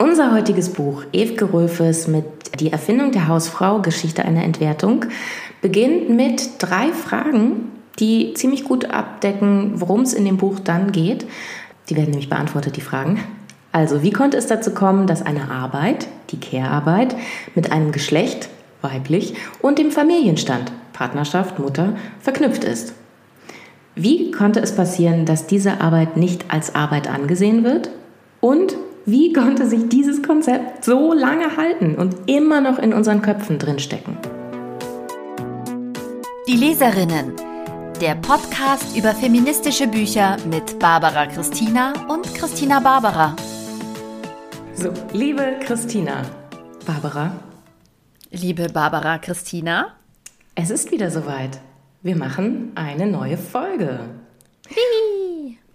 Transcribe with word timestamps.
Unser 0.00 0.32
heutiges 0.32 0.68
Buch, 0.68 1.02
Evke 1.12 1.52
Röfes 1.52 2.06
mit 2.06 2.24
Die 2.60 2.70
Erfindung 2.70 3.10
der 3.10 3.26
Hausfrau, 3.26 3.80
Geschichte 3.80 4.24
einer 4.24 4.44
Entwertung, 4.44 5.06
beginnt 5.60 6.08
mit 6.08 6.50
drei 6.60 6.92
Fragen, 6.92 7.72
die 7.98 8.32
ziemlich 8.34 8.62
gut 8.62 8.92
abdecken, 8.92 9.72
worum 9.80 10.02
es 10.02 10.12
in 10.12 10.24
dem 10.24 10.36
Buch 10.36 10.60
dann 10.60 10.92
geht. 10.92 11.26
Die 11.88 11.96
werden 11.96 12.10
nämlich 12.10 12.28
beantwortet, 12.28 12.76
die 12.76 12.80
Fragen. 12.80 13.18
Also, 13.72 14.04
wie 14.04 14.12
konnte 14.12 14.36
es 14.36 14.46
dazu 14.46 14.70
kommen, 14.70 15.08
dass 15.08 15.26
eine 15.26 15.50
Arbeit, 15.50 16.06
die 16.30 16.38
Care-Arbeit, 16.38 17.16
mit 17.56 17.72
einem 17.72 17.90
Geschlecht, 17.90 18.48
weiblich, 18.82 19.34
und 19.62 19.80
dem 19.80 19.90
Familienstand, 19.90 20.70
Partnerschaft, 20.92 21.58
Mutter, 21.58 21.96
verknüpft 22.20 22.62
ist? 22.62 22.94
Wie 23.96 24.30
konnte 24.30 24.60
es 24.60 24.76
passieren, 24.76 25.26
dass 25.26 25.48
diese 25.48 25.80
Arbeit 25.80 26.16
nicht 26.16 26.44
als 26.52 26.76
Arbeit 26.76 27.10
angesehen 27.10 27.64
wird? 27.64 27.90
Und 28.40 28.76
wie 29.10 29.32
konnte 29.32 29.66
sich 29.66 29.88
dieses 29.88 30.22
Konzept 30.22 30.84
so 30.84 31.14
lange 31.14 31.56
halten 31.56 31.94
und 31.94 32.28
immer 32.28 32.60
noch 32.60 32.78
in 32.78 32.92
unseren 32.92 33.22
Köpfen 33.22 33.58
drinstecken? 33.58 34.18
Die 36.46 36.56
Leserinnen. 36.56 37.32
Der 38.02 38.16
Podcast 38.16 38.96
über 38.96 39.14
feministische 39.14 39.88
Bücher 39.88 40.36
mit 40.50 40.78
Barbara 40.78 41.26
Christina 41.26 41.94
und 42.08 42.34
Christina 42.34 42.80
Barbara. 42.80 43.34
So, 44.74 44.92
liebe 45.14 45.56
Christina, 45.64 46.22
Barbara. 46.86 47.32
Liebe 48.30 48.68
Barbara 48.68 49.16
Christina. 49.18 49.94
Es 50.54 50.68
ist 50.68 50.92
wieder 50.92 51.10
soweit. 51.10 51.58
Wir 52.02 52.14
machen 52.14 52.72
eine 52.74 53.06
neue 53.06 53.38
Folge. 53.38 54.00
Hihi. 54.68 55.17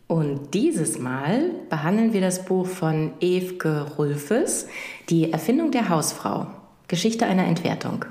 Und 0.07 0.53
dieses 0.53 0.99
Mal 0.99 1.52
behandeln 1.70 2.13
wir 2.13 2.21
das 2.21 2.45
Buch 2.45 2.67
von 2.67 3.13
Evke 3.20 3.88
Rulfes, 3.98 4.67
Die 5.09 5.31
Erfindung 5.31 5.71
der 5.71 5.89
Hausfrau, 5.89 6.48
Geschichte 6.87 7.26
einer 7.26 7.46
Entwertung. 7.46 8.05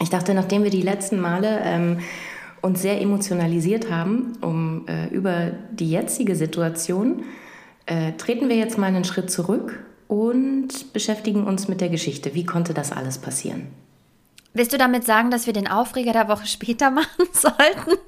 Ich 0.00 0.10
dachte, 0.10 0.34
nachdem 0.34 0.62
wir 0.64 0.70
die 0.70 0.82
letzten 0.82 1.20
Male 1.20 1.60
ähm, 1.64 1.98
uns 2.60 2.82
sehr 2.82 3.00
emotionalisiert 3.00 3.90
haben 3.90 4.32
um, 4.40 4.86
äh, 4.88 5.08
über 5.08 5.52
die 5.70 5.90
jetzige 5.90 6.36
Situation, 6.36 7.24
äh, 7.86 8.12
treten 8.12 8.48
wir 8.48 8.56
jetzt 8.56 8.78
mal 8.78 8.86
einen 8.86 9.04
Schritt 9.04 9.30
zurück 9.30 9.84
und 10.08 10.92
beschäftigen 10.92 11.44
uns 11.44 11.68
mit 11.68 11.80
der 11.80 11.88
Geschichte. 11.88 12.34
Wie 12.34 12.44
konnte 12.46 12.74
das 12.74 12.92
alles 12.92 13.18
passieren? 13.18 13.66
Willst 14.52 14.72
du 14.72 14.78
damit 14.78 15.04
sagen, 15.04 15.30
dass 15.30 15.46
wir 15.46 15.52
den 15.52 15.66
Aufreger 15.66 16.12
der 16.12 16.28
Woche 16.28 16.46
später 16.46 16.90
machen 16.92 17.26
sollten? 17.32 17.98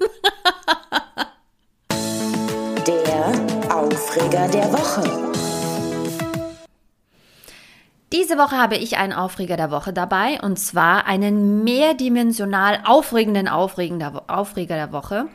Aufreger 4.17 4.49
der 4.49 4.73
Woche. 4.73 5.03
Diese 8.15 8.39
Woche 8.39 8.57
habe 8.57 8.77
ich 8.77 8.97
einen 8.97 9.13
Aufreger 9.13 9.59
der 9.59 9.71
Woche 9.71 9.93
dabei 9.93 10.41
und 10.41 10.59
zwar 10.59 11.05
einen 11.05 11.65
mehrdimensional 11.65 12.81
aufregenden 12.87 13.47
Aufreger 13.47 14.75
der 14.75 14.93
Woche. 14.93 15.27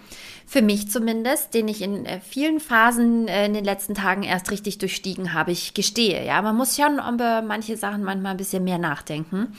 Für 0.48 0.64
mich 0.64 0.90
zumindest, 0.90 1.54
den 1.54 1.68
ich 1.68 1.84
in 1.84 2.08
äh, 2.08 2.22
vielen 2.22 2.60
Phasen 2.60 3.28
äh, 3.28 3.46
in 3.46 3.54
den 3.54 3.66
letzten 3.66 3.94
Tagen 3.94 4.24
erst 4.24 4.50
richtig 4.50 4.80
durchstiegen 4.80 5.34
habe. 5.34 5.52
Ich 5.52 5.76
gestehe, 5.76 6.26
ja, 6.26 6.42
man 6.42 6.56
muss 6.56 6.76
schon 6.76 7.00
über 7.14 7.44
manche 7.44 7.78
Sachen 7.78 8.04
manchmal 8.04 8.32
ein 8.32 8.38
bisschen 8.38 8.64
mehr 8.64 8.80
nachdenken. 8.80 9.56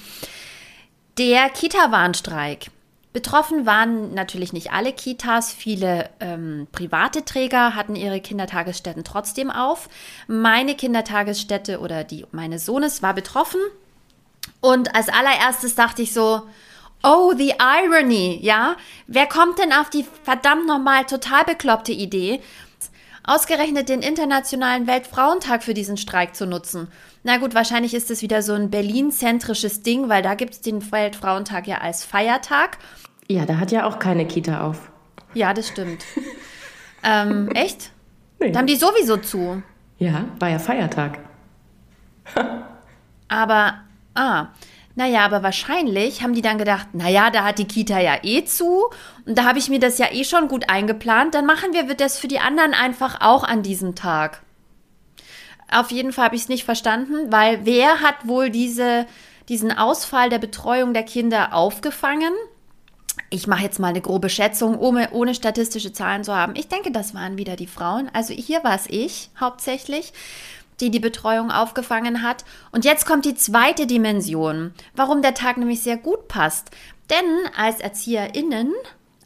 Der 1.17 1.49
Kita-Warnstreik 1.49 2.71
Betroffen 3.13 3.67
waren 3.67 4.15
natürlich 4.15 4.55
nicht 4.55 4.73
alle 4.73 4.93
Kitas. 4.93 5.53
Viele 5.53 6.09
ähm, 6.21 6.67
private 6.73 7.25
Träger 7.25 7.75
hatten 7.75 7.95
ihre 7.95 8.21
Kindertagesstätten 8.21 9.05
trotzdem 9.05 9.51
auf. 9.51 9.91
Meine 10.29 10.75
Kindertagesstätte 10.75 11.81
oder 11.81 12.05
die 12.05 12.25
meines 12.33 12.65
Sohnes 12.65 13.03
war 13.03 13.13
betroffen. 13.13 13.61
Und 14.61 14.95
als 14.95 15.09
allererstes 15.09 15.75
dachte 15.75 16.03
ich 16.03 16.15
so, 16.15 16.43
oh, 17.03 17.35
the 17.37 17.55
irony, 17.61 18.39
ja? 18.41 18.77
Wer 19.07 19.27
kommt 19.27 19.59
denn 19.59 19.73
auf 19.73 19.91
die 19.91 20.07
verdammt 20.23 20.67
nochmal 20.67 21.05
total 21.05 21.45
bekloppte 21.45 21.93
Idee, 21.93 22.41
ausgerechnet 23.25 23.89
den 23.89 24.03
Internationalen 24.03 24.87
Weltfrauentag 24.87 25.63
für 25.63 25.75
diesen 25.75 25.97
Streik 25.99 26.35
zu 26.35 26.47
nutzen? 26.47 26.91
Na 27.25 27.37
gut, 27.37 27.55
wahrscheinlich 27.55 27.95
ist 27.95 28.11
es 28.11 28.21
wieder 28.21 28.43
so 28.43 28.53
ein 28.53 28.71
Berlin-zentrisches 28.71 29.83
Ding, 29.83 30.09
weil 30.09 30.23
da 30.23 30.35
gibt 30.35 30.55
es 30.55 30.61
den 30.61 30.91
Weltfrauentag 30.91 31.69
ja 31.69 31.79
als 31.79 32.05
Feiertag. 32.05 32.79
Ja, 33.29 33.47
da 33.47 33.59
hat 33.59 33.71
ja 33.71 33.87
auch 33.87 34.01
keine 34.01 34.27
Kita 34.27 34.63
auf. 34.63 34.91
Ja, 35.33 35.55
das 35.55 35.69
stimmt. 35.69 36.05
ähm, 37.05 37.49
echt? 37.55 37.93
Nee. 38.41 38.51
Da 38.51 38.59
haben 38.59 38.67
die 38.67 38.77
sowieso 38.77 39.19
zu. 39.19 39.63
Ja, 39.99 40.25
war 40.41 40.49
ja 40.49 40.59
Feiertag. 40.59 41.21
aber, 43.29 43.75
ah, 44.15 44.49
naja, 44.97 45.25
aber 45.25 45.45
wahrscheinlich 45.45 46.23
haben 46.23 46.35
die 46.35 46.43
dann 46.43 46.59
gedacht, 46.59 46.89
naja, 46.93 47.31
da 47.31 47.45
hat 47.45 47.59
die 47.59 47.67
Kita 47.67 48.01
ja 48.01 48.17
eh 48.23 48.45
zu 48.45 48.91
und 49.27 49.39
da 49.39 49.45
habe 49.45 49.61
ich 49.61 49.69
mir 49.69 49.79
das 49.79 49.99
ja 49.99 50.07
eh 50.13 50.25
schon 50.25 50.49
gut 50.49 50.69
eingeplant, 50.69 51.35
dann 51.35 51.47
machen 51.47 51.73
wir 51.73 51.95
das 51.95 52.19
für 52.19 52.29
die 52.29 52.41
anderen 52.41 52.75
einfach 52.75 53.21
auch 53.21 53.45
an 53.45 53.63
diesem 53.63 53.95
Tag. 53.95 54.43
Auf 55.73 55.91
jeden 55.91 56.13
Fall 56.13 56.27
habe 56.27 56.37
ich 56.37 56.43
es 56.43 56.49
nicht 56.49 56.65
verstanden, 56.65 57.33
weil 57.33 57.65
wer 57.65 58.01
hat 58.01 58.27
wohl 58.27 58.51
diese, 58.51 59.07
diesen 59.49 59.77
Ausfall 59.77 60.29
der 60.29 60.39
Betreuung 60.39 60.93
der 60.93 61.05
Kinder 61.05 61.55
aufgefangen? 61.55 62.33
ich 63.31 63.47
mache 63.47 63.63
jetzt 63.63 63.79
mal 63.79 63.89
eine 63.89 64.01
grobe 64.01 64.29
Schätzung, 64.29 64.79
ohne, 64.79 65.11
ohne, 65.13 65.35
statistische 65.35 65.93
Zahlen 65.93 66.25
zu 66.25 66.35
haben. 66.35 66.55
Ich 66.55 66.69
denke, 66.69 66.91
das 66.91 67.15
waren 67.15 67.39
wieder 67.39 67.57
die 67.57 67.67
Frauen. 67.67 68.11
Also 68.13 68.35
hier 68.35 68.63
war 68.63 68.75
es 68.75 68.87
ich 68.89 69.31
hauptsächlich, 69.41 70.13
die 70.81 70.91
die 70.91 71.01
Betreuung 71.01 71.51
aufgefangen 71.51 72.23
hat. 72.23 72.45
Und 72.73 72.85
jetzt 72.85 73.07
kommt 73.07 73.25
die 73.25 73.35
zweite 73.35 73.87
Dimension, 73.87 74.73
warum 74.95 75.23
der 75.23 75.35
Tag 75.35 75.57
nämlich 75.57 75.83
sehr 75.83 75.97
gut 75.97 76.29
passt. 76.29 76.71
Denn 77.11 77.25
als 77.57 77.81
Erzieherinnen 77.81 78.73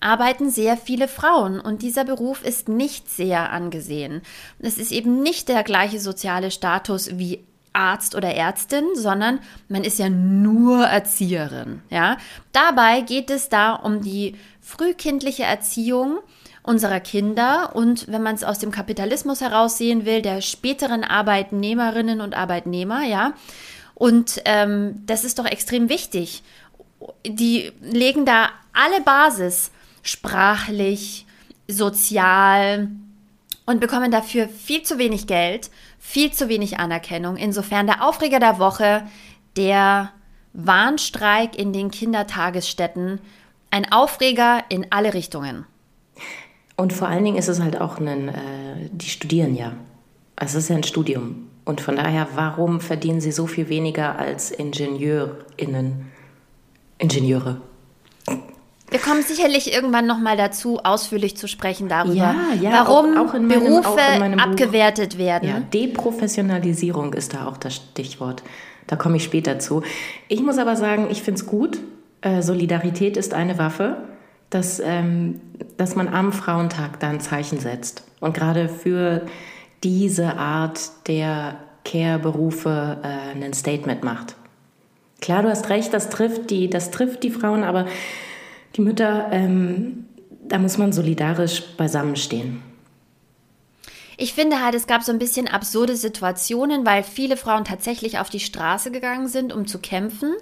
arbeiten 0.01 0.51
sehr 0.51 0.77
viele 0.77 1.09
Frauen 1.09 1.61
und 1.61 1.83
dieser 1.83 2.05
Beruf 2.05 2.45
ist 2.45 2.69
nicht 2.69 3.09
sehr 3.09 3.51
angesehen. 3.51 4.23
Es 4.59 4.79
ist 4.79 4.93
eben 4.93 5.23
nicht 5.23 5.49
der 5.49 5.63
gleiche 5.63 6.01
soziale 6.01 6.51
Status 6.51 7.19
wie 7.19 7.45
Arzt 7.73 8.15
oder 8.15 8.35
Ärztin, 8.35 8.85
sondern 8.95 9.41
man 9.69 9.85
ist 9.85 9.99
ja 9.99 10.09
nur 10.09 10.85
Erzieherin. 10.87 11.83
Ja? 11.91 12.17
Dabei 12.53 13.03
geht 13.03 13.31
es 13.31 13.49
da 13.49 13.75
um 13.75 14.01
die 14.01 14.35
frühkindliche 14.61 15.45
Erziehung 15.45 16.19
unserer 16.63 17.01
Kinder 17.01 17.77
und 17.77 18.09
wenn 18.09 18.23
man 18.23 18.35
es 18.35 18.43
aus 18.43 18.59
dem 18.59 18.73
Kapitalismus 18.73 19.41
heraussehen 19.41 20.05
will, 20.05 20.21
der 20.21 20.41
späteren 20.41 21.05
Arbeitnehmerinnen 21.05 22.21
und 22.21 22.37
Arbeitnehmer, 22.37 23.05
ja. 23.05 23.35
Und 23.95 24.43
ähm, 24.45 25.03
das 25.07 25.25
ist 25.25 25.39
doch 25.39 25.47
extrem 25.47 25.89
wichtig. 25.89 26.43
Die 27.25 27.73
legen 27.81 28.27
da 28.27 28.51
alle 28.73 29.01
Basis, 29.01 29.71
sprachlich, 30.07 31.27
sozial 31.69 32.89
und 33.65 33.81
bekommen 33.81 34.11
dafür 34.11 34.49
viel 34.49 34.83
zu 34.83 34.99
wenig 34.99 35.27
Geld 35.27 35.71
viel 36.07 36.33
zu 36.33 36.49
wenig 36.49 36.79
Anerkennung. 36.79 37.37
Insofern 37.37 37.87
der 37.87 38.07
Aufreger 38.07 38.39
der 38.39 38.59
Woche, 38.59 39.03
der 39.57 40.13
Warnstreik 40.53 41.59
in 41.59 41.73
den 41.73 41.91
Kindertagesstätten, 41.91 43.21
ein 43.71 43.91
Aufreger 43.91 44.63
in 44.69 44.87
alle 44.91 45.15
Richtungen. 45.15 45.67
Und 46.77 46.93
vor 46.93 47.09
allen 47.09 47.25
Dingen 47.25 47.37
ist 47.37 47.49
es 47.49 47.61
halt 47.61 47.81
auch 47.81 47.99
ein, 47.99 48.29
äh, 48.29 48.89
die 48.93 49.09
studieren 49.09 49.57
ja. 49.57 49.73
Es 50.37 50.55
ist 50.55 50.69
ja 50.69 50.77
ein 50.77 50.85
Studium. 50.85 51.49
Und 51.65 51.81
von 51.81 51.97
daher, 51.97 52.29
warum 52.35 52.81
verdienen 52.81 53.21
sie 53.21 53.33
so 53.33 53.47
viel 53.47 53.69
weniger 53.69 54.19
als 54.19 54.53
IngenieurInnen? 54.53 56.13
Ingenieure. 56.99 57.61
Wir 58.91 59.01
kommen 59.01 59.23
sicherlich 59.23 59.73
irgendwann 59.73 60.07
noch 60.07 60.19
mal 60.19 60.37
dazu, 60.37 60.79
ausführlich 60.79 61.37
zu 61.37 61.49
sprechen 61.49 61.89
darüber, 61.89 62.15
ja, 62.15 62.35
ja, 62.61 62.71
warum 62.71 63.17
auch, 63.17 63.29
auch 63.29 63.33
meinem, 63.33 63.49
Berufe 63.49 64.01
abgewertet 64.39 65.19
werden. 65.19 65.49
Ja, 65.49 65.61
Deprofessionalisierung 65.61 67.13
ist 67.13 67.35
da 67.35 67.47
auch 67.49 67.57
das 67.57 67.75
Stichwort. 67.75 68.43
Da 68.87 68.95
komme 68.95 69.17
ich 69.17 69.25
später 69.25 69.59
zu. 69.59 69.83
Ich 70.29 70.41
muss 70.41 70.59
aber 70.59 70.77
sagen, 70.77 71.09
ich 71.11 71.23
finde 71.23 71.41
es 71.41 71.47
gut. 71.47 71.81
Äh, 72.21 72.43
Solidarität 72.43 73.17
ist 73.17 73.35
eine 73.35 73.59
Waffe, 73.59 73.97
dass, 74.51 74.79
ähm, 74.79 75.41
dass 75.77 75.97
man 75.97 76.07
am 76.09 76.33
Frauentag 76.33 77.01
da 77.01 77.09
ein 77.09 77.21
Zeichen 77.21 77.59
setzt. 77.59 78.05
Und 78.21 78.35
gerade 78.35 78.69
für 78.69 79.23
diese 79.83 80.37
Art 80.37 80.81
der 81.09 81.57
Care-Berufe 81.85 82.99
äh, 83.03 83.45
ein 83.45 83.53
Statement 83.53 84.05
macht. 84.05 84.37
Klar, 85.21 85.43
du 85.43 85.51
hast 85.51 85.71
recht, 85.71 85.93
das 85.93 86.11
trifft 86.11 86.51
die, 86.51 86.69
das 86.69 86.91
trifft 86.91 87.23
die 87.23 87.31
Frauen, 87.31 87.65
aber 87.65 87.87
die 88.77 88.83
Mütter, 88.83 89.29
ähm, 89.31 90.07
da 90.49 90.59
muss 90.59 90.79
man 90.79 90.93
solidarisch 90.93 91.63
beisammenstehen. 91.77 92.63
Ich 94.19 94.33
finde 94.33 94.65
halt, 94.65 94.75
es 94.75 94.87
gab 94.87 95.03
so 95.03 95.13
ein 95.13 95.19
bisschen 95.19 95.47
absurde 95.47 95.95
Situationen, 95.95 96.87
weil 96.87 97.03
viele 97.03 97.37
Frauen 97.37 97.65
tatsächlich 97.65 98.19
auf 98.19 98.31
die 98.31 98.41
Straße 98.41 98.91
gegangen 98.91 99.29
sind, 99.29 99.53
um 99.53 99.67
zu 99.67 99.79
kämpfen. 99.79 100.35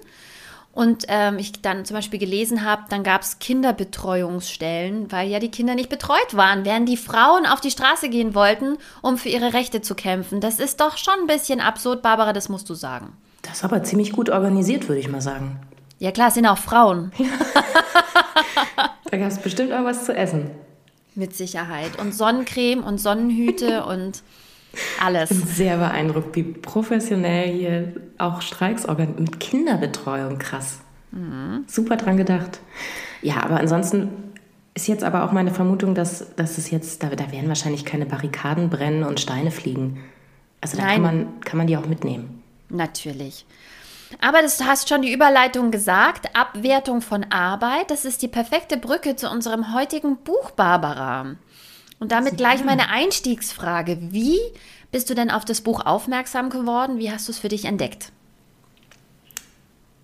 und 0.71 1.05
ähm, 1.07 1.39
ich 1.39 1.61
dann 1.61 1.85
zum 1.85 1.95
Beispiel 1.95 2.19
gelesen 2.19 2.65
habe, 2.65 2.83
dann 2.89 3.03
gab 3.03 3.21
es 3.21 3.39
Kinderbetreuungsstellen, 3.39 5.09
weil 5.09 5.29
ja 5.29 5.39
die 5.39 5.51
Kinder 5.51 5.73
nicht 5.73 5.87
betreut 5.87 6.33
waren, 6.33 6.65
während 6.65 6.89
die 6.89 6.97
Frauen 6.97 7.45
auf 7.45 7.61
die 7.61 7.71
Straße 7.71 8.09
gehen 8.09 8.35
wollten, 8.35 8.77
um 9.01 9.17
für 9.17 9.29
ihre 9.29 9.53
Rechte 9.53 9.81
zu 9.81 9.95
kämpfen. 9.95 10.41
Das 10.41 10.59
ist 10.59 10.81
doch 10.81 10.97
schon 10.97 11.13
ein 11.21 11.27
bisschen 11.27 11.61
absurd, 11.61 12.01
Barbara, 12.01 12.33
das 12.33 12.49
musst 12.49 12.69
du 12.69 12.73
sagen. 12.73 13.13
Das 13.41 13.57
ist 13.57 13.63
aber 13.63 13.83
ziemlich 13.83 14.11
gut 14.11 14.29
organisiert, 14.29 14.89
würde 14.89 14.99
ich 14.99 15.07
mal 15.07 15.21
sagen. 15.21 15.61
Ja 15.97 16.11
klar, 16.11 16.27
es 16.27 16.33
sind 16.33 16.45
auch 16.45 16.57
Frauen. 16.57 17.13
da 19.15 19.21
gab 19.21 19.31
es 19.31 19.39
bestimmt 19.39 19.71
auch 19.71 19.85
was 19.85 20.03
zu 20.03 20.13
essen. 20.13 20.51
Mit 21.15 21.33
Sicherheit. 21.33 21.97
Und 21.97 22.13
Sonnencreme 22.13 22.83
und 22.83 22.97
Sonnenhüte 22.97 23.85
und 23.85 24.23
alles. 25.01 25.31
Ich 25.31 25.37
bin 25.37 25.47
sehr 25.47 25.77
beeindruckt, 25.77 26.35
wie 26.35 26.43
professionell 26.43 27.53
hier 27.53 27.93
auch 28.17 28.41
Streiks 28.41 28.85
organisiert. 28.85 29.21
Mit 29.21 29.39
Kinderbetreuung, 29.39 30.37
krass. 30.37 30.79
Mhm. 31.11 31.63
Super 31.65 31.95
dran 31.95 32.17
gedacht. 32.17 32.59
Ja, 33.21 33.41
aber 33.41 33.57
ansonsten 33.57 34.09
ist 34.73 34.89
jetzt 34.89 35.05
aber 35.05 35.23
auch 35.23 35.31
meine 35.31 35.51
Vermutung, 35.51 35.95
dass, 35.95 36.35
dass 36.35 36.57
es 36.57 36.69
jetzt, 36.69 37.01
da, 37.01 37.07
da 37.07 37.31
werden 37.31 37.47
wahrscheinlich 37.47 37.85
keine 37.85 38.05
Barrikaden 38.05 38.69
brennen 38.69 39.05
und 39.05 39.21
Steine 39.21 39.51
fliegen. 39.51 40.03
Also 40.59 40.75
da 40.75 40.87
kann 40.87 41.01
man, 41.01 41.39
kann 41.39 41.57
man 41.57 41.67
die 41.67 41.77
auch 41.77 41.85
mitnehmen. 41.85 42.43
Natürlich. 42.67 43.45
Aber 44.19 44.41
du 44.41 44.47
hast 44.65 44.89
schon 44.89 45.01
die 45.01 45.13
Überleitung 45.13 45.71
gesagt. 45.71 46.35
Abwertung 46.35 47.01
von 47.01 47.25
Arbeit. 47.31 47.91
Das 47.91 48.05
ist 48.05 48.21
die 48.21 48.27
perfekte 48.27 48.77
Brücke 48.77 49.15
zu 49.15 49.29
unserem 49.29 49.73
heutigen 49.73 50.17
Buch, 50.17 50.51
Barbara. 50.51 51.35
Und 51.99 52.11
damit 52.11 52.37
gleich 52.37 52.63
meine 52.63 52.89
Einstiegsfrage. 52.89 53.97
Wie 54.01 54.39
bist 54.91 55.09
du 55.09 55.13
denn 55.13 55.31
auf 55.31 55.45
das 55.45 55.61
Buch 55.61 55.85
aufmerksam 55.85 56.49
geworden? 56.49 56.99
Wie 56.99 57.11
hast 57.11 57.27
du 57.27 57.31
es 57.31 57.39
für 57.39 57.49
dich 57.49 57.65
entdeckt? 57.65 58.11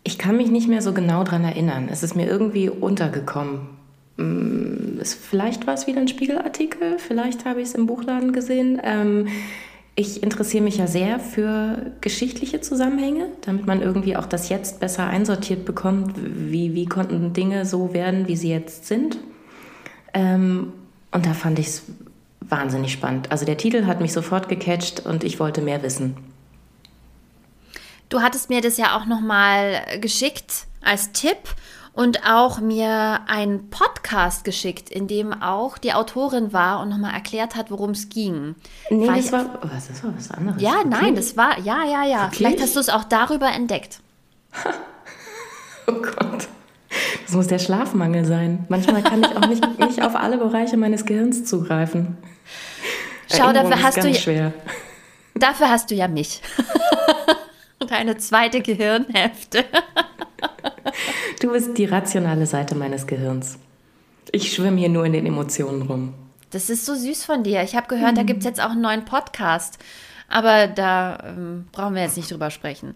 Ich 0.04 0.18
kann 0.18 0.38
mich 0.38 0.50
nicht 0.50 0.68
mehr 0.68 0.82
so 0.82 0.94
genau 0.94 1.24
daran 1.24 1.44
erinnern. 1.44 1.88
Es 1.92 2.04
ist 2.04 2.16
mir 2.16 2.28
irgendwie 2.28 2.70
untergekommen. 2.70 3.70
Mm, 4.18 5.02
vielleicht 5.04 5.68
war 5.68 5.76
es 5.76 5.88
wieder 5.88 6.02
ein 6.02 6.08
Spiegelartikel, 6.08 6.98
vielleicht 6.98 7.46
habe 7.46 7.62
ich 7.62 7.70
es 7.70 7.76
im 7.76 7.86
Buchladen 7.86 8.34
gesehen. 8.34 8.82
Ich 9.96 10.24
interessiere 10.24 10.64
mich 10.64 10.78
ja 10.78 10.88
sehr 10.88 11.20
für 11.20 11.92
geschichtliche 12.00 12.62
Zusammenhänge, 12.62 13.28
damit 13.42 13.68
man 13.68 13.82
irgendwie 13.82 14.16
auch 14.16 14.26
das 14.26 14.50
Jetzt 14.50 14.80
besser 14.80 15.06
einsortiert 15.06 15.66
bekommt. 15.66 16.16
Wie, 16.16 16.74
wie 16.74 16.86
konnten 16.86 17.34
Dinge 17.34 17.66
so 17.66 17.94
werden, 17.94 18.28
wie 18.28 18.38
sie 18.38 18.50
jetzt 18.50 18.88
sind? 18.88 19.18
Ähm, 20.14 20.74
und 21.12 21.26
da 21.26 21.34
fand 21.34 21.60
ich 21.60 21.68
es 21.68 21.84
wahnsinnig 22.40 22.94
spannend. 22.94 23.32
Also 23.32 23.46
der 23.46 23.58
Titel 23.58 23.86
hat 23.86 24.00
mich 24.02 24.14
sofort 24.14 24.48
gecatcht 24.48 25.06
und 25.06 25.24
ich 25.24 25.40
wollte 25.40 25.62
mehr 25.62 25.84
wissen. 25.84 26.16
Du 28.10 28.22
hattest 28.22 28.50
mir 28.50 28.62
das 28.62 28.78
ja 28.78 28.98
auch 28.98 29.06
noch 29.06 29.22
mal 29.22 29.82
geschickt 30.00 30.68
als 30.82 31.12
Tipp 31.12 31.38
und 31.94 32.26
auch 32.26 32.60
mir 32.60 33.22
einen 33.28 33.70
Podcast 33.70 34.44
geschickt, 34.44 34.90
in 34.90 35.08
dem 35.08 35.34
auch 35.34 35.78
die 35.78 35.94
Autorin 35.94 36.54
war 36.54 36.80
und 36.82 36.90
nochmal 36.90 37.14
erklärt 37.14 37.56
hat, 37.56 37.70
worum 37.70 37.92
es 37.92 38.10
ging. 38.10 38.56
Nee, 38.90 39.08
war 39.08 39.16
das 39.16 39.32
war, 39.32 39.46
oh, 39.64 39.68
das 39.68 40.04
war 40.04 40.14
was 40.16 40.32
anderes. 40.32 40.62
Ja, 40.62 40.80
okay. 40.80 40.88
nein, 40.90 41.16
das 41.16 41.36
war, 41.36 41.60
ja, 41.60 41.84
ja, 41.84 42.04
ja. 42.06 42.24
Wirklich? 42.24 42.38
Vielleicht 42.38 42.62
hast 42.62 42.76
du 42.76 42.80
es 42.80 42.90
auch 42.90 43.04
darüber 43.04 43.52
entdeckt. 43.52 44.00
oh 45.88 45.94
Gott. 45.94 46.48
Das 47.26 47.36
muss 47.36 47.48
der 47.48 47.60
Schlafmangel 47.60 48.26
sein. 48.26 48.66
Manchmal 48.70 49.02
kann 49.04 49.24
ich 49.24 49.36
auch 49.36 49.48
nicht, 49.48 49.80
nicht 49.80 50.02
auf 50.02 50.16
alle 50.16 50.38
Bereiche 50.38 50.78
meines 50.78 51.06
Gehirns 51.06 51.46
zugreifen. 51.46 52.18
Schau, 53.30 53.54
dafür 53.54 53.82
hast 53.82 54.04
du 54.04 54.14
schwer. 54.14 54.54
Dafür 55.36 55.70
hast 55.70 55.90
du 55.92 55.96
ja 55.96 56.08
mich. 56.08 56.42
Und 57.80 57.92
eine 57.92 58.18
zweite 58.18 58.62
Gehirnhälfte. 58.62 59.66
Du 61.42 61.52
bist 61.52 61.78
die 61.78 61.86
rationale 61.86 62.46
Seite 62.46 62.76
meines 62.76 63.08
Gehirns. 63.08 63.58
Ich 64.32 64.54
schwimme 64.54 64.78
hier 64.78 64.90
nur 64.90 65.06
in 65.06 65.14
den 65.14 65.26
Emotionen 65.26 65.82
rum. 65.84 66.14
Das 66.52 66.70
ist 66.70 66.86
so 66.86 66.96
süß 66.96 67.26
von 67.26 67.44
dir. 67.44 67.64
Ich 67.64 67.76
habe 67.76 67.88
gehört, 67.88 68.12
mhm. 68.12 68.16
da 68.16 68.24
gibt 68.24 68.40
es 68.40 68.46
jetzt 68.46 68.62
auch 68.62 68.72
einen 68.72 68.82
neuen 68.82 69.06
Podcast. 69.06 69.80
Aber 70.28 70.68
da 70.68 71.18
ähm, 71.26 71.68
brauchen 71.72 71.96
wir 71.96 72.04
jetzt 72.04 72.16
nicht 72.16 72.32
drüber 72.32 72.52
sprechen. 72.52 72.96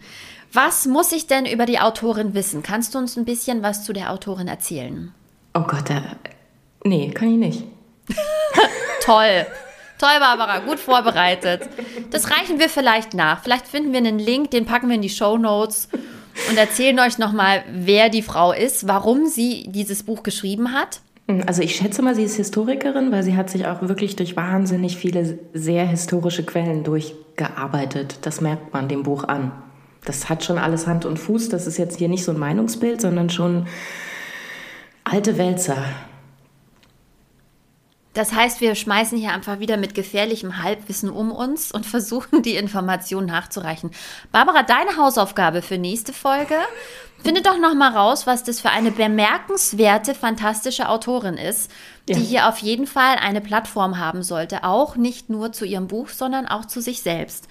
Was 0.53 0.85
muss 0.85 1.11
ich 1.11 1.27
denn 1.27 1.45
über 1.45 1.65
die 1.65 1.79
Autorin 1.79 2.33
wissen? 2.33 2.63
Kannst 2.63 2.95
du 2.95 2.97
uns 2.97 3.17
ein 3.17 3.25
bisschen 3.25 3.61
was 3.61 3.83
zu 3.83 3.91
der 3.91 4.11
Autorin 4.11 4.47
erzählen? 4.47 5.13
Oh 5.53 5.63
Gott, 5.63 5.89
da, 5.89 6.01
nee, 6.85 7.11
kann 7.11 7.31
ich 7.31 7.37
nicht. 7.37 7.63
Toll. 9.01 9.45
Toll, 9.97 10.19
Barbara, 10.19 10.59
gut 10.59 10.79
vorbereitet. 10.79 11.69
Das 12.11 12.31
reichen 12.31 12.59
wir 12.59 12.69
vielleicht 12.69 13.13
nach. 13.13 13.43
Vielleicht 13.43 13.67
finden 13.67 13.91
wir 13.91 13.99
einen 13.99 14.19
Link, 14.19 14.51
den 14.51 14.65
packen 14.65 14.87
wir 14.87 14.95
in 14.95 15.01
die 15.01 15.09
Show 15.09 15.37
Notes 15.37 15.89
und 16.49 16.57
erzählen 16.57 16.99
euch 16.99 17.17
nochmal, 17.17 17.63
wer 17.71 18.09
die 18.09 18.21
Frau 18.21 18.51
ist, 18.51 18.87
warum 18.87 19.27
sie 19.27 19.65
dieses 19.69 20.03
Buch 20.03 20.23
geschrieben 20.23 20.73
hat. 20.73 21.01
Also 21.47 21.63
ich 21.63 21.75
schätze 21.75 22.03
mal, 22.03 22.13
sie 22.13 22.23
ist 22.23 22.35
Historikerin, 22.35 23.11
weil 23.11 23.23
sie 23.23 23.35
hat 23.35 23.49
sich 23.49 23.65
auch 23.65 23.81
wirklich 23.81 24.15
durch 24.15 24.35
wahnsinnig 24.35 24.97
viele 24.97 25.39
sehr 25.53 25.85
historische 25.85 26.45
Quellen 26.45 26.83
durchgearbeitet. 26.83 28.19
Das 28.21 28.41
merkt 28.41 28.73
man 28.73 28.87
dem 28.87 29.03
Buch 29.03 29.23
an. 29.23 29.51
Das 30.05 30.29
hat 30.29 30.43
schon 30.43 30.59
alles 30.59 30.85
Hand 30.85 31.03
und 31.05 31.17
Fuß. 31.17 31.49
Das 31.49 31.65
ist 31.65 31.77
jetzt 31.77 31.97
hier 31.97 32.09
nicht 32.09 32.23
so 32.23 32.31
ein 32.31 32.37
Meinungsbild, 32.37 33.01
sondern 33.01 33.31
schon 33.31 33.65
alte 35.03 35.39
Wälzer. 35.39 35.77
Das 38.15 38.33
heißt, 38.33 38.61
wir 38.61 38.75
schmeißen 38.75 39.17
hier 39.17 39.33
einfach 39.33 39.59
wieder 39.59 39.77
mit 39.77 39.93
gefährlichem 39.93 40.63
Halbwissen 40.63 41.09
um 41.11 41.31
uns 41.31 41.71
und 41.71 41.85
versuchen, 41.85 42.41
die 42.41 42.55
Informationen 42.55 43.27
nachzureichen. 43.27 43.91
Barbara, 44.31 44.63
deine 44.63 44.97
Hausaufgabe 44.97 45.61
für 45.61 45.77
nächste 45.77 46.13
Folge. 46.13 46.55
Finde 47.23 47.41
doch 47.41 47.57
noch 47.59 47.73
mal 47.73 47.91
raus, 47.91 48.25
was 48.27 48.43
das 48.43 48.61
für 48.61 48.69
eine 48.69 48.91
bemerkenswerte, 48.91 50.13
fantastische 50.13 50.89
Autorin 50.89 51.37
ist, 51.37 51.71
die 52.07 52.13
ja. 52.13 52.19
hier 52.19 52.49
auf 52.49 52.59
jeden 52.59 52.87
Fall 52.87 53.17
eine 53.19 53.41
Plattform 53.41 53.97
haben 53.97 54.23
sollte. 54.23 54.63
Auch 54.63 54.95
nicht 54.95 55.29
nur 55.29 55.51
zu 55.51 55.65
ihrem 55.65 55.87
Buch, 55.87 56.09
sondern 56.09 56.47
auch 56.47 56.65
zu 56.65 56.81
sich 56.81 57.01
selbst. 57.01 57.47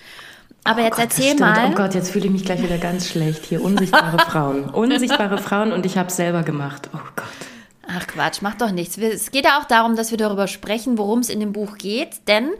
Aber 0.63 0.81
oh 0.81 0.85
jetzt 0.85 0.97
Gott, 0.97 1.05
erzähl 1.05 1.35
mal. 1.35 1.71
Oh 1.73 1.75
Gott, 1.75 1.95
jetzt 1.95 2.11
fühle 2.11 2.27
ich 2.27 2.31
mich 2.31 2.45
gleich 2.45 2.63
wieder 2.63 2.79
ganz 2.79 3.09
schlecht. 3.09 3.45
Hier 3.45 3.63
unsichtbare 3.63 4.19
Frauen. 4.31 4.71
Unsichtbare 4.71 5.39
Frauen 5.39 5.73
und 5.73 5.85
ich 5.85 5.99
habe 5.99 6.09
es 6.09 6.17
selber 6.17 6.43
gemacht. 6.43 6.89
Oh 6.95 6.99
Gott. 7.17 7.54
Ach 7.89 8.07
Quatsch, 8.07 8.43
macht 8.43 8.61
doch 8.61 8.71
nichts. 8.71 8.97
Es 8.99 9.31
geht 9.31 9.45
ja 9.45 9.59
auch 9.59 9.65
darum, 9.65 9.97
dass 9.97 10.11
wir 10.11 10.19
darüber 10.19 10.47
sprechen, 10.47 10.99
worum 10.99 11.21
es 11.21 11.29
in 11.29 11.41
dem 11.41 11.53
Buch 11.53 11.77
geht. 11.77 12.27
Denn 12.29 12.51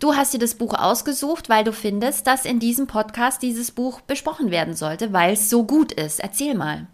du 0.00 0.14
hast 0.14 0.34
dir 0.34 0.38
das 0.38 0.54
Buch 0.54 0.74
ausgesucht, 0.74 1.48
weil 1.48 1.64
du 1.64 1.72
findest, 1.72 2.26
dass 2.26 2.44
in 2.44 2.58
diesem 2.58 2.86
Podcast 2.86 3.42
dieses 3.42 3.70
Buch 3.70 4.00
besprochen 4.00 4.50
werden 4.50 4.74
sollte, 4.74 5.12
weil 5.12 5.34
es 5.34 5.50
so 5.50 5.64
gut 5.64 5.92
ist. 5.92 6.20
Erzähl 6.20 6.54
mal. 6.54 6.86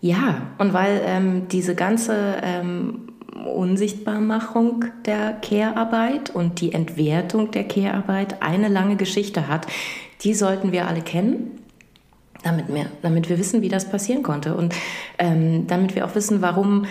Ja, 0.00 0.42
und 0.58 0.72
weil 0.72 1.00
ähm, 1.04 1.48
diese 1.48 1.74
ganze 1.74 2.36
ähm, 2.42 3.12
Unsichtbarmachung 3.44 4.86
der 5.04 5.32
Care-Arbeit 5.34 6.30
und 6.30 6.60
die 6.60 6.72
Entwertung 6.72 7.50
der 7.50 7.64
Care-Arbeit 7.64 8.42
eine 8.42 8.68
lange 8.68 8.96
Geschichte 8.96 9.48
hat, 9.48 9.66
die 10.22 10.34
sollten 10.34 10.72
wir 10.72 10.88
alle 10.88 11.02
kennen 11.02 11.65
damit 12.46 12.72
wir, 12.72 12.86
damit 13.02 13.28
wir 13.28 13.38
wissen, 13.38 13.60
wie 13.60 13.68
das 13.68 13.90
passieren 13.90 14.22
konnte 14.22 14.54
und 14.54 14.72
ähm, 15.18 15.66
damit 15.66 15.96
wir 15.96 16.06
auch 16.06 16.14
wissen, 16.14 16.42
warum 16.42 16.86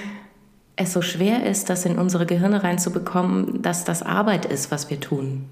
es 0.76 0.92
so 0.92 1.02
schwer 1.02 1.46
ist, 1.46 1.70
das 1.70 1.86
in 1.86 1.98
unsere 1.98 2.26
Gehirne 2.26 2.62
reinzubekommen, 2.62 3.62
dass 3.62 3.86
das 3.86 4.04
Arbeit 4.04 4.46
ist, 4.46 4.70
was 4.70 4.90
wir 4.90 5.00
tun. 5.00 5.46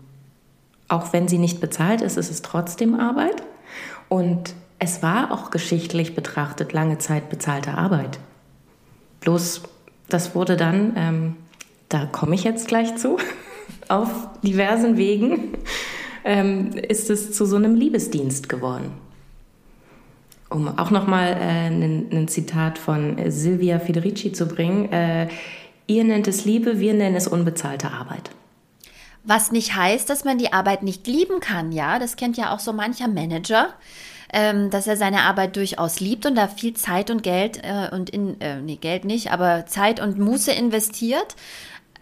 Auch 0.89 1.13
wenn 1.13 1.29
sie 1.29 1.37
nicht 1.37 1.61
bezahlt 1.61 2.01
ist, 2.01 2.17
ist 2.17 2.29
es 2.29 2.41
trotzdem 2.41 2.99
Arbeit. 2.99 3.43
Und 4.09 4.53
es 4.77 5.01
war 5.01 5.31
auch 5.31 5.49
geschichtlich 5.49 6.15
betrachtet 6.15 6.73
lange 6.73 6.97
Zeit 6.97 7.29
bezahlte 7.29 7.75
Arbeit. 7.75 8.19
Bloß 9.21 9.63
das 10.09 10.35
wurde 10.35 10.57
dann, 10.57 10.93
ähm, 10.97 11.35
da 11.87 12.05
komme 12.07 12.35
ich 12.35 12.43
jetzt 12.43 12.67
gleich 12.67 12.97
zu, 12.97 13.17
auf 13.87 14.09
diversen 14.41 14.97
Wegen 14.97 15.53
ähm, 16.25 16.71
ist 16.71 17.09
es 17.09 17.31
zu 17.31 17.45
so 17.45 17.55
einem 17.55 17.75
Liebesdienst 17.75 18.49
geworden 18.49 18.91
um 20.53 20.77
auch 20.77 20.91
nochmal 20.91 21.37
äh, 21.39 21.67
ein 21.67 22.27
Zitat 22.27 22.77
von 22.77 23.17
Silvia 23.31 23.79
Federici 23.79 24.31
zu 24.31 24.47
bringen, 24.47 24.91
äh, 24.91 25.27
ihr 25.87 26.03
nennt 26.03 26.27
es 26.27 26.45
Liebe, 26.45 26.79
wir 26.79 26.93
nennen 26.93 27.15
es 27.15 27.27
unbezahlte 27.27 27.91
Arbeit. 27.91 28.29
Was 29.23 29.51
nicht 29.51 29.75
heißt, 29.75 30.09
dass 30.09 30.25
man 30.25 30.37
die 30.37 30.51
Arbeit 30.51 30.83
nicht 30.83 31.07
lieben 31.07 31.39
kann, 31.39 31.71
ja. 31.71 31.97
Das 31.97 32.17
kennt 32.17 32.37
ja 32.37 32.53
auch 32.53 32.59
so 32.59 32.73
mancher 32.73 33.07
Manager, 33.07 33.69
ähm, 34.33 34.69
dass 34.69 34.85
er 34.85 34.97
seine 34.97 35.21
Arbeit 35.21 35.55
durchaus 35.55 36.01
liebt 36.01 36.25
und 36.25 36.35
da 36.35 36.47
viel 36.47 36.73
Zeit 36.73 37.09
und 37.09 37.23
Geld 37.23 37.61
äh, 37.63 37.89
und 37.93 38.09
in, 38.09 38.39
äh, 38.41 38.59
nee, 38.61 38.75
Geld 38.75 39.05
nicht, 39.05 39.31
aber 39.31 39.65
Zeit 39.65 40.01
und 40.01 40.19
Muße 40.19 40.51
investiert. 40.51 41.35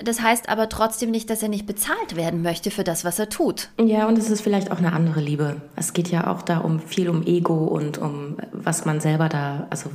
Das 0.04 0.22
heißt 0.22 0.50
aber 0.50 0.70
trotzdem 0.70 1.12
nicht, 1.12 1.30
dass 1.30 1.44
er 1.44 1.50
nicht 1.50 1.66
bezahlt 1.66 2.16
werden 2.16 2.42
möchte 2.42 2.72
für 2.72 2.84
das, 2.84 3.06
was 3.06 3.20
er 3.20 3.30
tut. 3.30 3.70
Ja, 3.80 4.08
und 4.08 4.18
es 4.18 4.30
ist 4.30 4.42
vielleicht 4.42 4.72
auch 4.72 4.78
eine 4.78 4.94
andere 4.94 5.20
Liebe. 5.20 5.62
Es 5.76 5.94
geht 5.94 6.10
ja 6.10 6.28
auch 6.28 6.42
da 6.42 6.60
um 6.60 6.80
viel 6.80 7.10
um 7.10 7.24
Ego 7.26 7.66
und 7.66 7.98
um 7.98 8.38
was 8.52 8.86
man 8.86 9.00
selber 9.00 9.30
da, 9.30 9.68
also 9.70 9.90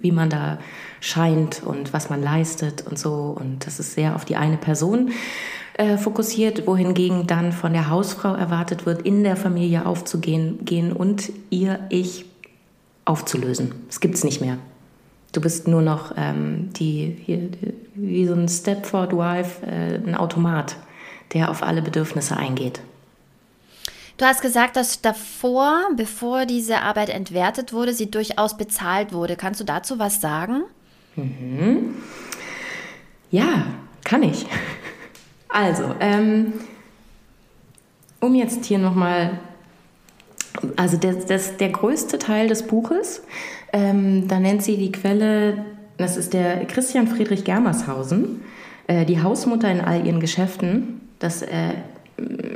wie 0.00 0.12
man 0.12 0.30
da 0.30 0.58
scheint 1.00 1.62
und 1.64 1.92
was 1.92 2.10
man 2.10 2.22
leistet 2.22 2.86
und 2.86 2.98
so. 2.98 3.36
Und 3.38 3.66
das 3.66 3.80
ist 3.80 3.94
sehr 3.94 4.16
auf 4.16 4.24
die 4.24 4.36
eine 4.36 4.56
Person 4.56 5.12
äh, 5.74 5.96
fokussiert, 5.96 6.66
wohingegen 6.66 7.26
dann 7.26 7.52
von 7.52 7.72
der 7.72 7.90
Hausfrau 7.90 8.34
erwartet 8.34 8.86
wird, 8.86 9.02
in 9.02 9.24
der 9.24 9.36
Familie 9.36 9.86
aufzugehen 9.86 10.64
gehen 10.64 10.92
und 10.92 11.32
ihr 11.50 11.80
Ich 11.90 12.26
aufzulösen. 13.04 13.74
Es 13.88 14.00
gibt 14.00 14.14
es 14.14 14.24
nicht 14.24 14.40
mehr. 14.40 14.58
Du 15.34 15.40
bist 15.40 15.66
nur 15.66 15.82
noch 15.82 16.12
ähm, 16.16 16.72
die, 16.74 17.16
hier, 17.26 17.50
wie 17.96 18.24
so 18.24 18.34
ein 18.34 18.48
Stepford 18.48 19.12
Wife, 19.12 19.66
äh, 19.66 19.96
ein 19.96 20.14
Automat, 20.14 20.76
der 21.32 21.50
auf 21.50 21.64
alle 21.64 21.82
Bedürfnisse 21.82 22.36
eingeht. 22.36 22.80
Du 24.16 24.24
hast 24.24 24.42
gesagt, 24.42 24.76
dass 24.76 25.02
davor, 25.02 25.88
bevor 25.96 26.46
diese 26.46 26.82
Arbeit 26.82 27.08
entwertet 27.08 27.72
wurde, 27.72 27.92
sie 27.92 28.12
durchaus 28.12 28.56
bezahlt 28.56 29.12
wurde. 29.12 29.34
Kannst 29.34 29.60
du 29.60 29.64
dazu 29.64 29.98
was 29.98 30.20
sagen? 30.20 30.62
Mhm. 31.16 31.96
Ja, 33.30 33.66
kann 34.04 34.22
ich. 34.22 34.46
Also, 35.56 35.94
ähm, 36.00 36.54
um 38.18 38.34
jetzt 38.34 38.64
hier 38.64 38.78
nochmal, 38.80 39.38
also 40.76 40.96
das, 40.96 41.26
das, 41.26 41.56
der 41.56 41.70
größte 41.70 42.18
Teil 42.18 42.48
des 42.48 42.64
Buches, 42.64 43.22
ähm, 43.72 44.28
da 44.28 44.38
nennt 44.38 44.62
sie 44.62 44.76
die 44.76 44.92
Quelle, 44.92 45.64
das 45.96 46.16
ist 46.16 46.32
der 46.32 46.64
Christian 46.66 47.08
Friedrich 47.08 47.44
Germershausen, 47.44 48.42
äh, 48.86 49.04
die 49.04 49.22
Hausmutter 49.22 49.70
in 49.70 49.80
all 49.80 50.06
ihren 50.06 50.20
Geschäften. 50.20 51.00
Das 51.18 51.42
äh, 51.42 51.74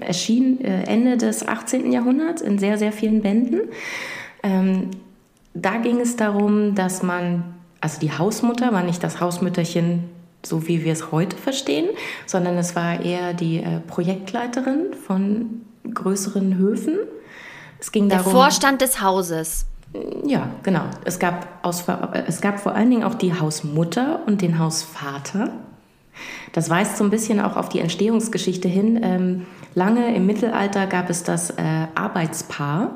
erschien 0.00 0.61
äh, 0.64 0.85
Ende 0.85 1.17
des 1.17 1.47
18. 1.47 1.90
Jahrhunderts 1.90 2.43
in 2.43 2.59
sehr, 2.59 2.78
sehr 2.78 2.93
vielen 2.93 3.23
Bänden. 3.23 3.61
Ähm, 4.43 4.90
da 5.55 5.78
ging 5.78 6.00
es 6.00 6.17
darum, 6.17 6.75
dass 6.75 7.02
man, 7.02 7.43
also 7.81 7.99
die 8.00 8.12
Hausmutter 8.12 8.73
war 8.73 8.85
nicht 8.85 9.02
das 9.02 9.21
Hausmütterchen, 9.21 10.05
so 10.45 10.69
wie 10.69 10.85
wir 10.85 10.93
es 10.93 11.11
heute 11.11 11.37
verstehen, 11.37 11.88
sondern 12.26 12.57
es 12.57 12.76
war 12.76 13.05
eher 13.05 13.35
die 13.35 13.59
äh, 13.59 13.81
Projektleiterin 13.87 14.95
von 14.95 15.62
größeren 15.93 16.57
Höfen. 16.57 16.97
Es 17.80 17.92
ging 17.92 18.08
Der 18.08 18.18
darum, 18.18 18.32
Vorstand 18.32 18.80
des 18.80 19.00
Hauses. 19.00 19.66
Ja, 20.25 20.50
genau. 20.62 20.82
Es 21.04 21.18
gab, 21.18 21.47
aus, 21.62 21.85
es 22.26 22.40
gab 22.40 22.61
vor 22.61 22.75
allen 22.75 22.90
Dingen 22.90 23.04
auch 23.04 23.14
die 23.14 23.38
Hausmutter 23.38 24.20
und 24.26 24.42
den 24.42 24.58
Hausvater. 24.58 25.50
Das 26.52 26.68
weist 26.68 26.97
so 26.97 27.04
ein 27.04 27.11
bisschen 27.11 27.40
auch 27.40 27.56
auf 27.56 27.68
die 27.68 27.80
Entstehungsgeschichte 27.80 28.68
hin. 28.68 29.00
Ähm, 29.02 29.47
lange 29.75 30.14
im 30.14 30.26
Mittelalter 30.26 30.87
gab 30.87 31.08
es 31.11 31.23
das 31.23 31.50
äh, 31.50 31.87
Arbeitspaar. 31.94 32.90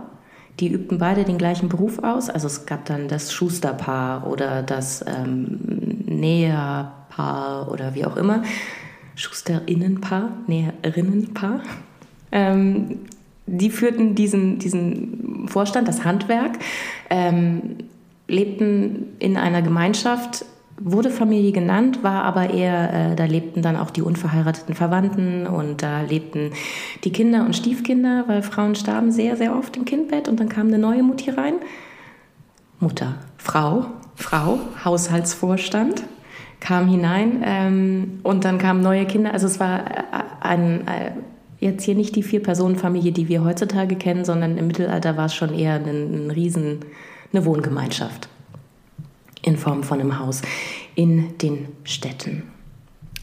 Die 0.60 0.68
übten 0.70 0.98
beide 0.98 1.24
den 1.24 1.38
gleichen 1.38 1.68
Beruf 1.68 2.00
aus. 2.00 2.28
Also 2.28 2.46
es 2.46 2.66
gab 2.66 2.84
dann 2.84 3.08
das 3.08 3.32
Schusterpaar 3.32 4.26
oder 4.26 4.62
das 4.62 5.04
ähm, 5.06 5.60
Näherpaar 6.06 7.70
oder 7.70 7.94
wie 7.94 8.04
auch 8.04 8.16
immer. 8.16 8.42
Schusterinnenpaar, 9.14 10.30
Näherinnenpaar. 10.46 11.60
Ähm, 12.32 12.98
die 13.46 13.70
führten 13.70 14.14
diesen, 14.14 14.58
diesen 14.58 15.49
Vorstand, 15.49 15.88
das 15.88 16.04
Handwerk, 16.04 16.58
ähm, 17.11 17.76
lebten 18.28 19.14
in 19.18 19.37
einer 19.37 19.62
Gemeinschaft 19.62 20.44
wurde 20.84 21.11
Familie 21.11 21.52
genannt, 21.52 22.02
war 22.02 22.25
aber 22.25 22.50
eher, 22.50 23.12
äh, 23.12 23.16
da 23.16 23.25
lebten 23.25 23.62
dann 23.62 23.76
auch 23.76 23.90
die 23.90 24.02
unverheirateten 24.02 24.75
Verwandten 24.75 25.46
und 25.46 25.82
da 25.82 26.02
lebten 26.02 26.50
die 27.04 27.12
Kinder 27.12 27.44
und 27.44 27.54
Stiefkinder, 27.54 28.25
weil 28.26 28.42
Frauen 28.42 28.75
starben 28.75 29.12
sehr, 29.12 29.37
sehr 29.37 29.56
oft 29.56 29.76
im 29.76 29.84
Kindbett 29.84 30.28
und 30.28 30.40
dann 30.40 30.49
kam 30.49 30.68
eine 30.68 30.78
neue 30.78 31.02
Mutti 31.02 31.30
rein. 31.30 31.54
Mutter, 32.80 33.14
Frau, 33.37 33.87
Frau, 34.16 34.58
Haushaltsvorstand 34.84 36.02
kam 36.58 36.88
hinein 36.88 37.42
ähm, 37.44 38.20
und 38.22 38.44
dann 38.44 38.58
kamen 38.58 38.82
neue 38.82 39.04
Kinder. 39.04 39.32
Also 39.32 39.46
es 39.46 39.61
war 39.61 39.80
äh, 39.80 40.02
ein, 40.40 40.87
äh, 40.87 41.12
jetzt 41.62 41.85
hier 41.85 41.95
nicht 41.95 42.16
die 42.16 42.23
Vier-Personen-Familie, 42.23 43.12
die 43.12 43.28
wir 43.28 43.45
heutzutage 43.45 43.97
kennen, 43.97 44.25
sondern 44.25 44.59
im 44.59 44.66
Mittelalter 44.66 45.16
war 45.16 45.26
es 45.26 45.35
schon 45.35 45.54
eher 45.54 45.75
ein, 45.75 46.26
ein 46.26 46.31
Riesen, 46.31 46.81
eine 47.33 47.45
Wohngemeinschaft 47.45 48.28
in 49.42 49.57
Form 49.57 49.83
von 49.85 50.00
einem 50.00 50.19
Haus 50.19 50.42
in 50.95 51.38
den 51.38 51.69
Städten. 51.85 52.45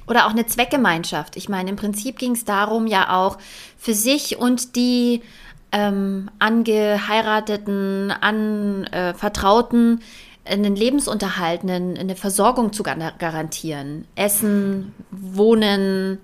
Oder 0.08 0.26
auch 0.26 0.32
eine 0.32 0.46
Zweckgemeinschaft. 0.46 1.36
Ich 1.36 1.50
meine, 1.50 1.70
im 1.70 1.76
Prinzip 1.76 2.18
ging 2.18 2.32
es 2.32 2.46
darum, 2.46 2.88
ja 2.88 3.16
auch 3.16 3.38
für 3.78 3.94
sich 3.94 4.40
und 4.40 4.76
die 4.76 5.22
ähm, 5.72 6.32
angeheirateten, 6.40 8.12
anvertrauten 8.12 10.00
äh, 10.46 10.54
einen 10.54 10.76
Lebensunterhalt, 10.76 11.62
eine, 11.62 12.00
eine 12.00 12.16
Versorgung 12.16 12.74
zu 12.74 12.82
garantieren. 12.82 14.06
Essen, 14.16 14.94
Wohnen, 15.12 16.18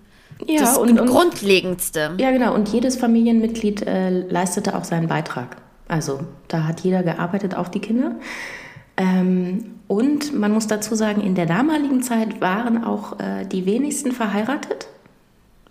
ja, 0.45 0.61
das 0.61 0.77
und, 0.77 0.99
und, 0.99 1.07
Grundlegendste. 1.07 2.11
Ja, 2.17 2.31
genau. 2.31 2.53
Und 2.53 2.69
jedes 2.69 2.97
Familienmitglied 2.97 3.83
äh, 3.83 4.09
leistete 4.09 4.75
auch 4.75 4.83
seinen 4.83 5.07
Beitrag. 5.07 5.57
Also 5.87 6.19
da 6.47 6.63
hat 6.63 6.81
jeder 6.81 7.03
gearbeitet, 7.03 7.55
auch 7.55 7.67
die 7.67 7.79
Kinder. 7.79 8.15
Ähm, 8.97 9.75
und 9.87 10.33
man 10.33 10.51
muss 10.51 10.67
dazu 10.67 10.95
sagen, 10.95 11.21
in 11.21 11.35
der 11.35 11.45
damaligen 11.45 12.01
Zeit 12.01 12.41
waren 12.41 12.83
auch 12.83 13.19
äh, 13.19 13.45
die 13.45 13.65
wenigsten 13.65 14.11
verheiratet, 14.11 14.87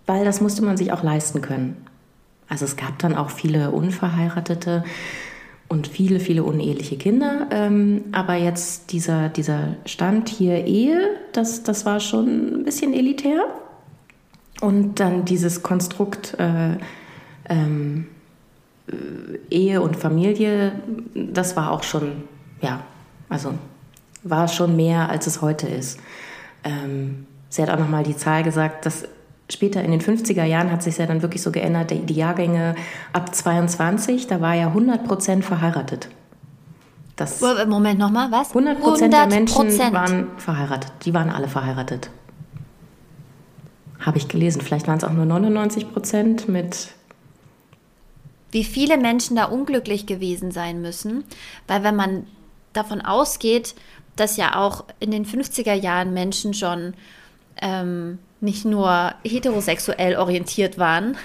weil 0.05 0.23
das 0.23 0.41
musste 0.41 0.63
man 0.63 0.77
sich 0.77 0.91
auch 0.91 1.03
leisten 1.03 1.41
können. 1.41 1.85
Also 2.47 2.65
es 2.65 2.75
gab 2.75 2.99
dann 2.99 3.15
auch 3.15 3.31
viele 3.31 3.71
Unverheiratete 3.71 4.83
und 5.67 5.87
viele, 5.87 6.19
viele 6.19 6.43
uneheliche 6.43 6.97
Kinder. 6.97 7.47
Ähm, 7.51 8.05
aber 8.11 8.35
jetzt 8.35 8.91
dieser, 8.91 9.29
dieser 9.29 9.75
Stand 9.85 10.29
hier 10.29 10.65
Ehe, 10.65 10.99
das, 11.33 11.63
das 11.63 11.85
war 11.85 11.99
schon 11.99 12.59
ein 12.59 12.63
bisschen 12.63 12.93
elitär. 12.93 13.43
Und 14.61 14.99
dann 14.99 15.25
dieses 15.25 15.63
Konstrukt 15.63 16.35
äh, 16.39 16.77
ähm, 17.49 18.07
Ehe 19.49 19.81
und 19.81 19.95
Familie, 19.95 20.73
das 21.13 21.55
war 21.55 21.71
auch 21.71 21.83
schon, 21.83 22.23
ja, 22.61 22.81
also 23.29 23.53
war 24.23 24.47
schon 24.47 24.75
mehr, 24.75 25.09
als 25.09 25.27
es 25.27 25.41
heute 25.41 25.67
ist. 25.67 25.99
Ähm, 26.63 27.25
sie 27.49 27.61
hat 27.61 27.69
auch 27.69 27.79
nochmal 27.79 28.03
die 28.03 28.15
Zahl 28.15 28.43
gesagt, 28.43 28.85
dass 28.85 29.07
später 29.51 29.83
in 29.83 29.91
den 29.91 30.01
50er 30.01 30.43
Jahren 30.43 30.71
hat 30.71 30.83
sich 30.83 30.97
ja 30.97 31.05
dann 31.05 31.21
wirklich 31.21 31.41
so 31.41 31.51
geändert, 31.51 31.91
die, 31.91 31.99
die 31.99 32.15
Jahrgänge 32.15 32.75
ab 33.13 33.33
22, 33.33 34.27
da 34.27 34.41
war 34.41 34.53
ja 34.55 34.67
100 34.67 35.05
Prozent 35.05 35.45
verheiratet. 35.45 36.09
Das 37.15 37.39
Moment 37.67 37.97
nochmal, 37.97 38.29
was? 38.31 38.49
100 38.49 38.81
Prozent 38.81 39.13
der 39.13 39.27
Menschen 39.27 39.69
waren 39.93 40.27
verheiratet. 40.37 40.91
Die 41.05 41.13
waren 41.13 41.29
alle 41.29 41.47
verheiratet. 41.47 42.09
Habe 44.05 44.19
ich 44.19 44.27
gelesen. 44.27 44.61
Vielleicht 44.61 44.87
waren 44.87 44.97
es 44.97 45.03
auch 45.03 45.11
nur 45.11 45.25
99 45.25 45.91
Prozent 45.91 46.47
mit. 46.47 46.89
Wie 48.51 48.63
viele 48.63 48.97
Menschen 48.97 49.35
da 49.35 49.45
unglücklich 49.45 50.05
gewesen 50.05 50.51
sein 50.51 50.81
müssen. 50.81 51.23
Weil 51.67 51.83
wenn 51.83 51.95
man 51.95 52.27
davon 52.73 53.01
ausgeht, 53.01 53.73
dass 54.15 54.37
ja 54.37 54.55
auch 54.55 54.85
in 54.99 55.11
den 55.11 55.25
50er 55.25 55.73
Jahren 55.73 56.13
Menschen 56.13 56.53
schon 56.53 56.93
ähm, 57.61 58.19
nicht 58.41 58.63
nur 58.63 59.13
heterosexuell 59.23 60.17
orientiert 60.17 60.77
waren, 60.77 61.17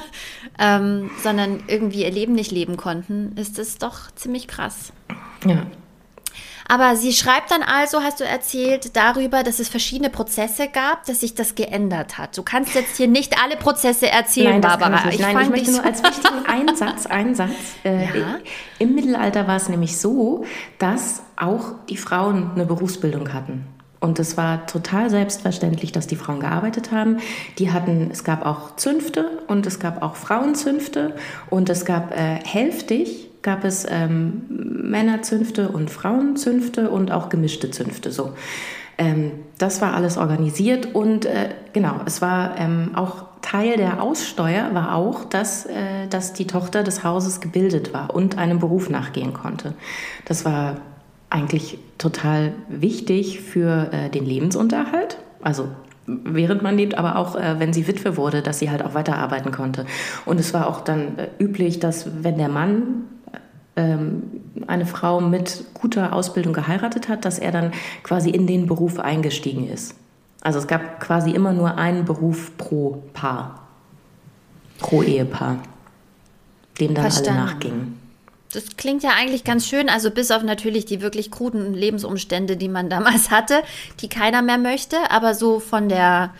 ähm, 0.58 1.10
sondern 1.22 1.62
irgendwie 1.68 2.02
ihr 2.02 2.10
Leben 2.10 2.32
nicht 2.32 2.50
leben 2.50 2.76
konnten, 2.76 3.36
ist 3.36 3.58
es 3.58 3.78
doch 3.78 4.10
ziemlich 4.14 4.48
krass. 4.48 4.92
Ja, 5.44 5.66
aber 6.72 6.96
sie 6.96 7.12
schreibt 7.12 7.50
dann 7.50 7.62
also, 7.62 8.02
hast 8.02 8.20
du 8.20 8.24
erzählt, 8.24 8.96
darüber, 8.96 9.42
dass 9.42 9.58
es 9.58 9.68
verschiedene 9.68 10.08
Prozesse 10.08 10.68
gab, 10.68 11.04
dass 11.04 11.20
sich 11.20 11.34
das 11.34 11.54
geändert 11.54 12.16
hat. 12.16 12.38
Du 12.38 12.42
kannst 12.42 12.74
jetzt 12.74 12.96
hier 12.96 13.08
nicht 13.08 13.36
alle 13.44 13.58
Prozesse 13.58 14.10
erzählen, 14.10 14.52
Nein, 14.52 14.60
Barbara. 14.62 15.10
Ich, 15.10 15.16
ich, 15.16 15.20
Nein, 15.20 15.38
ich 15.42 15.48
möchte 15.50 15.70
nur 15.70 15.84
als 15.84 16.02
wichtigen 16.02 16.46
Einsatz, 16.46 17.04
Einsatz. 17.04 17.50
Äh, 17.84 18.18
ja? 18.18 18.38
Im 18.78 18.94
Mittelalter 18.94 19.46
war 19.46 19.56
es 19.56 19.68
nämlich 19.68 19.98
so, 19.98 20.46
dass 20.78 21.22
auch 21.36 21.74
die 21.90 21.98
Frauen 21.98 22.52
eine 22.54 22.64
Berufsbildung 22.64 23.34
hatten. 23.34 23.66
Und 24.00 24.18
es 24.18 24.38
war 24.38 24.66
total 24.66 25.10
selbstverständlich, 25.10 25.92
dass 25.92 26.06
die 26.06 26.16
Frauen 26.16 26.40
gearbeitet 26.40 26.90
haben. 26.90 27.18
Die 27.58 27.70
hatten, 27.70 28.08
es 28.10 28.24
gab 28.24 28.46
auch 28.46 28.76
Zünfte 28.76 29.42
und 29.46 29.66
es 29.66 29.78
gab 29.78 30.00
auch 30.02 30.16
Frauenzünfte 30.16 31.16
und 31.50 31.68
es 31.68 31.84
gab 31.84 32.12
äh, 32.12 32.40
hälftig 32.46 33.28
gab 33.42 33.64
es 33.64 33.86
ähm, 33.88 34.42
Männerzünfte 34.48 35.68
und 35.68 35.90
Frauenzünfte 35.90 36.90
und 36.90 37.10
auch 37.10 37.28
gemischte 37.28 37.70
Zünfte. 37.70 38.12
So. 38.12 38.32
Ähm, 38.98 39.32
das 39.58 39.80
war 39.80 39.94
alles 39.94 40.16
organisiert 40.16 40.94
und 40.94 41.24
äh, 41.24 41.50
genau, 41.72 42.00
es 42.06 42.22
war 42.22 42.58
ähm, 42.58 42.92
auch 42.94 43.24
Teil 43.42 43.76
der 43.76 44.02
Aussteuer 44.02 44.72
war 44.72 44.94
auch, 44.94 45.24
dass, 45.24 45.66
äh, 45.66 46.06
dass 46.08 46.32
die 46.32 46.46
Tochter 46.46 46.82
des 46.82 47.04
Hauses 47.04 47.40
gebildet 47.40 47.92
war 47.92 48.14
und 48.14 48.38
einem 48.38 48.60
Beruf 48.60 48.88
nachgehen 48.88 49.32
konnte. 49.32 49.74
Das 50.24 50.44
war 50.44 50.76
eigentlich 51.28 51.78
total 51.98 52.52
wichtig 52.68 53.40
für 53.40 53.92
äh, 53.92 54.10
den 54.10 54.24
Lebensunterhalt. 54.24 55.18
Also 55.42 55.68
während 56.06 56.62
man 56.62 56.76
lebt, 56.76 56.96
aber 56.96 57.16
auch 57.16 57.36
äh, 57.36 57.58
wenn 57.58 57.72
sie 57.72 57.86
Witwe 57.86 58.16
wurde, 58.16 58.42
dass 58.42 58.58
sie 58.58 58.70
halt 58.70 58.84
auch 58.84 58.94
weiterarbeiten 58.94 59.50
konnte. 59.50 59.86
Und 60.24 60.38
es 60.38 60.54
war 60.54 60.68
auch 60.68 60.80
dann 60.82 61.18
äh, 61.18 61.28
üblich, 61.38 61.80
dass 61.80 62.22
wenn 62.22 62.38
der 62.38 62.48
Mann 62.48 63.04
eine 63.74 64.86
Frau 64.86 65.20
mit 65.20 65.64
guter 65.74 66.12
Ausbildung 66.12 66.52
geheiratet 66.52 67.08
hat, 67.08 67.24
dass 67.24 67.38
er 67.38 67.52
dann 67.52 67.72
quasi 68.02 68.30
in 68.30 68.46
den 68.46 68.66
Beruf 68.66 68.98
eingestiegen 68.98 69.68
ist. 69.68 69.94
Also 70.42 70.58
es 70.58 70.66
gab 70.66 71.00
quasi 71.00 71.30
immer 71.30 71.52
nur 71.52 71.78
einen 71.78 72.04
Beruf 72.04 72.56
pro 72.58 73.02
Paar, 73.14 73.66
pro 74.78 75.02
Ehepaar, 75.02 75.62
dem 76.80 76.94
dann 76.94 77.04
Verstanden. 77.04 77.40
alle 77.40 77.50
nachgingen. 77.50 78.00
das 78.52 78.76
klingt 78.76 79.02
ja 79.02 79.10
eigentlich 79.16 79.44
ganz 79.44 79.66
schön. 79.66 79.88
Also 79.88 80.10
bis 80.10 80.30
auf 80.30 80.42
natürlich 80.42 80.84
die 80.84 81.00
wirklich 81.00 81.30
kruden 81.30 81.72
Lebensumstände, 81.72 82.56
die 82.56 82.68
man 82.68 82.90
damals 82.90 83.30
hatte, 83.30 83.62
die 84.00 84.08
keiner 84.08 84.42
mehr 84.42 84.58
möchte. 84.58 84.96
Aber 85.10 85.34
so 85.34 85.60
von 85.60 85.88
der, 85.88 86.34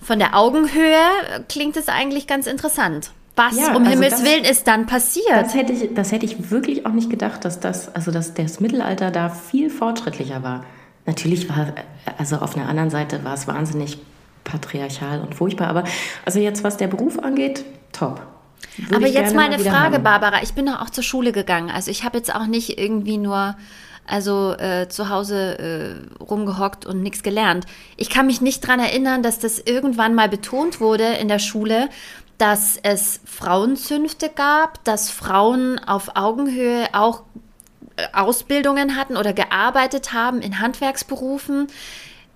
von 0.00 0.18
der 0.18 0.38
Augenhöhe 0.38 1.44
klingt 1.48 1.76
es 1.76 1.88
eigentlich 1.88 2.26
ganz 2.26 2.46
interessant. 2.46 3.10
Was 3.44 3.56
ja, 3.56 3.74
um 3.74 3.78
also 3.82 3.90
Himmels 3.90 4.14
das, 4.14 4.24
Willen 4.24 4.44
ist 4.44 4.66
dann 4.68 4.86
passiert? 4.86 5.26
Das 5.30 5.54
hätte, 5.54 5.72
ich, 5.72 5.94
das 5.94 6.12
hätte 6.12 6.26
ich 6.26 6.50
wirklich 6.50 6.86
auch 6.86 6.92
nicht 6.92 7.10
gedacht, 7.10 7.44
dass 7.44 7.58
das, 7.58 7.92
also 7.94 8.12
dass 8.12 8.34
das 8.34 8.60
Mittelalter 8.60 9.10
da 9.10 9.30
viel 9.30 9.68
fortschrittlicher 9.68 10.42
war. 10.42 10.64
Natürlich 11.06 11.48
war, 11.48 11.72
also 12.18 12.36
auf 12.36 12.56
einer 12.56 12.68
anderen 12.68 12.90
Seite 12.90 13.24
war 13.24 13.34
es 13.34 13.48
wahnsinnig 13.48 13.98
patriarchal 14.44 15.20
und 15.20 15.34
furchtbar, 15.34 15.68
aber 15.68 15.84
also 16.24 16.38
jetzt, 16.38 16.62
was 16.62 16.76
der 16.76 16.86
Beruf 16.86 17.18
angeht, 17.18 17.64
top. 17.92 18.20
Würde 18.76 18.96
Aber 18.96 19.06
jetzt 19.08 19.34
mal 19.34 19.46
eine 19.46 19.58
Frage, 19.58 19.96
haben. 19.96 20.04
Barbara. 20.04 20.42
Ich 20.42 20.54
bin 20.54 20.66
doch 20.66 20.80
auch 20.80 20.90
zur 20.90 21.04
Schule 21.04 21.32
gegangen. 21.32 21.70
Also 21.70 21.90
ich 21.90 22.04
habe 22.04 22.16
jetzt 22.16 22.34
auch 22.34 22.46
nicht 22.46 22.78
irgendwie 22.78 23.18
nur 23.18 23.56
also 24.06 24.52
äh, 24.54 24.88
zu 24.88 25.08
Hause 25.08 25.58
äh, 25.58 26.22
rumgehockt 26.22 26.86
und 26.86 27.02
nichts 27.02 27.22
gelernt. 27.22 27.66
Ich 27.96 28.10
kann 28.10 28.26
mich 28.26 28.40
nicht 28.40 28.64
daran 28.64 28.80
erinnern, 28.80 29.22
dass 29.22 29.38
das 29.38 29.58
irgendwann 29.58 30.14
mal 30.14 30.28
betont 30.28 30.80
wurde 30.80 31.04
in 31.04 31.28
der 31.28 31.38
Schule, 31.38 31.88
dass 32.38 32.78
es 32.82 33.20
Frauenzünfte 33.24 34.28
gab, 34.28 34.82
dass 34.84 35.10
Frauen 35.10 35.78
auf 35.78 36.16
Augenhöhe 36.16 36.88
auch 36.92 37.22
äh, 37.96 38.06
Ausbildungen 38.12 38.96
hatten 38.96 39.16
oder 39.16 39.32
gearbeitet 39.32 40.12
haben 40.12 40.40
in 40.40 40.58
Handwerksberufen. 40.58 41.68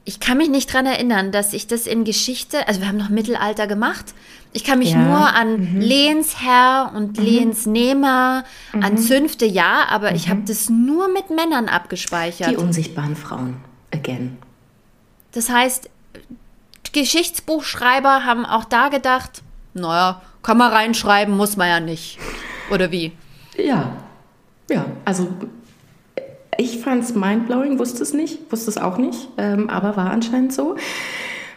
Ich 0.04 0.20
kann 0.20 0.38
mich 0.38 0.48
nicht 0.48 0.72
daran 0.72 0.86
erinnern, 0.86 1.32
dass 1.32 1.52
ich 1.52 1.66
das 1.66 1.86
in 1.86 2.04
Geschichte, 2.04 2.68
also 2.68 2.80
wir 2.80 2.88
haben 2.88 2.98
noch 2.98 3.08
Mittelalter 3.08 3.66
gemacht, 3.66 4.14
ich 4.52 4.64
kann 4.64 4.78
mich 4.78 4.92
ja. 4.92 4.98
nur 4.98 5.18
an 5.18 5.74
mhm. 5.74 5.80
Lehnsherr 5.80 6.92
und 6.94 7.18
mhm. 7.18 7.24
Lehnsnehmer, 7.24 8.44
mhm. 8.72 8.82
an 8.82 8.98
Zünfte, 8.98 9.44
ja, 9.44 9.86
aber 9.90 10.14
ich 10.14 10.28
habe 10.28 10.40
mhm. 10.40 10.46
das 10.46 10.70
nur 10.70 11.08
mit 11.08 11.30
Männern 11.30 11.68
abgespeichert. 11.68 12.50
Die 12.50 12.56
unsichtbaren 12.56 13.16
Frauen, 13.16 13.56
again. 13.92 14.38
Das 15.32 15.50
heißt, 15.50 15.90
Geschichtsbuchschreiber 16.92 18.24
haben 18.24 18.46
auch 18.46 18.64
da 18.64 18.88
gedacht, 18.88 19.42
naja, 19.76 20.22
kann 20.42 20.58
man 20.58 20.72
reinschreiben, 20.72 21.36
muss 21.36 21.56
man 21.56 21.68
ja 21.68 21.80
nicht. 21.80 22.18
Oder 22.70 22.90
wie? 22.90 23.12
Ja, 23.56 23.92
ja, 24.68 24.86
also 25.04 25.28
ich 26.58 26.78
fand 26.78 27.04
es 27.04 27.14
mindblowing, 27.14 27.78
wusste 27.78 28.02
es 28.02 28.12
nicht, 28.12 28.50
wusste 28.50 28.70
es 28.70 28.78
auch 28.78 28.98
nicht, 28.98 29.28
ähm, 29.36 29.68
aber 29.70 29.96
war 29.96 30.10
anscheinend 30.10 30.52
so. 30.52 30.76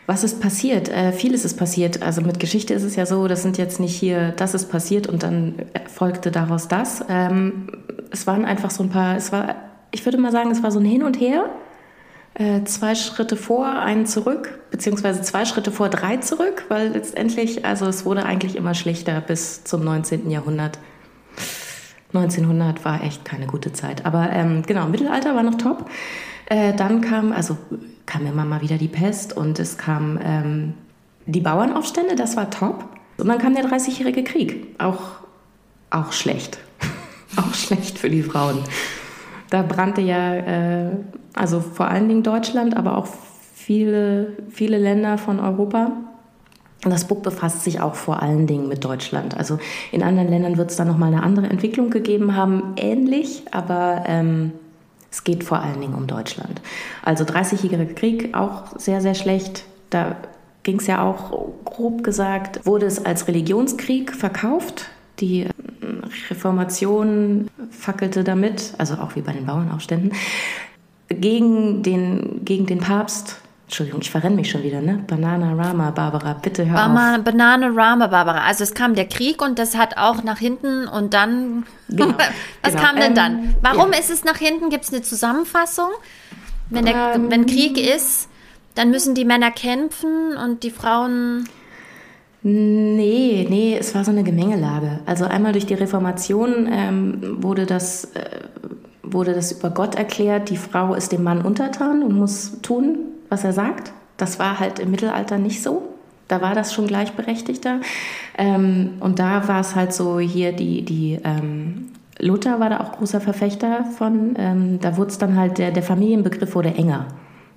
Was 0.05 0.23
ist 0.23 0.41
passiert? 0.41 0.89
Äh, 0.89 1.11
vieles 1.11 1.45
ist 1.45 1.55
passiert. 1.55 2.01
Also 2.01 2.21
mit 2.21 2.39
Geschichte 2.39 2.73
ist 2.73 2.81
es 2.83 2.95
ja 2.95 3.05
so, 3.05 3.27
das 3.27 3.43
sind 3.43 3.59
jetzt 3.59 3.79
nicht 3.79 3.95
hier, 3.95 4.31
das 4.31 4.55
ist 4.55 4.71
passiert 4.71 5.05
und 5.05 5.21
dann 5.21 5.55
folgte 5.87 6.31
daraus 6.31 6.67
das. 6.67 7.05
Ähm, 7.09 7.67
es 8.09 8.25
waren 8.25 8.43
einfach 8.43 8.71
so 8.71 8.81
ein 8.81 8.89
paar, 8.89 9.15
es 9.17 9.31
war, 9.31 9.55
ich 9.91 10.03
würde 10.05 10.17
mal 10.17 10.31
sagen, 10.31 10.49
es 10.49 10.63
war 10.63 10.71
so 10.71 10.79
ein 10.79 10.85
Hin 10.85 11.03
und 11.03 11.19
Her. 11.19 11.45
Äh, 12.39 12.63
zwei 12.63 12.95
Schritte 12.95 13.35
vor, 13.35 13.67
einen 13.67 14.05
zurück, 14.05 14.61
beziehungsweise 14.71 15.21
zwei 15.21 15.43
Schritte 15.43 15.73
vor, 15.73 15.89
drei 15.89 16.17
zurück, 16.17 16.63
weil 16.69 16.87
letztendlich, 16.87 17.65
also 17.65 17.85
es 17.85 18.05
wurde 18.05 18.25
eigentlich 18.25 18.55
immer 18.55 18.73
schlechter 18.73 19.19
bis 19.19 19.65
zum 19.65 19.83
19. 19.83 20.31
Jahrhundert. 20.31 20.79
1900 22.13 22.85
war 22.85 23.03
echt 23.03 23.25
keine 23.25 23.45
gute 23.45 23.73
Zeit. 23.73 24.05
Aber 24.05 24.29
ähm, 24.31 24.63
genau, 24.65 24.87
Mittelalter 24.87 25.35
war 25.35 25.43
noch 25.43 25.55
top. 25.55 25.89
Äh, 26.45 26.73
dann 26.73 27.01
kam, 27.01 27.33
also 27.33 27.57
kam 28.05 28.25
immer 28.25 28.45
mal 28.45 28.61
wieder 28.61 28.77
die 28.77 28.87
Pest 28.87 29.35
und 29.35 29.59
es 29.59 29.77
kam 29.77 30.17
ähm, 30.23 30.75
die 31.25 31.41
Bauernaufstände, 31.41 32.15
das 32.15 32.37
war 32.37 32.49
top. 32.49 32.85
Und 33.17 33.27
dann 33.27 33.39
kam 33.39 33.53
der 33.53 33.67
Dreißigjährige 33.67 34.23
Krieg, 34.23 34.75
auch, 34.77 35.01
auch 35.89 36.13
schlecht. 36.13 36.57
auch 37.35 37.53
schlecht 37.53 37.99
für 37.99 38.09
die 38.09 38.23
Frauen. 38.23 38.63
Da 39.49 39.63
brannte 39.63 40.01
ja, 40.01 40.35
äh, 40.35 40.89
also 41.33 41.59
vor 41.59 41.87
allen 41.87 42.07
Dingen 42.07 42.23
Deutschland, 42.23 42.77
aber 42.77 42.97
auch 42.97 43.07
viele, 43.53 44.33
viele 44.49 44.77
Länder 44.77 45.17
von 45.17 45.39
Europa. 45.39 45.91
Und 46.85 46.91
das 46.91 47.05
Buch 47.05 47.19
befasst 47.19 47.63
sich 47.63 47.81
auch 47.81 47.95
vor 47.95 48.21
allen 48.21 48.47
Dingen 48.47 48.67
mit 48.67 48.85
Deutschland. 48.85 49.35
Also 49.35 49.59
in 49.91 50.01
anderen 50.01 50.29
Ländern 50.29 50.57
wird 50.57 50.71
es 50.71 50.77
dann 50.77 50.87
nochmal 50.87 51.13
eine 51.13 51.23
andere 51.23 51.47
Entwicklung 51.47 51.89
gegeben 51.89 52.35
haben, 52.35 52.73
ähnlich, 52.77 53.43
aber 53.51 54.03
ähm, 54.07 54.53
es 55.11 55.23
geht 55.23 55.43
vor 55.43 55.59
allen 55.59 55.81
Dingen 55.81 55.95
um 55.95 56.07
Deutschland. 56.07 56.61
Also 57.03 57.25
30-jähriger 57.25 57.93
Krieg 57.93 58.35
auch 58.35 58.77
sehr, 58.77 59.01
sehr 59.01 59.15
schlecht. 59.15 59.65
Da 59.89 60.15
ging 60.63 60.79
es 60.79 60.87
ja 60.87 61.03
auch, 61.03 61.49
grob 61.65 62.03
gesagt, 62.03 62.65
wurde 62.65 62.85
es 62.85 63.05
als 63.05 63.27
Religionskrieg 63.27 64.13
verkauft. 64.13 64.85
Die 65.19 65.47
Reformation 66.29 67.49
fackelte 67.71 68.23
damit, 68.23 68.73
also 68.77 68.95
auch 68.95 69.15
wie 69.15 69.21
bei 69.21 69.33
den 69.33 69.45
Bauernaufständen, 69.45 70.13
gegen 71.09 71.83
den, 71.83 72.45
gegen 72.45 72.65
den 72.65 72.79
Papst 72.79 73.41
Entschuldigung, 73.69 74.01
ich 74.01 74.09
verrenne 74.09 74.35
mich 74.35 74.49
schon 74.49 74.63
wieder, 74.63 74.81
ne? 74.81 75.03
Banana 75.05 75.53
Rama, 75.53 75.91
Barbara, 75.91 76.33
bitte 76.33 76.65
hör 76.65 76.75
Bama, 76.75 77.17
auf. 77.17 77.23
Banana 77.23 77.67
Rama, 77.67 78.07
Barbara. 78.07 78.43
Also 78.43 78.63
es 78.63 78.73
kam 78.73 78.95
der 78.95 79.07
Krieg 79.07 79.43
und 79.43 79.59
das 79.59 79.77
hat 79.77 79.95
auch 79.95 80.23
nach 80.23 80.39
hinten 80.39 80.87
und 80.87 81.13
dann. 81.13 81.67
Genau, 81.87 82.15
Was 82.63 82.73
genau. 82.73 82.83
kam 82.83 82.95
denn 82.95 83.13
dann? 83.13 83.43
Ähm, 83.43 83.55
Warum 83.61 83.93
ja. 83.93 83.99
ist 83.99 84.09
es 84.09 84.23
nach 84.23 84.37
hinten? 84.37 84.71
Gibt 84.71 84.85
es 84.85 84.91
eine 84.91 85.03
Zusammenfassung? 85.03 85.89
Wenn, 86.71 86.85
der, 86.87 87.13
ähm, 87.13 87.29
wenn 87.29 87.45
Krieg 87.45 87.77
ist, 87.77 88.27
dann 88.73 88.89
müssen 88.89 89.13
die 89.13 89.23
Männer 89.23 89.51
kämpfen 89.51 90.35
und 90.35 90.63
die 90.63 90.71
Frauen. 90.71 91.47
Nee, 92.41 93.45
nee, 93.49 93.77
es 93.77 93.93
war 93.95 94.05
so 94.05 94.11
eine 94.11 94.23
Gemengelage. 94.23 94.99
Also 95.05 95.25
einmal 95.25 95.51
durch 95.51 95.65
die 95.65 95.73
Reformation 95.73 96.69
ähm, 96.71 97.43
wurde 97.43 97.65
das. 97.65 98.05
Äh, 98.15 98.39
wurde 99.11 99.33
das 99.33 99.51
über 99.51 99.69
Gott 99.69 99.95
erklärt, 99.95 100.49
die 100.49 100.57
Frau 100.57 100.93
ist 100.93 101.11
dem 101.11 101.23
Mann 101.23 101.41
untertan 101.41 102.03
und 102.03 102.15
muss 102.15 102.61
tun, 102.61 102.99
was 103.29 103.43
er 103.43 103.53
sagt. 103.53 103.91
Das 104.17 104.39
war 104.39 104.59
halt 104.59 104.79
im 104.79 104.91
Mittelalter 104.91 105.37
nicht 105.37 105.63
so. 105.63 105.83
Da 106.27 106.41
war 106.41 106.53
das 106.53 106.73
schon 106.73 106.87
gleichberechtigter. 106.87 107.79
Ähm, 108.37 108.91
und 108.99 109.19
da 109.19 109.47
war 109.47 109.61
es 109.61 109.75
halt 109.75 109.93
so 109.93 110.19
hier 110.19 110.51
die, 110.51 110.83
die 110.83 111.19
ähm, 111.23 111.87
Luther 112.19 112.59
war 112.59 112.69
da 112.69 112.81
auch 112.81 112.91
großer 112.91 113.21
Verfechter 113.21 113.85
von. 113.85 114.35
Ähm, 114.37 114.79
da 114.79 114.97
wurde 114.97 115.09
es 115.09 115.17
dann 115.17 115.35
halt, 115.37 115.57
der, 115.57 115.71
der 115.71 115.83
Familienbegriff 115.83 116.53
wurde 116.53 116.73
enger. 116.73 117.07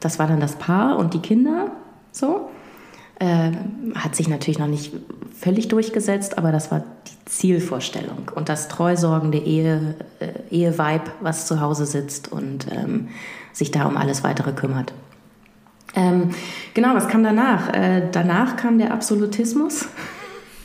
Das 0.01 0.19
war 0.19 0.27
dann 0.27 0.41
das 0.41 0.57
Paar 0.57 0.99
und 0.99 1.15
die 1.15 1.21
Kinder 1.21 1.73
so. 2.13 2.49
Äh, 3.23 3.53
hat 3.95 4.17
sich 4.17 4.27
natürlich 4.27 4.59
noch 4.59 4.67
nicht 4.67 4.93
völlig 5.39 5.69
durchgesetzt, 5.69 6.39
aber 6.39 6.51
das 6.51 6.73
war 6.73 6.83
die 7.07 7.31
Zielvorstellung. 7.31 8.33
Und 8.35 8.49
das 8.49 8.67
treusorgende 8.67 9.39
Ehe, 9.39 9.95
äh, 10.19 10.33
Eheweib, 10.51 11.09
was 11.21 11.47
zu 11.47 11.61
Hause 11.61 11.87
sitzt 11.87 12.33
und 12.33 12.67
ähm, 12.73 13.11
sich 13.53 13.71
da 13.71 13.87
um 13.87 13.97
alles 13.97 14.25
Weitere 14.25 14.51
kümmert. 14.51 14.93
Ähm, 15.95 16.31
genau, 16.75 16.97
was 16.97 17.07
kam 17.07 17.23
danach? 17.23 17.73
Äh, 17.73 18.09
danach 18.11 18.57
kam 18.57 18.79
der 18.79 18.93
Absolutismus. 18.93 19.87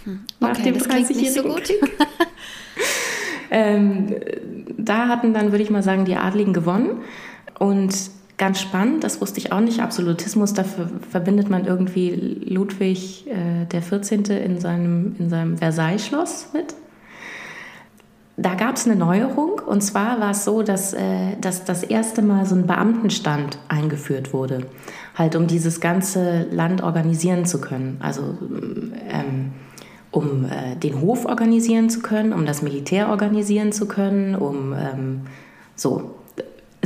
Hm. 0.06 0.22
Okay, 0.42 0.52
nach 0.52 0.58
dem 0.58 0.80
30 0.80 1.32
so 1.32 1.44
gut. 1.44 1.72
ähm, 3.52 4.16
da 4.80 5.10
hatten 5.10 5.32
dann, 5.32 5.52
würde 5.52 5.64
ich 5.64 5.70
mal 5.70 5.84
sagen, 5.84 6.06
die 6.06 6.16
Adligen 6.16 6.54
gewonnen. 6.54 7.02
Und 7.60 7.94
ganz 8.38 8.62
spannend, 8.62 9.04
das 9.04 9.20
wusste 9.22 9.40
ich 9.40 9.52
auch 9.52 9.60
nicht, 9.60 9.82
Absolutismus, 9.82 10.54
dafür 10.54 10.90
verbindet 11.10 11.50
man 11.50 11.66
irgendwie 11.66 12.12
Ludwig 12.46 13.28
äh, 13.28 13.66
der 13.66 13.82
14. 13.82 14.26
in 14.26 14.60
seinem, 14.60 15.16
in 15.18 15.30
seinem 15.30 15.58
Versailles-Schloss 15.58 16.50
mit. 16.54 16.76
Da 18.40 18.54
gab 18.54 18.76
es 18.76 18.86
eine 18.86 18.96
Neuerung 18.96 19.60
und 19.66 19.82
zwar 19.82 20.20
war 20.20 20.32
es 20.32 20.46
so, 20.46 20.62
dass, 20.62 20.94
äh, 20.94 21.36
dass 21.42 21.66
das 21.66 21.82
erste 21.82 22.22
Mal 22.22 22.46
so 22.46 22.54
ein 22.54 22.68
Beamtenstand 22.68 23.58
eingeführt 23.68 24.32
wurde 24.32 24.68
halt 25.18 25.36
um 25.36 25.48
dieses 25.48 25.82
ganze 25.82 26.44
Land 26.52 26.84
organisieren 26.84 27.46
zu 27.46 27.60
können. 27.60 27.98
Also 28.00 28.38
ähm, 29.10 29.54
um 30.12 30.46
äh, 30.46 30.76
den 30.76 31.02
Hof 31.02 31.26
organisieren 31.26 31.90
zu 31.90 32.02
können, 32.02 32.34
um 32.34 32.46
das 32.46 32.62
Militär 32.62 33.10
organisieren 33.10 33.72
zu 33.72 33.88
können, 33.88 34.36
um 34.36 34.74
ähm, 34.74 35.22
so. 35.76 36.12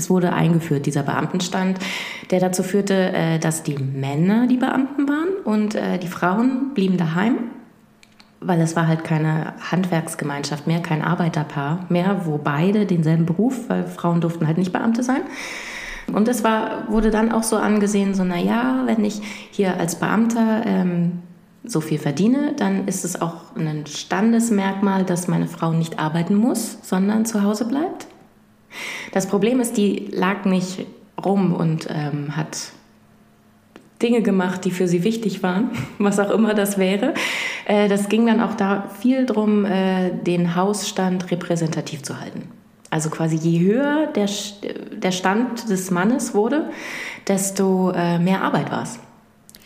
Es 0.01 0.09
wurde 0.09 0.33
eingeführt, 0.33 0.87
dieser 0.87 1.03
Beamtenstand, 1.03 1.77
der 2.31 2.39
dazu 2.39 2.63
führte, 2.63 3.13
äh, 3.13 3.37
dass 3.37 3.61
die 3.61 3.77
Männer 3.77 4.47
die 4.47 4.57
Beamten 4.57 5.07
waren 5.07 5.29
und 5.43 5.75
äh, 5.75 5.99
die 5.99 6.07
Frauen 6.07 6.73
blieben 6.73 6.97
daheim, 6.97 7.35
weil 8.39 8.59
es 8.61 8.75
war 8.75 8.87
halt 8.87 9.03
keine 9.03 9.53
Handwerksgemeinschaft 9.69 10.65
mehr, 10.65 10.79
kein 10.79 11.03
Arbeiterpaar 11.03 11.85
mehr, 11.89 12.21
wo 12.25 12.39
beide 12.39 12.87
denselben 12.87 13.27
Beruf, 13.27 13.69
weil 13.69 13.85
Frauen 13.85 14.21
durften 14.21 14.47
halt 14.47 14.57
nicht 14.57 14.73
Beamte 14.73 15.03
sein, 15.03 15.21
und 16.13 16.27
es 16.27 16.43
war, 16.43 16.89
wurde 16.89 17.09
dann 17.09 17.31
auch 17.31 17.43
so 17.43 17.55
angesehen, 17.55 18.13
so, 18.13 18.25
naja, 18.25 18.81
wenn 18.85 19.05
ich 19.05 19.21
hier 19.51 19.79
als 19.79 19.95
Beamter 19.95 20.63
ähm, 20.65 21.19
so 21.63 21.79
viel 21.79 21.99
verdiene, 21.99 22.53
dann 22.57 22.87
ist 22.87 23.05
es 23.05 23.21
auch 23.21 23.55
ein 23.55 23.85
Standesmerkmal, 23.85 25.05
dass 25.05 25.27
meine 25.27 25.47
Frau 25.47 25.71
nicht 25.71 25.99
arbeiten 25.99 26.35
muss, 26.35 26.79
sondern 26.81 27.25
zu 27.25 27.43
Hause 27.43 27.65
bleibt. 27.65 28.07
Das 29.11 29.27
Problem 29.27 29.59
ist, 29.59 29.77
die 29.77 30.07
lag 30.11 30.45
nicht 30.45 30.85
rum 31.23 31.53
und 31.53 31.87
ähm, 31.89 32.35
hat 32.35 32.71
Dinge 34.01 34.21
gemacht, 34.21 34.65
die 34.65 34.71
für 34.71 34.87
sie 34.87 35.03
wichtig 35.03 35.43
waren, 35.43 35.71
was 35.99 36.19
auch 36.19 36.31
immer 36.31 36.53
das 36.53 36.77
wäre. 36.77 37.13
Äh, 37.65 37.87
das 37.87 38.09
ging 38.09 38.25
dann 38.25 38.41
auch 38.41 38.55
da 38.55 38.89
viel 38.99 39.25
darum, 39.25 39.65
äh, 39.65 40.11
den 40.11 40.55
Hausstand 40.55 41.31
repräsentativ 41.31 42.03
zu 42.03 42.19
halten. 42.19 42.49
Also 42.89 43.09
quasi 43.09 43.37
je 43.37 43.59
höher 43.59 44.07
der, 44.07 44.29
der 44.91 45.11
Stand 45.11 45.69
des 45.69 45.91
Mannes 45.91 46.33
wurde, 46.33 46.69
desto 47.27 47.91
äh, 47.91 48.19
mehr 48.19 48.41
Arbeit 48.41 48.69
war 48.69 48.83
es. 48.83 48.99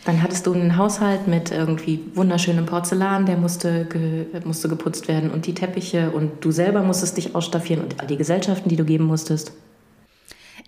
Dann 0.06 0.22
hattest 0.22 0.46
du 0.46 0.52
einen 0.52 0.76
Haushalt 0.76 1.26
mit 1.26 1.50
irgendwie 1.50 2.00
wunderschönem 2.14 2.64
Porzellan, 2.64 3.26
der 3.26 3.36
musste, 3.36 3.86
ge, 3.86 4.26
musste 4.44 4.68
geputzt 4.68 5.08
werden 5.08 5.32
und 5.32 5.46
die 5.46 5.54
Teppiche 5.54 6.12
und 6.12 6.44
du 6.44 6.52
selber 6.52 6.82
musstest 6.82 7.16
dich 7.16 7.34
ausstaffieren 7.34 7.82
und 7.82 8.00
all 8.00 8.06
die 8.06 8.16
Gesellschaften, 8.16 8.68
die 8.68 8.76
du 8.76 8.84
geben 8.84 9.04
musstest. 9.04 9.52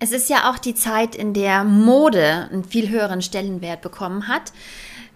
Es 0.00 0.10
ist 0.10 0.28
ja 0.28 0.50
auch 0.50 0.58
die 0.58 0.74
Zeit, 0.74 1.14
in 1.14 1.34
der 1.34 1.62
Mode 1.62 2.48
einen 2.50 2.64
viel 2.64 2.88
höheren 2.88 3.22
Stellenwert 3.22 3.80
bekommen 3.80 4.26
hat. 4.26 4.52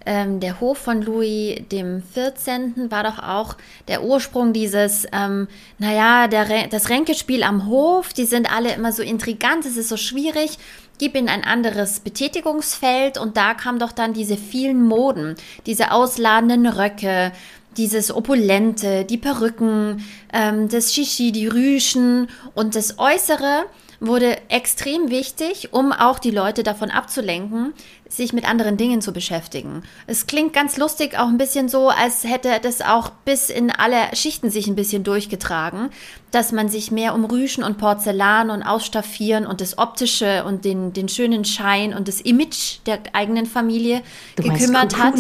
Ähm, 0.07 0.39
der 0.41 0.61
Hof 0.61 0.79
von 0.79 1.03
Louis 1.03 1.61
dem 1.71 2.03
14. 2.03 2.91
war 2.91 3.05
doch 3.05 3.19
auch 3.21 3.57
der 3.89 4.03
Ursprung 4.03 4.53
dieses, 4.53 5.07
ähm, 5.13 5.49
naja, 5.79 6.29
der, 6.29 6.69
das 6.69 6.91
Ränkespiel 6.91 7.43
am 7.43 7.67
Hof, 7.67 8.13
die 8.13 8.25
sind 8.25 8.53
alle 8.53 8.73
immer 8.75 8.93
so 8.93 9.03
intrigant, 9.03 9.65
es 9.65 9.77
ist 9.77 9.89
so 9.89 9.97
schwierig, 9.97 10.59
gib 11.03 11.17
ihnen 11.17 11.29
ein 11.29 11.43
anderes 11.43 11.99
Betätigungsfeld. 11.99 13.19
Und 13.19 13.37
da 13.37 13.55
kam 13.55 13.81
doch 13.81 13.91
dann 13.91 14.13
diese 14.13 14.37
vielen 14.37 14.85
Moden, 14.85 15.35
diese 15.67 15.91
ausladenden 15.91 16.65
Röcke, 16.69 17.33
dieses 17.77 18.15
Opulente, 18.15 19.05
die 19.05 19.19
Perücken, 19.19 20.05
ähm, 20.33 20.69
das 20.69 20.95
Shishi, 20.95 21.33
die 21.33 21.49
Rüschen. 21.49 22.29
Und 22.55 22.77
das 22.77 23.01
Äußere 23.01 23.65
wurde 23.99 24.37
extrem 24.49 25.11
wichtig, 25.11 25.73
um 25.73 25.91
auch 25.91 26.21
die 26.21 26.31
Leute 26.31 26.63
davon 26.63 26.93
abzulenken, 26.93 27.75
sich 28.17 28.33
mit 28.33 28.49
anderen 28.49 28.77
Dingen 28.77 29.01
zu 29.01 29.13
beschäftigen. 29.13 29.83
Es 30.07 30.27
klingt 30.27 30.53
ganz 30.53 30.77
lustig, 30.77 31.19
auch 31.19 31.29
ein 31.29 31.39
bisschen 31.39 31.69
so, 31.69 31.89
als 31.89 32.25
hätte 32.25 32.61
das 32.63 32.81
auch 32.81 33.11
bis 33.25 33.49
in 33.51 33.71
alle 33.71 34.15
Schichten 34.15 34.51
sich 34.51 34.67
ein 34.67 34.77
bisschen 34.77 35.05
durchgetragen, 35.05 35.91
dass 36.31 36.53
man 36.53 36.69
sich 36.69 36.91
mehr 36.91 37.15
um 37.15 37.25
Rüschen 37.25 37.65
und 37.65 37.79
Porzellan 37.79 38.51
und 38.51 38.63
Ausstaffieren 38.63 39.47
und 39.47 39.61
das 39.61 39.79
Optische 39.79 40.45
und 40.45 40.65
den, 40.65 40.93
den 40.93 41.09
schönen 41.09 41.45
Schein 41.45 41.95
und 41.95 42.09
das 42.09 42.21
Image 42.21 42.79
der 42.87 43.01
eigenen 43.13 43.47
Familie 43.47 44.03
du 44.37 44.43
gekümmert 44.45 44.99
hat. 44.99 45.15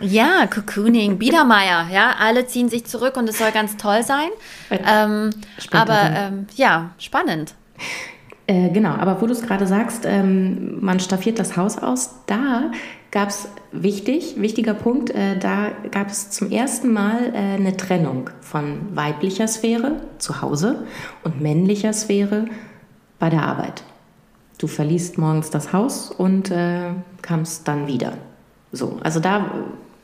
Ja, 0.00 0.46
Cocooning, 0.46 1.18
Biedermeier, 1.18 1.88
ja, 1.92 2.14
alle 2.18 2.46
ziehen 2.46 2.68
sich 2.68 2.84
zurück 2.86 3.16
und 3.16 3.28
es 3.28 3.38
soll 3.38 3.52
ganz 3.52 3.76
toll 3.76 4.02
sein. 4.02 4.28
Ähm, 4.70 5.30
aber 5.70 6.10
ähm, 6.14 6.46
ja, 6.56 6.90
spannend. 6.98 7.54
Äh, 8.48 8.70
genau, 8.70 8.92
aber 8.92 9.20
wo 9.20 9.26
du 9.26 9.32
es 9.32 9.42
gerade 9.42 9.66
sagst, 9.66 10.06
ähm, 10.06 10.78
man 10.80 11.00
staffiert 11.00 11.38
das 11.38 11.58
Haus 11.58 11.76
aus, 11.76 12.14
da 12.24 12.70
gab 13.10 13.28
es 13.28 13.46
wichtig, 13.72 14.40
wichtiger 14.40 14.72
Punkt, 14.72 15.10
äh, 15.10 15.38
da 15.38 15.70
gab 15.90 16.08
es 16.08 16.30
zum 16.30 16.50
ersten 16.50 16.90
Mal 16.90 17.34
äh, 17.34 17.36
eine 17.36 17.76
Trennung 17.76 18.30
von 18.40 18.96
weiblicher 18.96 19.46
Sphäre 19.48 20.00
zu 20.16 20.40
Hause 20.40 20.86
und 21.24 21.42
männlicher 21.42 21.92
Sphäre 21.92 22.46
bei 23.18 23.28
der 23.28 23.42
Arbeit. 23.42 23.84
Du 24.56 24.66
verliest 24.66 25.18
morgens 25.18 25.50
das 25.50 25.74
Haus 25.74 26.10
und 26.10 26.50
äh, 26.50 26.92
kamst 27.20 27.68
dann 27.68 27.86
wieder. 27.86 28.14
So, 28.72 28.98
also 29.02 29.20
da 29.20 29.44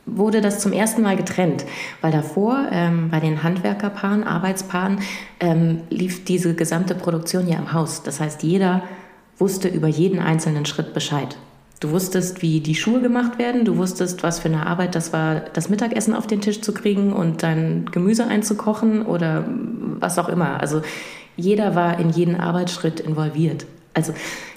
wurde 0.07 0.41
das 0.41 0.61
zum 0.61 0.73
ersten 0.73 1.03
Mal 1.03 1.17
getrennt, 1.17 1.65
weil 2.01 2.13
davor 2.13 2.67
ähm, 2.71 3.09
bei 3.11 3.21
den 3.21 3.43
Handwerkerpaaren, 3.43 4.25
Arbeitspaaren 4.25 5.01
ähm, 5.41 5.81
lief 5.91 6.25
diese 6.25 6.55
gesamte 6.55 6.95
Produktion 6.95 7.49
ja 7.49 7.59
im 7.59 7.73
Haus. 7.73 8.03
Das 8.03 8.21
heißt, 8.21 8.43
jeder 8.43 8.83
wusste 9.39 9.69
über 9.69 9.89
jeden 9.89 10.19
einzelnen 10.19 10.67
Schritt 10.67 10.95
Bescheid. 10.95 11.37
Du 11.81 11.91
wusstest, 11.91 12.41
wie 12.41 12.61
die 12.61 12.75
Schuhe 12.75 13.01
gemacht 13.01 13.39
werden, 13.39 13.65
du 13.65 13.77
wusstest, 13.77 14.23
was 14.23 14.39
für 14.39 14.49
eine 14.49 14.67
Arbeit 14.67 14.95
das 14.95 15.13
war, 15.13 15.41
das 15.53 15.69
Mittagessen 15.69 16.15
auf 16.15 16.27
den 16.27 16.41
Tisch 16.41 16.61
zu 16.61 16.73
kriegen 16.73 17.13
und 17.13 17.43
dein 17.43 17.87
Gemüse 17.91 18.27
einzukochen 18.27 19.05
oder 19.05 19.45
was 20.01 20.19
auch 20.19 20.29
immer. 20.29 20.61
Also 20.61 20.83
jeder 21.37 21.75
war 21.75 21.99
in 21.99 22.11
jeden 22.11 22.41
Arbeitsschritt 22.41 23.01
involviert. 23.01 23.67
Also 23.93 24.15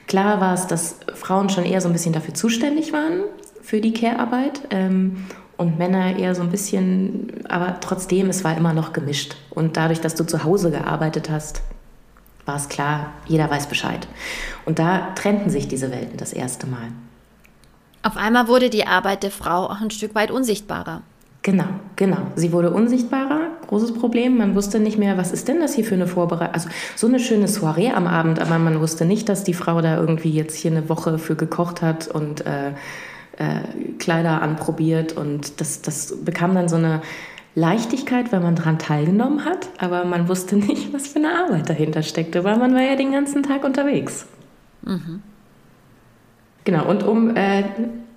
klar 0.08 0.40
war 0.40 0.54
es, 0.54 0.68
dass 0.68 1.00
Frauen 1.16 1.50
schon 1.50 1.66
eher 1.66 1.82
so 1.82 1.90
ein 1.90 1.94
bisschen 1.94 2.14
dafür 2.14 2.34
zuständig 2.34 2.94
waren, 2.94 3.24
für 3.68 3.82
die 3.82 3.92
Care-Arbeit. 3.92 4.62
Ähm, 4.70 5.26
und 5.58 5.78
Männer 5.78 6.18
eher 6.18 6.36
so 6.36 6.42
ein 6.42 6.52
bisschen, 6.52 7.44
aber 7.50 7.80
trotzdem, 7.82 8.30
es 8.30 8.44
war 8.44 8.56
immer 8.56 8.74
noch 8.74 8.94
gemischt. 8.94 9.36
Und 9.50 9.76
dadurch, 9.76 10.00
dass 10.00 10.16
du 10.16 10.24
zu 10.24 10.44
Hause 10.44 10.72
gearbeitet 10.72 11.30
hast, 11.30 11.62
war 12.46 12.56
es 12.56 12.70
klar, 12.70 13.12
jeder 13.26 13.50
weiß 13.50 13.68
Bescheid. 13.68 14.08
Und 14.66 14.80
da 14.80 15.14
trennten 15.16 15.50
sich 15.50 15.68
diese 15.68 15.92
Welten 15.92 16.16
das 16.16 16.32
erste 16.32 16.68
Mal. 16.68 16.90
Auf 18.04 18.16
einmal 18.16 18.48
wurde 18.48 18.70
die 18.70 18.88
Arbeit 18.88 19.24
der 19.24 19.32
Frau 19.32 19.66
auch 19.66 19.82
ein 19.82 19.92
Stück 19.92 20.16
weit 20.16 20.32
unsichtbarer. 20.32 21.02
Genau, 21.42 21.68
genau. 21.96 22.20
Sie 22.36 22.54
wurde 22.54 22.72
unsichtbarer, 22.72 23.50
großes 23.68 23.94
Problem. 23.96 24.38
Man 24.38 24.56
wusste 24.56 24.80
nicht 24.80 24.98
mehr, 24.98 25.18
was 25.18 25.32
ist 25.32 25.48
denn 25.48 25.60
das 25.60 25.74
hier 25.74 25.84
für 25.84 25.96
eine 25.96 26.08
Vorbereitung. 26.08 26.54
Also 26.54 26.70
so 26.96 27.08
eine 27.08 27.20
schöne 27.20 27.48
Soiree 27.48 27.92
am 27.92 28.08
Abend, 28.08 28.40
aber 28.40 28.60
man 28.60 28.80
wusste 28.80 29.06
nicht, 29.06 29.28
dass 29.28 29.44
die 29.44 29.54
Frau 29.54 29.82
da 29.82 29.98
irgendwie 29.98 30.32
jetzt 30.32 30.56
hier 30.56 30.72
eine 30.72 30.88
Woche 30.88 31.18
für 31.18 31.36
gekocht 31.36 31.82
hat 31.82 32.08
und 32.08 32.46
äh, 32.46 32.74
äh, 33.38 33.62
Kleider 34.00 34.42
anprobiert 34.42 35.14
und 35.14 35.60
das, 35.62 35.82
das 35.82 36.24
bekam 36.24 36.56
dann 36.56 36.70
so 36.70 36.76
eine 36.76 37.02
Leichtigkeit, 37.56 38.32
weil 38.32 38.40
man 38.40 38.56
daran 38.56 38.78
teilgenommen 38.78 39.44
hat, 39.46 39.70
aber 39.80 40.06
man 40.06 40.30
wusste 40.30 40.56
nicht, 40.58 40.94
was 40.94 41.08
für 41.08 41.20
eine 41.20 41.34
Arbeit 41.44 41.70
dahinter 41.70 42.04
steckte, 42.04 42.44
weil 42.44 42.58
man 42.58 42.74
war 42.74 42.82
ja 42.82 42.96
den 42.96 43.12
ganzen 43.12 43.44
Tag 43.44 43.64
unterwegs. 43.64 44.28
Mhm. 44.84 45.22
Genau, 46.64 46.86
und 46.88 47.04
um 47.04 47.36
äh, 47.36 47.64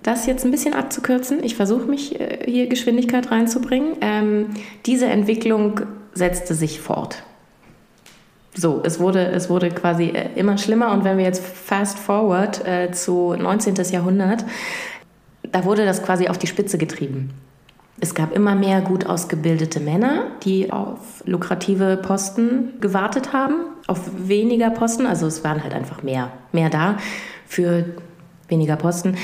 das 0.03 0.25
jetzt 0.25 0.45
ein 0.45 0.51
bisschen 0.51 0.73
abzukürzen, 0.73 1.43
ich 1.43 1.55
versuche 1.55 1.85
mich 1.85 2.19
äh, 2.19 2.39
hier 2.45 2.67
Geschwindigkeit 2.67 3.31
reinzubringen, 3.31 3.95
ähm, 4.01 4.47
diese 4.85 5.05
Entwicklung 5.05 5.81
setzte 6.13 6.53
sich 6.53 6.81
fort. 6.81 7.23
So, 8.53 8.81
es 8.83 8.99
wurde, 8.99 9.27
es 9.27 9.49
wurde 9.49 9.69
quasi 9.69 10.09
äh, 10.09 10.29
immer 10.35 10.57
schlimmer 10.57 10.91
und 10.91 11.03
wenn 11.03 11.17
wir 11.17 11.23
jetzt 11.23 11.43
fast 11.43 11.97
forward 11.97 12.65
äh, 12.67 12.91
zu 12.91 13.33
19. 13.33 13.75
Jahrhundert, 13.91 14.43
da 15.43 15.65
wurde 15.65 15.85
das 15.85 16.03
quasi 16.03 16.27
auf 16.27 16.37
die 16.37 16.47
Spitze 16.47 16.77
getrieben. 16.77 17.31
Es 17.99 18.15
gab 18.15 18.35
immer 18.35 18.55
mehr 18.55 18.81
gut 18.81 19.05
ausgebildete 19.05 19.79
Männer, 19.79 20.27
die 20.43 20.71
auf 20.71 21.23
lukrative 21.25 21.97
Posten 21.97 22.73
gewartet 22.81 23.31
haben, 23.31 23.55
auf 23.85 23.99
weniger 24.17 24.71
Posten. 24.71 25.05
Also 25.05 25.27
es 25.27 25.43
waren 25.43 25.61
halt 25.63 25.73
einfach 25.73 26.01
mehr, 26.01 26.31
mehr 26.51 26.69
da 26.69 26.97
für 27.45 27.85
weniger 28.47 28.75
Posten. 28.75 29.17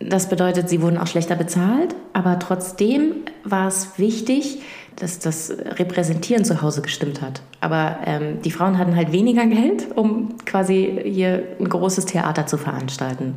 Das 0.00 0.28
bedeutet, 0.28 0.68
sie 0.68 0.82
wurden 0.82 0.98
auch 0.98 1.06
schlechter 1.06 1.36
bezahlt, 1.36 1.94
aber 2.12 2.38
trotzdem 2.38 3.12
war 3.44 3.68
es 3.68 3.98
wichtig, 3.98 4.62
dass 4.96 5.18
das 5.18 5.50
Repräsentieren 5.50 6.44
zu 6.44 6.62
Hause 6.62 6.82
gestimmt 6.82 7.20
hat. 7.20 7.42
Aber 7.60 7.98
ähm, 8.06 8.42
die 8.42 8.50
Frauen 8.50 8.78
hatten 8.78 8.96
halt 8.96 9.12
weniger 9.12 9.46
Geld, 9.46 9.86
um 9.94 10.36
quasi 10.44 11.00
hier 11.04 11.42
ein 11.58 11.68
großes 11.68 12.06
Theater 12.06 12.46
zu 12.46 12.58
veranstalten. 12.58 13.36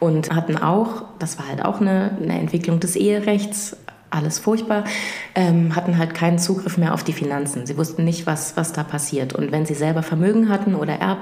Und 0.00 0.34
hatten 0.34 0.56
auch, 0.56 1.04
das 1.18 1.38
war 1.38 1.48
halt 1.48 1.64
auch 1.64 1.80
eine, 1.80 2.16
eine 2.20 2.38
Entwicklung 2.38 2.80
des 2.80 2.96
Eherechts, 2.96 3.76
alles 4.10 4.38
furchtbar, 4.38 4.84
ähm, 5.34 5.76
hatten 5.76 5.98
halt 5.98 6.14
keinen 6.14 6.38
Zugriff 6.38 6.78
mehr 6.78 6.94
auf 6.94 7.04
die 7.04 7.12
Finanzen. 7.12 7.66
Sie 7.66 7.76
wussten 7.76 8.04
nicht, 8.04 8.26
was, 8.26 8.56
was 8.56 8.72
da 8.72 8.82
passiert. 8.82 9.34
Und 9.34 9.52
wenn 9.52 9.66
sie 9.66 9.74
selber 9.74 10.02
Vermögen 10.02 10.48
hatten 10.48 10.74
oder 10.74 10.94
Erb, 10.94 11.18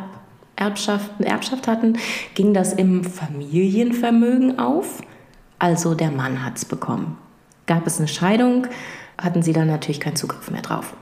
Erbschaft, 0.56 1.10
Erbschaft 1.20 1.68
hatten, 1.68 1.98
ging 2.34 2.54
das 2.54 2.72
im 2.72 3.04
Familienvermögen 3.04 4.58
auf. 4.58 5.02
Also 5.58 5.94
der 5.94 6.10
Mann 6.10 6.44
hat 6.44 6.56
es 6.56 6.64
bekommen. 6.64 7.18
Gab 7.66 7.86
es 7.86 7.98
eine 7.98 8.08
Scheidung, 8.08 8.66
hatten 9.18 9.42
sie 9.42 9.52
dann 9.52 9.68
natürlich 9.68 10.00
keinen 10.00 10.16
Zugriff 10.16 10.50
mehr 10.50 10.62
drauf. 10.62 10.94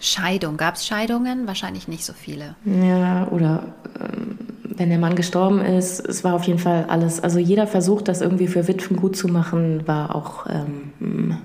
Scheidung. 0.00 0.56
Gab 0.56 0.74
es 0.74 0.86
Scheidungen? 0.86 1.46
Wahrscheinlich 1.46 1.88
nicht 1.88 2.04
so 2.04 2.12
viele. 2.12 2.56
Ja, 2.64 3.26
oder 3.28 3.74
ähm, 3.98 4.38
wenn 4.64 4.90
der 4.90 4.98
Mann 4.98 5.14
gestorben 5.14 5.60
ist, 5.60 6.00
es 6.00 6.24
war 6.24 6.34
auf 6.34 6.44
jeden 6.44 6.58
Fall 6.58 6.86
alles, 6.88 7.20
also 7.20 7.38
jeder 7.38 7.66
Versuch, 7.66 8.02
das 8.02 8.20
irgendwie 8.20 8.46
für 8.46 8.68
Witwen 8.68 8.96
gut 8.96 9.16
zu 9.16 9.28
machen, 9.28 9.86
war 9.86 10.14
auch, 10.14 10.46
ähm, 10.46 11.38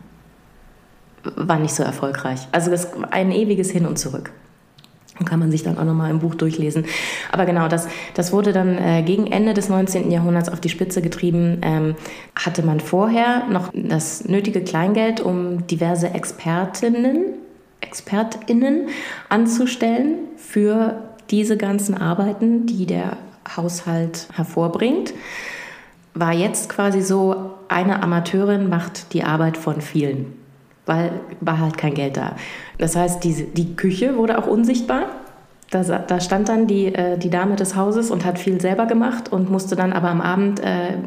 war 1.24 1.60
nicht 1.60 1.74
so 1.74 1.84
erfolgreich. 1.84 2.48
Also 2.52 2.72
es 2.72 2.90
ein 3.12 3.32
ewiges 3.32 3.72
Hin 3.72 3.86
und 3.86 3.98
Zurück. 3.98 4.32
Kann 5.26 5.40
man 5.40 5.52
sich 5.52 5.64
dann 5.64 5.78
auch 5.78 5.84
nochmal 5.84 6.12
im 6.12 6.20
Buch 6.20 6.36
durchlesen. 6.36 6.86
Aber 7.32 7.46
genau, 7.46 7.68
das, 7.68 7.88
das 8.14 8.32
wurde 8.32 8.54
dann 8.54 8.78
äh, 8.78 9.04
gegen 9.04 9.28
Ende 9.28 9.54
des 9.54 9.70
19. 9.70 10.12
Jahrhunderts 10.12 10.50
auf 10.50 10.62
die 10.62 10.70
Spitze 10.70 11.02
getrieben. 11.02 11.60
Ähm, 11.62 11.96
hatte 12.36 12.64
man 12.64 12.80
vorher 12.80 13.48
noch 13.50 13.70
das 13.74 14.26
nötige 14.26 14.62
Kleingeld, 14.62 15.20
um 15.20 15.68
diverse 15.68 16.10
Expertinnen, 16.10 17.34
ExpertInnen 17.82 18.88
anzustellen 19.30 20.16
für 20.38 21.04
diese 21.30 21.58
ganzen 21.58 21.96
Arbeiten, 21.96 22.66
die 22.66 22.86
der 22.86 23.18
Haushalt 23.56 24.28
hervorbringt. 24.34 25.14
War 26.14 26.34
jetzt 26.34 26.70
quasi 26.70 27.02
so, 27.02 27.52
eine 27.68 28.02
Amateurin 28.02 28.68
macht 28.68 29.14
die 29.14 29.24
Arbeit 29.24 29.58
von 29.58 29.82
vielen 29.82 30.39
weil 30.90 31.12
war 31.40 31.60
halt 31.60 31.78
kein 31.78 31.94
Geld 31.94 32.18
da. 32.18 32.36
Das 32.78 32.96
heißt, 32.96 33.24
diese, 33.24 33.44
die 33.44 33.76
Küche 33.76 34.18
wurde 34.18 34.38
auch 34.38 34.48
unsichtbar. 34.48 35.04
Da, 35.72 35.84
da, 35.84 36.20
stand 36.20 36.50
dann 36.50 36.66
die, 36.66 36.88
äh, 36.88 37.18
die 37.18 37.30
Dame 37.30 37.56
des 37.56 37.76
Hauses 37.76 38.10
und 38.10 38.26
hat 38.26 38.40
viel 38.40 38.60
selber 38.60 38.88
gemacht 38.88 39.32
und 39.32 39.52
musste 39.52 39.76
dann 39.76 39.94
aber 39.94 40.10
am 40.10 40.20
Abend 40.20 40.60
äh, 40.62 40.98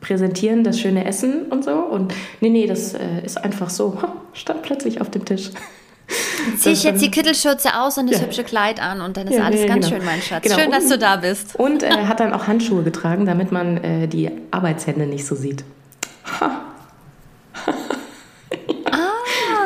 präsentieren, 0.00 0.64
das 0.64 0.80
schöne 0.80 1.04
Essen 1.04 1.46
und 1.50 1.64
so. 1.64 1.72
Und 1.72 2.12
nee, 2.40 2.48
nee, 2.48 2.66
das 2.66 2.94
äh, 2.94 3.24
ist 3.24 3.42
einfach 3.42 3.70
so, 3.70 3.96
stand 4.32 4.62
plötzlich 4.62 5.00
auf 5.00 5.08
dem 5.10 5.24
Tisch. 5.24 5.50
Ziehe 6.58 6.74
ich 6.74 6.82
jetzt 6.82 7.00
die 7.00 7.10
Kittelschürze 7.10 7.78
aus 7.78 7.96
und 7.96 8.10
das 8.10 8.18
ja. 8.18 8.26
hübsche 8.26 8.42
Kleid 8.42 8.82
an 8.82 9.00
und 9.00 9.16
dann 9.16 9.28
ist 9.28 9.36
ja, 9.36 9.44
alles 9.44 9.60
ja, 9.60 9.68
ganz 9.68 9.86
genau. 9.86 9.98
schön, 9.98 10.06
mein 10.06 10.20
Schatz. 10.20 10.42
Genau. 10.42 10.58
Schön, 10.58 10.70
dass 10.72 10.88
du 10.88 10.98
da 10.98 11.16
bist. 11.16 11.54
Und 11.54 11.84
er 11.84 12.08
hat 12.08 12.18
dann 12.18 12.32
auch 12.32 12.48
Handschuhe 12.48 12.82
getragen, 12.82 13.26
damit 13.26 13.52
man 13.52 13.76
äh, 13.78 14.08
die 14.08 14.30
Arbeitshände 14.50 15.06
nicht 15.06 15.24
so 15.24 15.36
sieht. 15.36 15.64
Ha. 16.40 16.62
ah, 17.66 17.72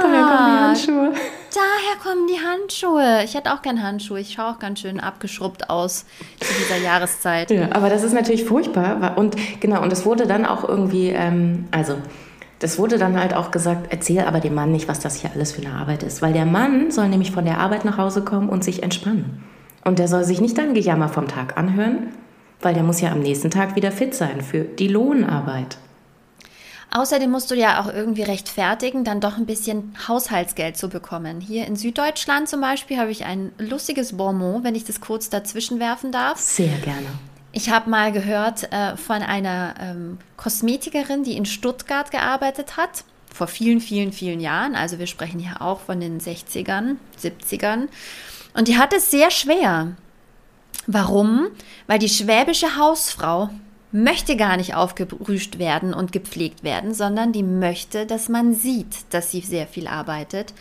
Daher 0.02 0.22
kommen 0.22 0.50
die 0.50 0.63
Handschuhe. 0.74 1.12
Daher 1.54 1.96
kommen 2.02 2.26
die 2.26 2.44
Handschuhe. 2.44 3.24
Ich 3.24 3.34
hätte 3.34 3.52
auch 3.52 3.62
gern 3.62 3.82
Handschuhe. 3.82 4.20
Ich 4.20 4.32
schaue 4.32 4.52
auch 4.52 4.58
ganz 4.58 4.80
schön 4.80 5.00
abgeschrubbt 5.00 5.70
aus 5.70 6.04
zu 6.40 6.52
dieser 6.60 6.82
Jahreszeit. 6.82 7.50
Ja, 7.50 7.68
aber 7.72 7.88
das 7.88 8.02
ist 8.02 8.12
natürlich 8.12 8.44
furchtbar. 8.44 9.16
Und 9.16 9.36
genau, 9.60 9.82
und 9.82 9.92
es 9.92 10.04
wurde 10.04 10.26
dann 10.26 10.44
auch 10.44 10.68
irgendwie, 10.68 11.10
ähm, 11.10 11.66
also 11.70 11.94
das 12.58 12.78
wurde 12.78 12.98
dann 12.98 13.18
halt 13.18 13.34
auch 13.34 13.50
gesagt, 13.50 13.88
erzähl 13.90 14.20
aber 14.20 14.40
dem 14.40 14.54
Mann 14.54 14.72
nicht, 14.72 14.88
was 14.88 15.00
das 15.00 15.16
hier 15.16 15.30
alles 15.32 15.52
für 15.52 15.64
eine 15.64 15.74
Arbeit 15.74 16.02
ist. 16.02 16.22
Weil 16.22 16.32
der 16.32 16.46
Mann 16.46 16.90
soll 16.90 17.08
nämlich 17.08 17.30
von 17.30 17.44
der 17.44 17.58
Arbeit 17.58 17.84
nach 17.84 17.98
Hause 17.98 18.22
kommen 18.22 18.48
und 18.48 18.64
sich 18.64 18.82
entspannen. 18.82 19.44
Und 19.84 19.98
der 19.98 20.08
soll 20.08 20.24
sich 20.24 20.40
nicht 20.40 20.56
dann 20.58 20.74
Gejammer 20.74 21.08
vom 21.08 21.28
Tag 21.28 21.56
anhören, 21.56 22.08
weil 22.62 22.74
der 22.74 22.82
muss 22.82 23.00
ja 23.00 23.12
am 23.12 23.20
nächsten 23.20 23.50
Tag 23.50 23.76
wieder 23.76 23.92
fit 23.92 24.14
sein 24.14 24.40
für 24.40 24.60
die 24.64 24.88
Lohnarbeit. 24.88 25.76
Außerdem 26.90 27.30
musst 27.30 27.50
du 27.50 27.54
ja 27.54 27.80
auch 27.80 27.92
irgendwie 27.92 28.22
rechtfertigen, 28.22 29.04
dann 29.04 29.20
doch 29.20 29.36
ein 29.36 29.46
bisschen 29.46 29.94
Haushaltsgeld 30.06 30.76
zu 30.76 30.88
bekommen. 30.88 31.40
Hier 31.40 31.66
in 31.66 31.76
Süddeutschland 31.76 32.48
zum 32.48 32.60
Beispiel 32.60 32.98
habe 32.98 33.10
ich 33.10 33.24
ein 33.24 33.52
lustiges 33.58 34.16
Bonmot, 34.16 34.64
wenn 34.64 34.74
ich 34.74 34.84
das 34.84 35.00
kurz 35.00 35.28
dazwischen 35.28 35.80
werfen 35.80 36.12
darf. 36.12 36.38
Sehr 36.38 36.76
gerne. 36.78 37.06
Ich 37.52 37.70
habe 37.70 37.88
mal 37.88 38.10
gehört 38.10 38.72
äh, 38.72 38.96
von 38.96 39.22
einer 39.22 39.74
ähm, 39.80 40.18
Kosmetikerin, 40.36 41.22
die 41.22 41.36
in 41.36 41.46
Stuttgart 41.46 42.10
gearbeitet 42.10 42.76
hat, 42.76 43.04
vor 43.32 43.46
vielen, 43.46 43.80
vielen, 43.80 44.12
vielen 44.12 44.40
Jahren. 44.40 44.74
Also 44.74 44.98
wir 44.98 45.06
sprechen 45.06 45.38
hier 45.38 45.62
auch 45.62 45.80
von 45.80 46.00
den 46.00 46.20
60ern, 46.20 46.96
70ern. 47.20 47.88
Und 48.54 48.68
die 48.68 48.78
hat 48.78 48.92
es 48.92 49.10
sehr 49.10 49.30
schwer. 49.30 49.92
Warum? 50.86 51.48
Weil 51.86 51.98
die 51.98 52.08
schwäbische 52.08 52.76
Hausfrau 52.76 53.50
möchte 53.94 54.36
gar 54.36 54.56
nicht 54.56 54.74
aufgebrüscht 54.74 55.60
werden 55.60 55.94
und 55.94 56.10
gepflegt 56.10 56.64
werden, 56.64 56.94
sondern 56.94 57.32
die 57.32 57.44
möchte, 57.44 58.06
dass 58.06 58.28
man 58.28 58.52
sieht, 58.52 58.96
dass 59.10 59.30
sie 59.30 59.40
sehr 59.40 59.68
viel 59.68 59.86
arbeitet. 59.86 60.52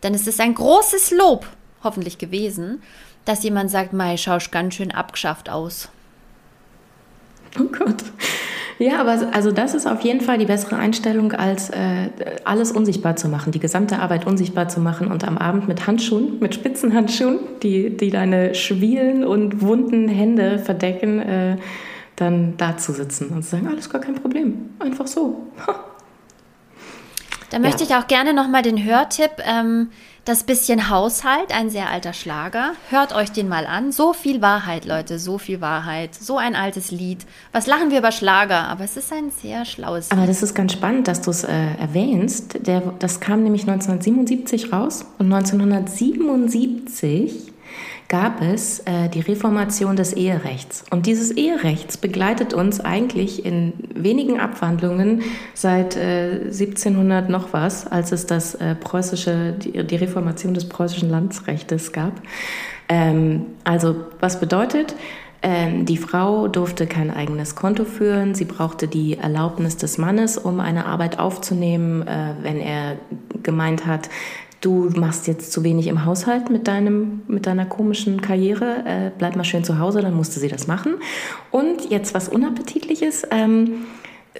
Dann 0.00 0.14
ist 0.14 0.26
es 0.26 0.40
ein 0.40 0.54
großes 0.54 1.10
Lob, 1.10 1.46
hoffentlich 1.84 2.16
gewesen, 2.16 2.82
dass 3.26 3.44
jemand 3.44 3.70
sagt, 3.70 3.92
Mai, 3.92 4.16
schaust 4.16 4.50
ganz 4.50 4.74
schön 4.74 4.92
abgeschafft 4.92 5.50
aus. 5.50 5.90
Oh 7.58 7.64
Gott. 7.64 8.02
Ja, 8.78 8.98
aber 8.98 9.28
also 9.34 9.52
das 9.52 9.74
ist 9.74 9.86
auf 9.86 10.00
jeden 10.00 10.22
Fall 10.22 10.38
die 10.38 10.46
bessere 10.46 10.76
Einstellung, 10.76 11.32
als 11.32 11.68
äh, 11.68 12.08
alles 12.44 12.72
unsichtbar 12.72 13.14
zu 13.14 13.28
machen, 13.28 13.52
die 13.52 13.60
gesamte 13.60 13.98
Arbeit 13.98 14.26
unsichtbar 14.26 14.70
zu 14.70 14.80
machen 14.80 15.08
und 15.08 15.22
am 15.28 15.36
Abend 15.36 15.68
mit 15.68 15.86
Handschuhen, 15.86 16.38
mit 16.40 16.54
Spitzenhandschuhen, 16.54 17.40
die, 17.62 17.94
die 17.94 18.08
deine 18.08 18.54
schwielen 18.54 19.22
und 19.22 19.60
wunden 19.60 20.08
Hände 20.08 20.58
verdecken, 20.58 21.20
äh, 21.20 21.56
dann 22.20 22.56
da 22.56 22.76
zu 22.76 22.92
sitzen 22.92 23.30
und 23.30 23.42
zu 23.42 23.50
sagen, 23.50 23.68
alles 23.68 23.88
gar 23.88 24.00
kein 24.00 24.14
Problem, 24.14 24.70
einfach 24.78 25.06
so. 25.06 25.46
Da 27.50 27.58
möchte 27.58 27.82
ja. 27.82 27.90
ich 27.90 27.96
auch 27.96 28.06
gerne 28.06 28.32
nochmal 28.32 28.62
den 28.62 28.84
Hörtipp 28.84 29.32
ähm, 29.44 29.88
das 30.24 30.44
bisschen 30.44 30.90
Haushalt, 30.90 31.52
ein 31.52 31.70
sehr 31.70 31.88
alter 31.88 32.12
Schlager. 32.12 32.74
Hört 32.90 33.14
euch 33.14 33.32
den 33.32 33.48
mal 33.48 33.66
an. 33.66 33.90
So 33.90 34.12
viel 34.12 34.40
Wahrheit, 34.40 34.84
Leute, 34.84 35.18
so 35.18 35.38
viel 35.38 35.60
Wahrheit. 35.60 36.14
So 36.14 36.36
ein 36.36 36.54
altes 36.54 36.90
Lied. 36.90 37.26
Was 37.52 37.66
lachen 37.66 37.90
wir 37.90 37.98
über 37.98 38.12
Schlager? 38.12 38.68
Aber 38.68 38.84
es 38.84 38.96
ist 38.96 39.12
ein 39.12 39.30
sehr 39.30 39.64
schlaues 39.64 40.10
Lied. 40.10 40.18
Aber 40.18 40.26
das 40.26 40.42
ist 40.42 40.54
ganz 40.54 40.74
spannend, 40.74 41.08
dass 41.08 41.22
du 41.22 41.30
es 41.30 41.42
äh, 41.42 41.74
erwähnst. 41.80 42.66
Der, 42.66 42.82
das 42.98 43.18
kam 43.18 43.42
nämlich 43.42 43.62
1977 43.62 44.72
raus. 44.72 45.06
Und 45.18 45.32
1977 45.32 47.50
gab 48.10 48.42
es 48.42 48.80
äh, 48.80 49.08
die 49.08 49.20
Reformation 49.20 49.94
des 49.94 50.12
Eherechts. 50.12 50.84
Und 50.90 51.06
dieses 51.06 51.30
Eherechts 51.30 51.96
begleitet 51.96 52.52
uns 52.52 52.80
eigentlich 52.80 53.46
in 53.46 53.72
wenigen 53.94 54.40
Abwandlungen 54.40 55.22
seit 55.54 55.96
äh, 55.96 56.42
1700 56.42 57.30
noch 57.30 57.52
was, 57.52 57.86
als 57.86 58.10
es 58.10 58.26
das 58.26 58.56
äh, 58.56 58.74
preußische, 58.74 59.52
die, 59.52 59.86
die, 59.86 59.96
Reformation 59.96 60.54
des 60.54 60.68
preußischen 60.68 61.08
Landsrechtes 61.08 61.92
gab. 61.92 62.20
Ähm, 62.88 63.46
also 63.62 63.94
was 64.18 64.40
bedeutet, 64.40 64.96
ähm, 65.42 65.86
die 65.86 65.96
Frau 65.96 66.48
durfte 66.48 66.88
kein 66.88 67.12
eigenes 67.12 67.54
Konto 67.54 67.84
führen. 67.84 68.34
Sie 68.34 68.44
brauchte 68.44 68.88
die 68.88 69.18
Erlaubnis 69.18 69.76
des 69.76 69.98
Mannes, 69.98 70.36
um 70.36 70.58
eine 70.58 70.86
Arbeit 70.86 71.20
aufzunehmen, 71.20 72.06
äh, 72.08 72.34
wenn 72.42 72.58
er 72.58 72.96
gemeint 73.44 73.86
hat, 73.86 74.10
du 74.60 74.90
machst 74.94 75.26
jetzt 75.26 75.52
zu 75.52 75.64
wenig 75.64 75.86
im 75.86 76.04
Haushalt 76.04 76.50
mit, 76.50 76.68
deinem, 76.68 77.22
mit 77.26 77.46
deiner 77.46 77.66
komischen 77.66 78.20
Karriere, 78.20 78.84
äh, 78.86 79.10
bleib 79.16 79.36
mal 79.36 79.44
schön 79.44 79.64
zu 79.64 79.78
Hause, 79.78 80.02
dann 80.02 80.14
musste 80.14 80.40
sie 80.40 80.48
das 80.48 80.66
machen. 80.66 80.96
Und 81.50 81.90
jetzt 81.90 82.14
was 82.14 82.28
Unappetitliches, 82.28 83.26
ähm, 83.30 83.86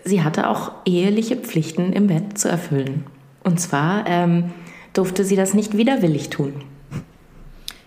sie 0.05 0.23
hatte 0.23 0.49
auch 0.49 0.73
eheliche 0.85 1.37
Pflichten 1.37 1.93
im 1.93 2.09
Bett 2.09 2.39
zu 2.39 2.49
erfüllen. 2.49 3.05
Und 3.45 3.61
zwar 3.61 4.07
ähm, 4.07 4.53
durfte 4.93 5.25
sie 5.25 5.37
das 5.37 5.55
nicht 5.55 5.77
widerwillig 5.77 6.31
tun. 6.31 6.65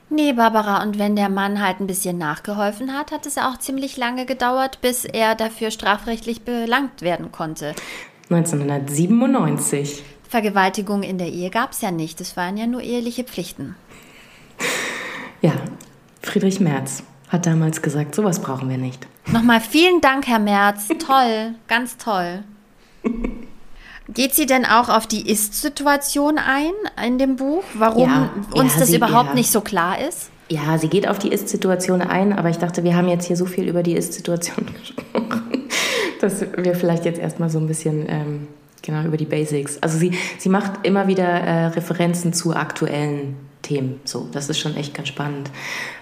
Nee, 0.09 0.33
Barbara, 0.33 0.83
und 0.83 0.99
wenn 0.99 1.15
der 1.15 1.29
Mann 1.29 1.63
halt 1.63 1.79
ein 1.79 1.87
bisschen 1.87 2.19
nachgeholfen 2.19 2.93
hat, 2.93 3.11
hat 3.11 3.25
es 3.25 3.39
auch 3.39 3.57
ziemlich 3.57 3.97
lange 3.97 4.27
gedauert, 4.27 4.79
bis 4.81 5.05
er 5.05 5.33
dafür 5.33 5.71
strafrechtlich 5.71 6.43
belangt 6.43 7.01
werden 7.01 7.31
konnte. 7.31 7.73
1997. 8.29 10.03
Vergewaltigung 10.33 11.03
in 11.03 11.19
der 11.19 11.27
Ehe 11.27 11.51
gab 11.51 11.73
es 11.73 11.81
ja 11.81 11.91
nicht. 11.91 12.19
Es 12.19 12.35
waren 12.35 12.57
ja 12.57 12.65
nur 12.65 12.81
eheliche 12.81 13.23
Pflichten. 13.23 13.75
Ja, 15.43 15.51
Friedrich 16.23 16.59
Merz 16.59 17.03
hat 17.29 17.45
damals 17.45 17.83
gesagt, 17.83 18.15
sowas 18.15 18.41
brauchen 18.41 18.67
wir 18.67 18.79
nicht. 18.79 19.05
Nochmal 19.27 19.61
vielen 19.61 20.01
Dank, 20.01 20.25
Herr 20.25 20.39
Merz. 20.39 20.87
Toll, 20.87 21.53
ganz 21.67 21.97
toll. 21.97 22.43
Geht 24.09 24.33
sie 24.33 24.47
denn 24.47 24.65
auch 24.65 24.89
auf 24.89 25.05
die 25.05 25.29
Ist-Situation 25.29 26.39
ein 26.39 26.71
in 27.05 27.19
dem 27.19 27.35
Buch? 27.35 27.63
Warum 27.75 28.09
ja, 28.09 28.29
uns 28.55 28.73
ja, 28.73 28.79
das 28.79 28.89
sie, 28.89 28.95
überhaupt 28.95 29.29
ja. 29.29 29.35
nicht 29.35 29.51
so 29.51 29.61
klar 29.61 29.99
ist? 29.99 30.31
Ja, 30.49 30.79
sie 30.79 30.87
geht 30.87 31.07
auf 31.07 31.19
die 31.19 31.29
Ist-Situation 31.31 32.01
ein, 32.01 32.33
aber 32.33 32.49
ich 32.49 32.57
dachte, 32.57 32.83
wir 32.83 32.95
haben 32.95 33.07
jetzt 33.07 33.27
hier 33.27 33.37
so 33.37 33.45
viel 33.45 33.69
über 33.69 33.83
die 33.83 33.93
Ist-Situation 33.93 34.65
gesprochen, 34.79 35.69
dass 36.21 36.41
wir 36.57 36.73
vielleicht 36.73 37.05
jetzt 37.05 37.19
erstmal 37.19 37.51
so 37.51 37.59
ein 37.59 37.67
bisschen 37.67 38.09
ähm, 38.09 38.47
genau 38.83 39.03
über 39.03 39.17
die 39.17 39.25
Basics. 39.25 39.81
Also 39.81 39.97
sie, 39.97 40.11
sie 40.37 40.49
macht 40.49 40.85
immer 40.85 41.07
wieder 41.07 41.25
äh, 41.25 41.65
Referenzen 41.67 42.33
zu 42.33 42.55
aktuellen 42.55 43.35
Themen. 43.63 43.99
So, 44.03 44.27
das 44.31 44.49
ist 44.49 44.59
schon 44.59 44.75
echt 44.75 44.93
ganz 44.93 45.07
spannend. 45.07 45.49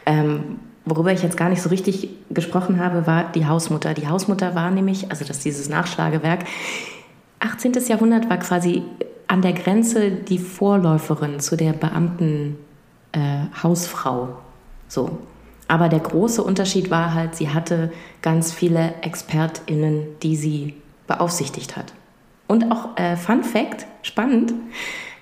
Ähm, 0.06 0.60
worüber 0.84 1.14
ich 1.14 1.24
jetzt 1.24 1.38
gar 1.38 1.50
nicht 1.50 1.62
so 1.62 1.70
richtig 1.70 2.10
gesprochen 2.30 2.80
habe, 2.80 3.08
war 3.08 3.32
die 3.32 3.46
Hausmutter. 3.46 3.94
Die 3.94 4.08
Hausmutter 4.10 4.56
war 4.56 4.72
nämlich, 4.72 5.10
also 5.10 5.24
das 5.24 5.40
dieses 5.40 5.70
Nachschlagewerk, 5.70 6.46
18. 7.40 7.74
Jahrhundert 7.88 8.30
war 8.30 8.38
quasi 8.38 8.84
an 9.28 9.42
der 9.42 9.54
Grenze 9.54 10.12
die 10.12 10.40
Vorläuferin 10.40 11.40
zu 11.40 11.56
der 11.56 11.74
Beamten 11.74 12.58
äh, 13.14 13.46
Hausfrau. 13.64 14.38
So. 14.88 15.20
Aber 15.68 15.88
der 15.88 16.00
große 16.00 16.44
Unterschied 16.44 16.92
war 16.92 17.14
halt, 17.14 17.36
sie 17.36 17.50
hatte 17.50 17.94
ganz 18.22 18.52
viele 18.52 18.94
ExpertInnen, 19.02 20.20
die 20.22 20.36
sie 20.36 20.76
beaufsichtigt 21.08 21.78
hat. 21.78 21.94
Und 22.52 22.70
auch 22.70 22.98
äh, 22.98 23.16
Fun 23.16 23.46
Fact, 23.46 23.86
spannend, 24.02 24.54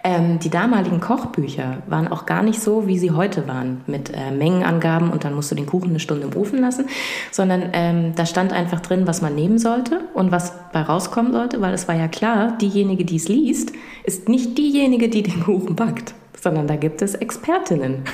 ähm, 0.04 0.40
die 0.40 0.50
damaligen 0.50 1.00
Kochbücher 1.00 1.84
waren 1.86 2.08
auch 2.08 2.26
gar 2.26 2.42
nicht 2.42 2.60
so, 2.60 2.88
wie 2.88 2.98
sie 2.98 3.12
heute 3.12 3.48
waren, 3.48 3.82
mit 3.86 4.12
äh, 4.12 4.32
Mengenangaben 4.32 5.12
und 5.12 5.26
dann 5.26 5.36
musst 5.36 5.52
du 5.52 5.56
den 5.56 5.68
Kuchen 5.68 5.92
eine 5.92 6.00
Stunde 6.00 6.26
im 6.26 6.36
Ofen 6.36 6.60
lassen, 6.60 6.86
sondern 7.30 7.70
ähm, 7.74 8.16
da 8.16 8.26
stand 8.26 8.52
einfach 8.52 8.80
drin, 8.80 9.06
was 9.06 9.22
man 9.22 9.36
nehmen 9.36 9.60
sollte 9.60 10.02
und 10.16 10.32
was 10.32 10.54
bei 10.74 10.82
rauskommen 10.82 11.32
sollte, 11.32 11.62
weil 11.62 11.72
es 11.76 11.88
war 11.88 11.94
ja 11.94 12.08
klar, 12.08 12.58
diejenige, 12.58 13.06
die 13.06 13.18
es 13.18 13.28
liest, 13.28 13.74
ist 14.06 14.28
nicht 14.28 14.58
diejenige, 14.58 15.08
die 15.08 15.22
den 15.22 15.44
Kuchen 15.44 15.76
backt, 15.76 16.16
sondern 16.42 16.66
da 16.66 16.78
gibt 16.78 17.04
es 17.04 17.14
Expertinnen. 17.14 18.06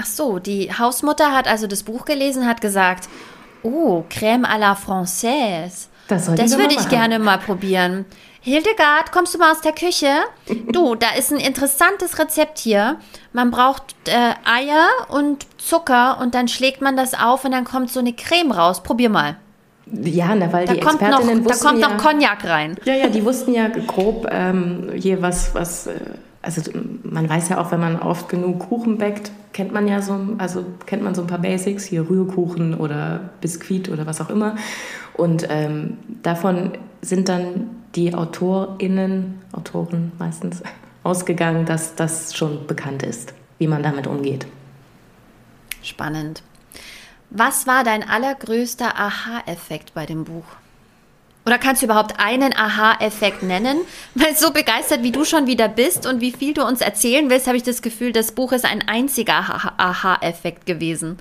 Ach 0.00 0.06
so, 0.06 0.38
die 0.38 0.72
Hausmutter 0.72 1.36
hat 1.36 1.46
also 1.46 1.66
das 1.66 1.82
Buch 1.82 2.06
gelesen, 2.06 2.46
hat 2.46 2.62
gesagt, 2.62 3.10
oh, 3.62 4.04
Crème 4.08 4.46
à 4.46 4.56
la 4.56 4.72
Française. 4.72 5.88
Das, 6.08 6.34
das 6.34 6.58
würde 6.58 6.74
ich 6.74 6.88
gerne 6.88 7.18
mal 7.18 7.38
probieren. 7.38 8.06
Hildegard, 8.40 9.12
kommst 9.12 9.34
du 9.34 9.38
mal 9.38 9.52
aus 9.52 9.60
der 9.60 9.72
Küche? 9.72 10.08
Du, 10.72 10.94
da 10.94 11.08
ist 11.18 11.32
ein 11.32 11.38
interessantes 11.38 12.18
Rezept 12.18 12.58
hier. 12.58 12.96
Man 13.32 13.50
braucht 13.50 13.94
äh, 14.06 14.12
Eier 14.44 14.88
und 15.08 15.46
Zucker 15.58 16.18
und 16.20 16.34
dann 16.34 16.48
schlägt 16.48 16.80
man 16.80 16.96
das 16.96 17.12
auf 17.12 17.44
und 17.44 17.52
dann 17.52 17.64
kommt 17.64 17.90
so 17.90 18.00
eine 18.00 18.14
Creme 18.14 18.52
raus. 18.52 18.82
Probier 18.82 19.10
mal. 19.10 19.36
Ja, 19.92 20.34
na, 20.34 20.52
weil 20.52 20.66
da 20.66 20.74
die 20.74 20.80
kommt 20.80 21.00
Expertinnen 21.00 21.42
noch, 21.42 21.50
wussten 21.50 21.64
Da 21.64 21.70
kommt 21.70 21.82
ja, 21.82 21.88
noch 21.88 21.96
Cognac 21.98 22.44
rein. 22.44 22.76
Ja, 22.84 22.94
ja, 22.94 23.08
die 23.08 23.24
wussten 23.24 23.52
ja 23.52 23.68
grob 23.68 24.26
ähm, 24.30 24.90
je 24.94 25.20
was, 25.20 25.54
was, 25.54 25.86
äh, 25.86 25.94
also 26.42 26.62
man 27.02 27.28
weiß 27.28 27.48
ja 27.50 27.60
auch, 27.60 27.72
wenn 27.72 27.80
man 27.80 28.00
oft 28.00 28.28
genug 28.28 28.68
Kuchen 28.68 28.98
backt, 28.98 29.30
kennt 29.52 29.72
man 29.72 29.88
ja 29.88 30.00
so, 30.02 30.14
also 30.38 30.64
kennt 30.86 31.02
man 31.02 31.14
so 31.14 31.22
ein 31.22 31.26
paar 31.26 31.38
Basics, 31.38 31.84
hier 31.84 32.08
Rührkuchen 32.08 32.74
oder 32.74 33.20
Biskuit 33.40 33.88
oder 33.88 34.06
was 34.06 34.20
auch 34.20 34.30
immer. 34.30 34.56
Und 35.18 35.46
ähm, 35.50 35.98
davon 36.22 36.78
sind 37.02 37.28
dann 37.28 37.68
die 37.96 38.14
AutorInnen, 38.14 39.42
Autoren 39.52 40.12
meistens, 40.18 40.62
ausgegangen, 41.02 41.66
dass 41.66 41.96
das 41.96 42.36
schon 42.36 42.68
bekannt 42.68 43.02
ist, 43.02 43.34
wie 43.58 43.66
man 43.66 43.82
damit 43.82 44.06
umgeht. 44.06 44.46
Spannend. 45.82 46.42
Was 47.30 47.66
war 47.66 47.82
dein 47.82 48.08
allergrößter 48.08 48.96
Aha-Effekt 48.96 49.92
bei 49.92 50.06
dem 50.06 50.24
Buch? 50.24 50.44
Oder 51.44 51.58
kannst 51.58 51.82
du 51.82 51.86
überhaupt 51.86 52.20
einen 52.20 52.54
Aha-Effekt 52.56 53.42
nennen? 53.42 53.78
Weil 54.14 54.36
so 54.36 54.52
begeistert, 54.52 55.02
wie 55.02 55.12
du 55.12 55.24
schon 55.24 55.48
wieder 55.48 55.68
bist 55.68 56.06
und 56.06 56.20
wie 56.20 56.30
viel 56.30 56.54
du 56.54 56.64
uns 56.64 56.80
erzählen 56.80 57.28
willst, 57.28 57.48
habe 57.48 57.56
ich 57.56 57.64
das 57.64 57.82
Gefühl, 57.82 58.12
das 58.12 58.30
Buch 58.30 58.52
ist 58.52 58.64
ein 58.64 58.86
einziger 58.86 59.74
Aha-Effekt 59.78 60.64
gewesen. 60.64 61.18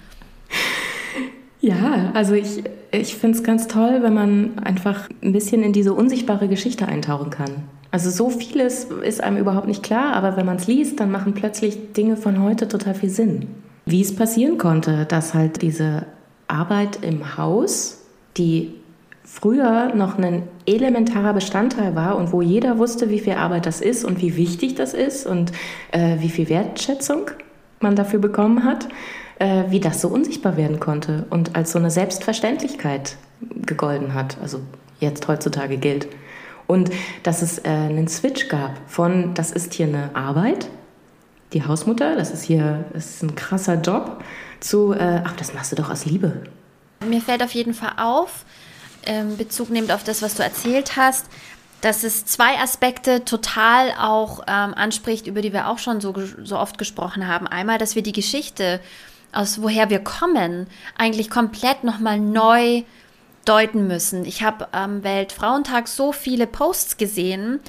Ja, 1.67 2.11
also 2.13 2.33
ich, 2.33 2.63
ich 2.91 3.15
finde 3.15 3.37
es 3.37 3.43
ganz 3.43 3.67
toll, 3.67 3.99
wenn 4.01 4.13
man 4.13 4.59
einfach 4.59 5.09
ein 5.21 5.33
bisschen 5.33 5.63
in 5.63 5.73
diese 5.73 5.93
unsichtbare 5.93 6.47
Geschichte 6.47 6.87
eintauchen 6.87 7.29
kann. 7.29 7.51
Also 7.91 8.09
so 8.09 8.29
vieles 8.29 8.85
ist 8.85 9.21
einem 9.21 9.37
überhaupt 9.37 9.67
nicht 9.67 9.83
klar, 9.83 10.13
aber 10.13 10.37
wenn 10.37 10.45
man 10.45 10.55
es 10.57 10.67
liest, 10.67 11.01
dann 11.01 11.11
machen 11.11 11.33
plötzlich 11.33 11.91
Dinge 11.91 12.15
von 12.15 12.41
heute 12.41 12.69
total 12.69 12.95
viel 12.95 13.09
Sinn. 13.09 13.47
Wie 13.85 14.01
es 14.01 14.15
passieren 14.15 14.57
konnte, 14.57 15.05
dass 15.05 15.33
halt 15.33 15.61
diese 15.61 16.05
Arbeit 16.47 16.99
im 17.01 17.37
Haus, 17.37 18.01
die 18.37 18.73
früher 19.25 19.93
noch 19.93 20.17
ein 20.17 20.43
elementarer 20.65 21.33
Bestandteil 21.33 21.95
war 21.95 22.17
und 22.17 22.31
wo 22.31 22.41
jeder 22.41 22.77
wusste, 22.77 23.09
wie 23.09 23.19
viel 23.19 23.33
Arbeit 23.33 23.65
das 23.65 23.81
ist 23.81 24.05
und 24.05 24.21
wie 24.21 24.37
wichtig 24.37 24.75
das 24.75 24.93
ist 24.93 25.27
und 25.27 25.51
äh, 25.91 26.15
wie 26.19 26.29
viel 26.29 26.47
Wertschätzung 26.47 27.31
man 27.81 27.97
dafür 27.97 28.19
bekommen 28.19 28.63
hat, 28.63 28.87
äh, 29.39 29.65
wie 29.69 29.79
das 29.79 30.01
so 30.01 30.07
unsichtbar 30.07 30.57
werden 30.57 30.79
konnte 30.79 31.25
und 31.29 31.55
als 31.55 31.71
so 31.71 31.79
eine 31.79 31.91
Selbstverständlichkeit 31.91 33.17
gegolten 33.65 34.13
hat, 34.13 34.37
also 34.41 34.61
jetzt 34.99 35.27
heutzutage 35.27 35.77
gilt. 35.77 36.07
Und 36.65 36.89
dass 37.23 37.41
es 37.41 37.59
äh, 37.59 37.69
einen 37.69 38.07
Switch 38.07 38.49
gab 38.49 38.77
von, 38.87 39.33
das 39.33 39.51
ist 39.51 39.73
hier 39.73 39.87
eine 39.87 40.15
Arbeit, 40.15 40.67
die 41.53 41.65
Hausmutter, 41.65 42.15
das 42.15 42.31
ist 42.31 42.43
hier 42.43 42.85
das 42.93 43.05
ist 43.05 43.23
ein 43.23 43.35
krasser 43.35 43.75
Job, 43.75 44.23
zu, 44.59 44.93
äh, 44.93 45.21
ach, 45.23 45.33
das 45.37 45.53
machst 45.53 45.71
du 45.71 45.75
doch 45.75 45.89
aus 45.89 46.05
Liebe. 46.05 46.43
Mir 47.07 47.21
fällt 47.21 47.43
auf 47.43 47.51
jeden 47.51 47.73
Fall 47.73 47.93
auf, 47.97 48.43
ähm, 49.05 49.37
Bezug 49.37 49.69
nehmend 49.69 49.91
auf 49.91 50.03
das, 50.03 50.21
was 50.21 50.35
du 50.35 50.43
erzählt 50.43 50.97
hast, 50.97 51.27
dass 51.81 52.03
es 52.03 52.25
zwei 52.25 52.57
Aspekte 52.57 53.23
total 53.23 53.93
auch 53.99 54.41
ähm, 54.47 54.73
anspricht, 54.73 55.27
über 55.27 55.41
die 55.41 55.53
wir 55.53 55.67
auch 55.67 55.77
schon 55.77 56.01
so, 56.01 56.13
so 56.43 56.57
oft 56.57 56.77
gesprochen 56.77 57.27
haben. 57.27 57.47
Einmal, 57.47 57.77
dass 57.77 57.95
wir 57.95 58.01
die 58.01 58.13
Geschichte, 58.13 58.81
aus 59.31 59.61
woher 59.61 59.89
wir 59.89 59.99
kommen, 59.99 60.67
eigentlich 60.97 61.29
komplett 61.29 61.83
nochmal 61.83 62.19
neu 62.19 62.83
deuten 63.45 63.87
müssen. 63.87 64.25
Ich 64.25 64.43
habe 64.43 64.73
am 64.73 65.03
Weltfrauentag 65.03 65.87
so 65.87 66.11
viele 66.11 66.47
Posts 66.47 66.97
gesehen. 66.97 67.59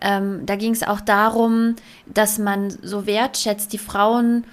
Ähm, 0.00 0.46
da 0.46 0.56
ging 0.56 0.72
es 0.72 0.82
auch 0.82 1.00
darum, 1.00 1.76
dass 2.06 2.38
man 2.38 2.70
so 2.82 3.06
wertschätzt, 3.06 3.72
die 3.72 3.78
Frauen, 3.78 4.44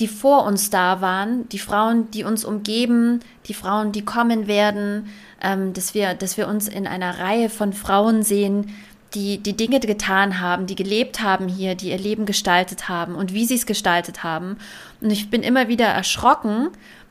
die 0.00 0.08
vor 0.08 0.44
uns 0.44 0.70
da 0.70 1.00
waren, 1.00 1.48
die 1.50 1.58
Frauen, 1.58 2.10
die 2.10 2.24
uns 2.24 2.44
umgeben, 2.44 3.20
die 3.46 3.54
Frauen, 3.54 3.92
die 3.92 4.04
kommen 4.04 4.48
werden, 4.48 5.08
ähm, 5.40 5.72
dass, 5.74 5.94
wir, 5.94 6.14
dass 6.14 6.36
wir 6.36 6.48
uns 6.48 6.66
in 6.66 6.86
einer 6.86 7.18
Reihe 7.18 7.48
von 7.48 7.72
Frauen 7.72 8.22
sehen, 8.22 8.74
die 9.14 9.38
die 9.38 9.56
Dinge 9.56 9.80
getan 9.80 10.40
haben, 10.40 10.66
die 10.66 10.74
gelebt 10.74 11.20
haben 11.20 11.48
hier, 11.48 11.74
die 11.74 11.90
ihr 11.90 11.98
Leben 11.98 12.26
gestaltet 12.26 12.88
haben 12.88 13.14
und 13.14 13.32
wie 13.32 13.44
sie 13.44 13.54
es 13.54 13.66
gestaltet 13.66 14.22
haben. 14.22 14.58
Und 15.00 15.10
ich 15.10 15.30
bin 15.30 15.42
immer 15.42 15.68
wieder 15.68 15.86
erschrocken, 15.86 16.68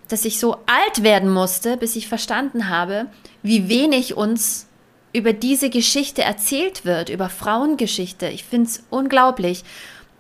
dass 0.08 0.26
ich 0.26 0.40
so 0.40 0.56
alt 0.66 1.04
werden 1.04 1.30
musste, 1.32 1.78
bis 1.78 1.96
ich 1.96 2.08
verstanden 2.08 2.70
habe, 2.70 3.08
wie 3.44 3.70
wenig 3.70 4.18
uns 4.18 4.68
über 5.14 5.34
diese 5.34 5.70
Geschichte 5.70 6.22
erzählt 6.22 6.86
wird, 6.86 7.10
über 7.10 7.30
Frauengeschichte. 7.30 8.28
Ich 8.28 8.44
finde 8.44 8.70
es 8.70 8.84
unglaublich. 8.90 9.64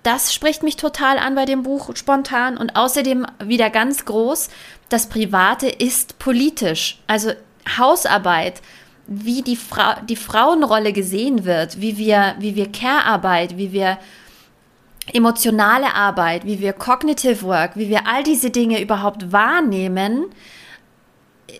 Das 0.03 0.33
spricht 0.33 0.63
mich 0.63 0.77
total 0.77 1.17
an 1.17 1.35
bei 1.35 1.45
dem 1.45 1.63
Buch 1.63 1.95
spontan 1.95 2.57
und 2.57 2.75
außerdem 2.75 3.25
wieder 3.43 3.69
ganz 3.69 4.05
groß, 4.05 4.49
das 4.89 5.07
Private 5.07 5.69
ist 5.69 6.19
politisch. 6.19 6.99
Also 7.07 7.31
Hausarbeit, 7.77 8.61
wie 9.07 9.41
die, 9.41 9.55
Fra 9.55 10.01
die 10.01 10.15
Frauenrolle 10.15 10.93
gesehen 10.93 11.45
wird, 11.45 11.81
wie 11.81 11.97
wir, 11.97 12.35
wie 12.39 12.55
wir 12.55 12.71
Care-Arbeit, 12.71 13.57
wie 13.57 13.71
wir 13.71 13.97
emotionale 15.13 15.93
Arbeit, 15.93 16.45
wie 16.45 16.59
wir 16.59 16.73
Cognitive 16.73 17.43
Work, 17.43 17.75
wie 17.75 17.89
wir 17.89 18.07
all 18.07 18.23
diese 18.23 18.49
Dinge 18.49 18.81
überhaupt 18.81 19.31
wahrnehmen, 19.31 20.25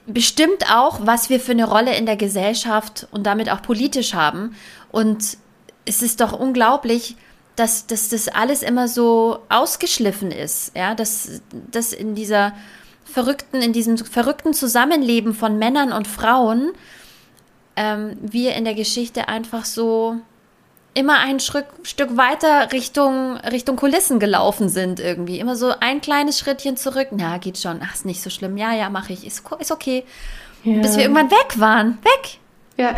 bestimmt 0.05 0.71
auch, 0.71 1.05
was 1.05 1.29
wir 1.29 1.39
für 1.39 1.51
eine 1.51 1.67
Rolle 1.67 1.95
in 1.95 2.05
der 2.05 2.17
Gesellschaft 2.17 3.07
und 3.11 3.25
damit 3.25 3.49
auch 3.51 3.61
politisch 3.61 4.13
haben. 4.13 4.55
Und 4.91 5.37
es 5.85 6.01
ist 6.01 6.21
doch 6.21 6.33
unglaublich, 6.33 7.15
dass, 7.55 7.87
dass 7.87 8.09
das 8.09 8.27
alles 8.27 8.63
immer 8.63 8.87
so 8.87 9.39
ausgeschliffen 9.49 10.31
ist, 10.31 10.75
ja, 10.75 10.95
dass, 10.95 11.41
dass 11.71 11.93
in 11.93 12.15
dieser 12.15 12.53
verrückten, 13.03 13.61
in 13.61 13.73
diesem 13.73 13.97
verrückten 13.97 14.53
Zusammenleben 14.53 15.33
von 15.33 15.59
Männern 15.59 15.91
und 15.91 16.07
Frauen 16.07 16.71
ähm, 17.75 18.17
wir 18.21 18.55
in 18.55 18.65
der 18.65 18.73
Geschichte 18.73 19.27
einfach 19.27 19.65
so 19.65 20.17
immer 20.93 21.19
ein 21.19 21.39
Stück, 21.39 21.65
Stück 21.83 22.17
weiter 22.17 22.71
Richtung, 22.71 23.37
Richtung 23.37 23.75
Kulissen 23.77 24.19
gelaufen 24.19 24.69
sind 24.69 24.99
irgendwie. 24.99 25.39
Immer 25.39 25.55
so 25.55 25.73
ein 25.79 26.01
kleines 26.01 26.39
Schrittchen 26.39 26.77
zurück. 26.77 27.07
Na, 27.11 27.37
geht 27.37 27.57
schon. 27.57 27.79
Ach, 27.83 27.93
ist 27.93 28.05
nicht 28.05 28.21
so 28.21 28.29
schlimm. 28.29 28.57
Ja, 28.57 28.73
ja, 28.73 28.89
mache 28.89 29.13
ich. 29.13 29.25
Ist, 29.25 29.43
ist 29.59 29.71
okay. 29.71 30.03
Ja. 30.63 30.81
Bis 30.81 30.95
wir 30.95 31.03
irgendwann 31.03 31.31
weg 31.31 31.59
waren. 31.59 31.97
Weg. 32.03 32.39
Ja, 32.77 32.95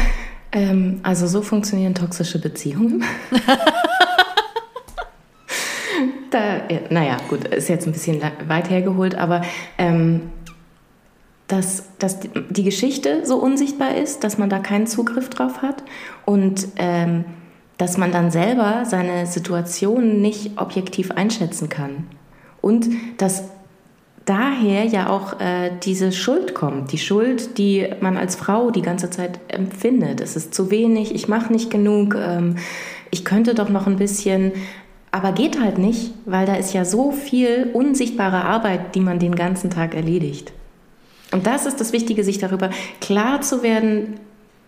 ähm, 0.51 0.99
also 1.03 1.27
so 1.27 1.41
funktionieren 1.41 1.95
toxische 1.95 2.39
Beziehungen. 2.39 3.03
da, 6.31 6.55
ja, 6.69 6.79
naja, 6.89 7.17
gut, 7.29 7.45
ist 7.45 7.69
jetzt 7.69 7.88
ein 7.88 7.93
bisschen 7.93 8.21
weit 8.47 8.69
hergeholt, 8.69 9.15
aber 9.15 9.41
ähm, 9.77 10.31
dass, 11.47 11.84
dass 11.99 12.19
die 12.21 12.63
Geschichte 12.63 13.25
so 13.25 13.38
unsichtbar 13.38 13.95
ist, 13.95 14.23
dass 14.23 14.38
man 14.38 14.49
da 14.49 14.60
keinen 14.60 14.88
Zugriff 14.88 15.29
drauf 15.29 15.62
hat 15.62 15.84
und 16.25 16.67
ähm, 16.77 17.25
dass 17.77 17.97
man 17.97 18.12
dann 18.12 18.32
selber 18.32 18.86
seine 18.86 19.25
Situation 19.25 20.21
nicht 20.21 20.58
objektiv 20.58 21.12
einschätzen 21.12 21.69
kann. 21.69 22.08
Und 22.62 22.88
dass 23.17 23.43
daher 24.25 24.86
ja 24.86 25.10
auch 25.10 25.39
äh, 25.41 25.71
diese 25.84 26.12
Schuld 26.12 26.53
kommt, 26.53 26.91
die 26.91 26.97
Schuld, 26.97 27.58
die 27.58 27.88
man 27.99 28.15
als 28.15 28.36
Frau 28.36 28.71
die 28.71 28.82
ganze 28.82 29.10
Zeit 29.10 29.39
empfindet. 29.49 30.21
Es 30.21 30.36
ist 30.36 30.53
zu 30.53 30.71
wenig, 30.71 31.13
ich 31.13 31.27
mache 31.27 31.51
nicht 31.51 31.69
genug, 31.69 32.15
ähm, 32.15 32.56
ich 33.12 33.25
könnte 33.25 33.53
doch 33.53 33.69
noch 33.69 33.86
ein 33.86 33.97
bisschen, 33.97 34.53
aber 35.12 35.34
geht 35.34 35.60
halt 35.60 35.77
nicht, 35.77 36.13
weil 36.25 36.45
da 36.45 36.56
ist 36.56 36.73
ja 36.73 36.86
so 36.86 37.12
viel 37.12 37.69
unsichtbare 37.73 38.45
Arbeit, 38.45 38.95
die 38.95 39.01
man 39.01 39.19
den 39.19 39.36
ganzen 39.36 39.69
Tag 39.69 39.93
erledigt. 39.93 40.53
Und 41.33 41.47
das 41.47 41.65
ist 41.65 41.81
das 41.81 41.91
Wichtige, 41.91 42.23
sich 42.23 42.37
darüber 42.37 42.69
klar 43.01 43.41
zu 43.41 43.63
werden, 43.63 44.19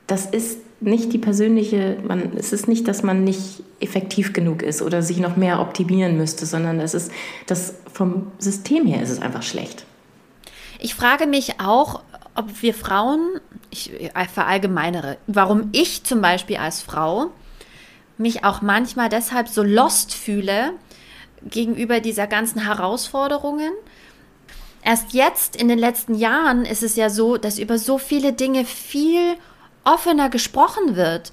das 0.08 0.26
ist 0.26 0.60
nicht 0.82 1.14
die 1.14 1.18
persönliche, 1.18 1.98
man, 2.06 2.34
es 2.38 2.54
ist 2.54 2.68
nicht, 2.68 2.88
dass 2.88 3.02
man 3.04 3.24
nicht 3.24 3.64
effektiv 3.80 4.34
genug 4.34 4.62
ist 4.62 4.82
oder 4.82 5.02
sich 5.02 5.18
noch 5.18 5.36
mehr 5.38 5.60
optimieren 5.60 6.18
müsste, 6.18 6.46
sondern 6.46 6.80
es 6.80 6.94
ist, 6.94 7.12
das 7.48 7.76
vom 7.92 8.32
System 8.40 8.86
her 8.86 9.02
ist 9.02 9.10
es 9.10 9.22
einfach 9.22 9.44
schlecht. 9.44 9.86
Ich 10.80 10.96
frage 10.96 11.28
mich 11.28 11.60
auch, 11.60 12.02
ob 12.36 12.62
wir 12.62 12.74
Frauen, 12.74 13.40
ich 13.70 13.92
verallgemeinere, 14.34 15.18
warum 15.28 15.70
ich 15.72 16.04
zum 16.04 16.22
Beispiel 16.22 16.58
als 16.58 16.82
Frau 16.82 17.28
mich 18.18 18.44
auch 18.44 18.62
manchmal 18.62 19.10
deshalb 19.10 19.48
so 19.48 19.64
lost 19.64 20.14
fühle 20.14 20.72
gegenüber 21.44 22.00
dieser 22.00 22.28
ganzen 22.28 22.64
Herausforderungen. 22.66 23.72
Erst 24.86 25.14
jetzt 25.14 25.56
in 25.56 25.68
den 25.68 25.80
letzten 25.80 26.14
Jahren 26.14 26.64
ist 26.64 26.84
es 26.84 26.96
ja 26.96 27.10
so, 27.10 27.38
dass 27.38 27.58
über 27.58 27.80
so 27.80 27.98
viele 27.98 28.34
Dinge 28.34 28.66
viel 28.66 29.36
offener 29.84 30.30
gesprochen 30.30 30.96
wird. 30.96 31.32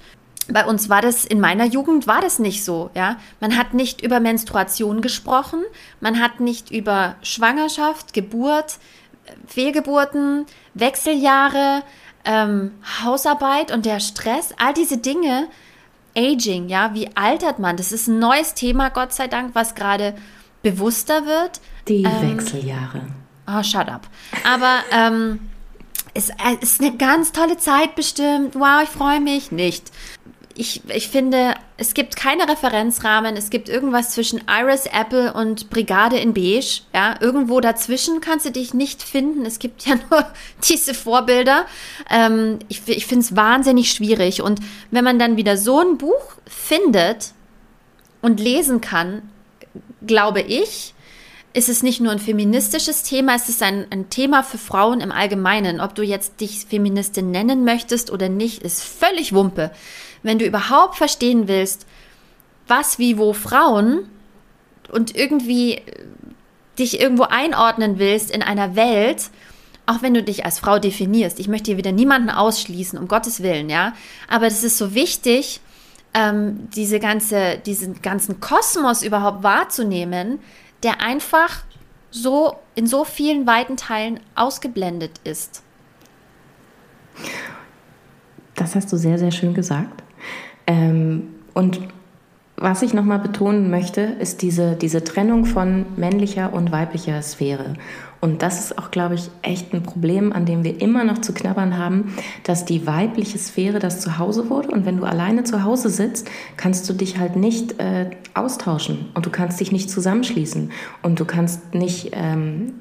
Bei 0.49 0.65
uns 0.65 0.89
war 0.89 1.03
das, 1.03 1.23
in 1.23 1.39
meiner 1.39 1.65
Jugend 1.65 2.07
war 2.07 2.19
das 2.19 2.39
nicht 2.39 2.65
so, 2.65 2.89
ja. 2.95 3.17
Man 3.39 3.55
hat 3.55 3.75
nicht 3.75 4.01
über 4.01 4.19
Menstruation 4.19 5.01
gesprochen, 5.01 5.61
man 6.01 6.19
hat 6.19 6.39
nicht 6.39 6.71
über 6.71 7.15
Schwangerschaft, 7.21 8.13
Geburt, 8.13 8.79
Fehlgeburten, 9.45 10.47
Wechseljahre, 10.73 11.83
ähm, 12.25 12.71
Hausarbeit 13.03 13.71
und 13.71 13.85
der 13.85 13.99
Stress, 13.99 14.49
all 14.57 14.73
diese 14.73 14.97
Dinge, 14.97 15.47
Aging, 16.17 16.69
ja, 16.69 16.95
wie 16.95 17.15
altert 17.15 17.59
man? 17.59 17.77
Das 17.77 17.91
ist 17.91 18.07
ein 18.07 18.17
neues 18.17 18.55
Thema, 18.55 18.89
Gott 18.89 19.13
sei 19.13 19.27
Dank, 19.27 19.53
was 19.53 19.75
gerade 19.75 20.15
bewusster 20.63 21.27
wird. 21.27 21.61
Die 21.87 22.03
ähm, 22.03 22.39
Wechseljahre. 22.39 23.01
Oh, 23.47 23.63
shut 23.63 23.87
up. 23.89 24.07
Aber 24.45 24.79
ähm, 24.91 25.39
es 26.13 26.31
ist 26.61 26.81
eine 26.81 26.95
ganz 26.97 27.31
tolle 27.31 27.57
Zeit 27.57 27.95
bestimmt. 27.95 28.55
Wow, 28.55 28.83
ich 28.83 28.89
freue 28.89 29.19
mich. 29.19 29.51
Nicht. 29.51 29.91
ich, 30.55 30.81
ich 30.89 31.07
finde, 31.07 31.55
es 31.77 31.93
gibt 31.93 32.15
keine 32.15 32.47
Referenzrahmen. 32.47 33.35
Es 33.35 33.49
gibt 33.49 33.69
irgendwas 33.69 34.11
zwischen 34.11 34.43
Iris 34.47 34.85
Apple 34.85 35.33
und 35.33 35.69
Brigade 35.69 36.17
in 36.17 36.33
Beige. 36.33 36.81
Ja, 36.93 37.15
irgendwo 37.19 37.59
dazwischen 37.59 38.21
kannst 38.21 38.45
du 38.45 38.51
dich 38.51 38.73
nicht 38.73 39.01
finden. 39.01 39.45
Es 39.45 39.59
gibt 39.59 39.85
ja 39.87 39.95
nur 40.09 40.25
diese 40.69 40.93
Vorbilder. 40.93 41.65
Ähm, 42.09 42.59
ich 42.69 42.87
ich 42.87 43.07
finde 43.07 43.25
es 43.25 43.35
wahnsinnig 43.35 43.91
schwierig. 43.91 44.41
Und 44.41 44.59
wenn 44.91 45.03
man 45.03 45.17
dann 45.19 45.37
wieder 45.37 45.57
so 45.57 45.79
ein 45.79 45.97
Buch 45.97 46.35
findet 46.45 47.33
und 48.21 48.39
lesen 48.39 48.79
kann, 48.81 49.29
glaube 50.05 50.41
ich, 50.41 50.93
ist 51.53 51.69
es 51.69 51.83
nicht 51.83 52.01
nur 52.01 52.11
ein 52.11 52.19
feministisches 52.19 53.03
Thema, 53.03 53.35
es 53.35 53.47
ist 53.47 53.61
ein, 53.61 53.85
ein 53.91 54.09
Thema 54.09 54.43
für 54.43 54.57
Frauen 54.57 55.01
im 55.01 55.11
Allgemeinen. 55.11 55.79
Ob 55.81 55.93
du 55.93 56.01
jetzt 56.01 56.41
dich 56.41 56.65
Feministin 56.67 57.31
nennen 57.31 57.63
möchtest 57.63 58.11
oder 58.11 58.27
nicht, 58.27 58.63
ist 58.63 58.83
völlig 58.83 59.33
Wumpe 59.33 59.71
wenn 60.23 60.39
du 60.39 60.45
überhaupt 60.45 60.95
verstehen 60.95 61.47
willst, 61.47 61.85
was, 62.67 62.97
wie, 62.97 63.17
wo 63.17 63.33
Frauen 63.33 64.09
und 64.91 65.15
irgendwie 65.15 65.75
äh, 65.75 65.81
dich 66.79 66.99
irgendwo 66.99 67.23
einordnen 67.23 67.99
willst 67.99 68.31
in 68.31 68.41
einer 68.41 68.75
Welt, 68.75 69.29
auch 69.85 70.01
wenn 70.01 70.13
du 70.13 70.23
dich 70.23 70.45
als 70.45 70.59
Frau 70.59 70.79
definierst. 70.79 71.39
Ich 71.39 71.49
möchte 71.49 71.71
hier 71.71 71.77
wieder 71.77 71.91
niemanden 71.91 72.29
ausschließen, 72.29 72.97
um 72.97 73.07
Gottes 73.07 73.43
Willen, 73.43 73.69
ja. 73.69 73.93
Aber 74.29 74.45
das 74.45 74.63
ist 74.63 74.77
so 74.77 74.95
wichtig, 74.95 75.59
ähm, 76.13 76.69
diese 76.73 76.99
ganze, 76.99 77.57
diesen 77.65 78.01
ganzen 78.01 78.39
Kosmos 78.39 79.03
überhaupt 79.03 79.43
wahrzunehmen, 79.43 80.39
der 80.83 81.01
einfach 81.01 81.63
so 82.11 82.57
in 82.75 82.87
so 82.87 83.03
vielen 83.05 83.47
weiten 83.47 83.77
Teilen 83.77 84.19
ausgeblendet 84.35 85.19
ist. 85.23 85.63
Das 88.55 88.75
hast 88.75 88.91
du 88.91 88.97
sehr, 88.97 89.17
sehr 89.17 89.31
schön 89.31 89.53
gesagt. 89.53 90.03
Ähm, 90.67 91.35
und 91.53 91.79
was 92.55 92.81
ich 92.81 92.93
nochmal 92.93 93.19
betonen 93.19 93.69
möchte, 93.69 94.01
ist 94.01 94.41
diese, 94.41 94.75
diese 94.75 95.03
Trennung 95.03 95.45
von 95.45 95.85
männlicher 95.95 96.53
und 96.53 96.71
weiblicher 96.71 97.21
Sphäre. 97.21 97.73
Und 98.23 98.41
das 98.41 98.57
ist 98.61 98.77
auch, 98.77 98.89
glaube 98.89 99.15
ich, 99.15 99.29
echt 99.41 99.73
ein 99.73 99.83
Problem, 99.83 100.31
an 100.31 100.45
dem 100.45 100.63
wir 100.63 100.79
immer 100.79 101.03
noch 101.03 101.17
zu 101.17 101.33
knabbern 101.33 101.77
haben, 101.77 102.13
dass 102.43 102.63
die 102.63 102.87
weibliche 102.87 103.37
Sphäre 103.37 103.79
das 103.79 103.99
Zuhause 103.99 104.49
wurde. 104.49 104.69
Und 104.69 104.85
wenn 104.85 104.95
du 104.95 105.03
alleine 105.03 105.43
zu 105.43 105.65
Hause 105.65 105.89
sitzt, 105.89 106.29
kannst 106.55 106.89
du 106.89 106.93
dich 106.93 107.19
halt 107.19 107.35
nicht 107.35 107.81
äh, 107.81 108.11
austauschen 108.33 109.07
und 109.13 109.25
du 109.25 109.29
kannst 109.29 109.59
dich 109.59 109.73
nicht 109.73 109.89
zusammenschließen 109.89 110.71
und 111.01 111.19
du 111.19 111.25
kannst 111.25 111.73
nicht 111.73 112.11
ähm, 112.13 112.75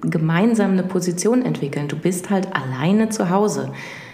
gemeinsam 0.00 0.70
eine 0.70 0.84
Position 0.84 1.42
entwickeln. 1.42 1.88
Du 1.88 1.96
bist 1.96 2.30
halt 2.30 2.54
alleine 2.54 3.08
zu 3.08 3.30
Hause. 3.30 3.72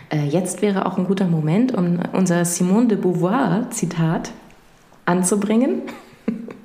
Äh, 0.09 0.29
jetzt 0.29 0.63
wäre 0.63 0.87
auch 0.87 0.97
ein 0.97 1.05
guter 1.05 1.27
Moment, 1.27 1.75
um 1.75 1.99
unser 2.15 2.47
Simone 2.47 2.89
de 2.89 2.97
Beauvoir-Zitat 2.97 4.33
anzubringen. 5.05 5.83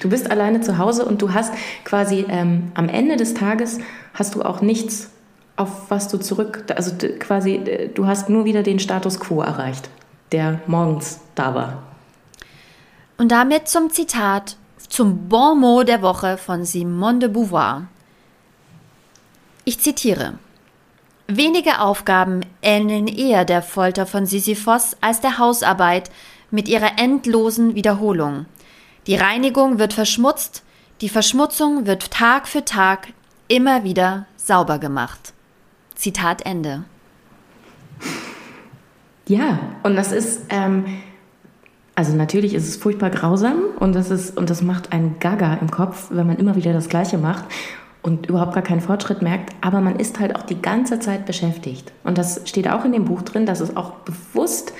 Du 0.00 0.08
bist 0.08 0.30
alleine 0.30 0.60
zu 0.60 0.78
Hause 0.78 1.04
und 1.04 1.22
du 1.22 1.32
hast 1.32 1.52
quasi 1.84 2.26
ähm, 2.28 2.72
am 2.74 2.88
Ende 2.88 3.16
des 3.16 3.34
Tages 3.34 3.78
hast 4.12 4.34
du 4.34 4.42
auch 4.42 4.60
nichts, 4.60 5.10
auf 5.56 5.90
was 5.90 6.08
du 6.08 6.18
zurück, 6.18 6.64
also 6.74 6.92
quasi, 7.18 7.90
du 7.94 8.06
hast 8.06 8.28
nur 8.28 8.44
wieder 8.44 8.62
den 8.62 8.78
Status 8.78 9.20
quo 9.20 9.40
erreicht, 9.40 9.88
der 10.32 10.60
morgens 10.66 11.20
da 11.34 11.54
war. 11.54 11.82
Und 13.16 13.30
damit 13.30 13.68
zum 13.68 13.90
Zitat, 13.90 14.56
zum 14.88 15.28
Bon 15.28 15.58
mot 15.58 15.88
der 15.88 16.02
Woche 16.02 16.36
von 16.36 16.64
Simone 16.64 17.20
de 17.20 17.28
Beauvoir. 17.28 17.86
Ich 19.64 19.80
zitiere. 19.80 20.34
Wenige 21.26 21.80
Aufgaben 21.80 22.42
ähneln 22.60 23.08
eher 23.08 23.46
der 23.46 23.62
Folter 23.62 24.04
von 24.04 24.26
Sisyphos 24.26 24.96
als 25.00 25.20
der 25.20 25.38
Hausarbeit 25.38 26.10
mit 26.50 26.68
ihrer 26.68 26.98
endlosen 26.98 27.74
Wiederholung. 27.74 28.44
Die 29.06 29.16
Reinigung 29.16 29.78
wird 29.78 29.92
verschmutzt, 29.92 30.62
die 31.02 31.10
Verschmutzung 31.10 31.86
wird 31.86 32.10
Tag 32.10 32.48
für 32.48 32.64
Tag 32.64 33.08
immer 33.48 33.84
wieder 33.84 34.26
sauber 34.36 34.78
gemacht. 34.78 35.34
Zitat 35.94 36.46
Ende. 36.46 36.84
Ja, 39.26 39.58
und 39.82 39.96
das 39.96 40.10
ist, 40.10 40.42
ähm, 40.48 40.84
also 41.94 42.16
natürlich 42.16 42.54
ist 42.54 42.66
es 42.66 42.76
furchtbar 42.76 43.10
grausam 43.10 43.64
und 43.78 43.94
das 43.94 44.10
ist, 44.10 44.36
und 44.36 44.48
das 44.48 44.62
macht 44.62 44.92
einen 44.92 45.18
Gaga 45.18 45.54
im 45.54 45.70
Kopf, 45.70 46.08
wenn 46.10 46.26
man 46.26 46.38
immer 46.38 46.56
wieder 46.56 46.72
das 46.72 46.88
Gleiche 46.88 47.18
macht 47.18 47.44
und 48.02 48.26
überhaupt 48.26 48.54
gar 48.54 48.62
keinen 48.62 48.80
Fortschritt 48.80 49.20
merkt, 49.20 49.54
aber 49.60 49.80
man 49.80 49.96
ist 49.96 50.18
halt 50.18 50.34
auch 50.36 50.42
die 50.42 50.60
ganze 50.60 50.98
Zeit 50.98 51.26
beschäftigt. 51.26 51.92
Und 52.04 52.16
das 52.16 52.40
steht 52.46 52.68
auch 52.68 52.84
in 52.84 52.92
dem 52.92 53.04
Buch 53.04 53.22
drin, 53.22 53.44
dass 53.44 53.60
es 53.60 53.76
auch 53.76 53.92
bewusst 54.00 54.72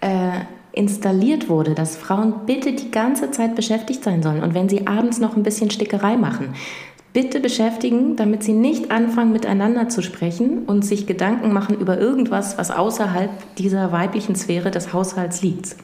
äh, 0.00 0.40
installiert 0.72 1.48
wurde, 1.48 1.74
dass 1.74 1.96
Frauen 1.96 2.46
bitte 2.46 2.72
die 2.72 2.90
ganze 2.90 3.30
Zeit 3.30 3.56
beschäftigt 3.56 4.04
sein 4.04 4.22
sollen. 4.22 4.42
Und 4.42 4.54
wenn 4.54 4.68
sie 4.68 4.86
abends 4.86 5.18
noch 5.18 5.36
ein 5.36 5.42
bisschen 5.42 5.70
Stickerei 5.70 6.16
machen, 6.16 6.54
bitte 7.12 7.40
beschäftigen, 7.40 8.16
damit 8.16 8.42
sie 8.42 8.52
nicht 8.52 8.90
anfangen 8.90 9.32
miteinander 9.32 9.88
zu 9.88 10.02
sprechen 10.02 10.64
und 10.66 10.84
sich 10.84 11.06
Gedanken 11.06 11.52
machen 11.52 11.78
über 11.78 11.98
irgendwas, 11.98 12.56
was 12.56 12.70
außerhalb 12.70 13.30
dieser 13.56 13.90
weiblichen 13.92 14.36
Sphäre 14.36 14.70
des 14.70 14.92
Haushalts 14.92 15.42
liegt. 15.42 15.76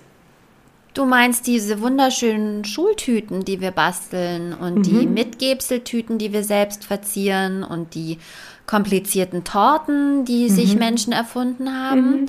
Du 0.94 1.04
meinst 1.04 1.46
diese 1.46 1.82
wunderschönen 1.82 2.64
Schultüten, 2.64 3.44
die 3.44 3.60
wir 3.60 3.70
basteln 3.70 4.54
und 4.54 4.78
mhm. 4.78 4.82
die 4.82 5.06
Mitgebseltüten, 5.06 6.16
die 6.16 6.32
wir 6.32 6.42
selbst 6.42 6.84
verzieren 6.84 7.64
und 7.64 7.94
die 7.94 8.18
komplizierten 8.66 9.44
Torten, 9.44 10.24
die 10.24 10.44
mhm. 10.44 10.54
sich 10.54 10.76
Menschen 10.76 11.12
erfunden 11.12 11.70
haben. 11.70 12.22
Mhm. 12.22 12.26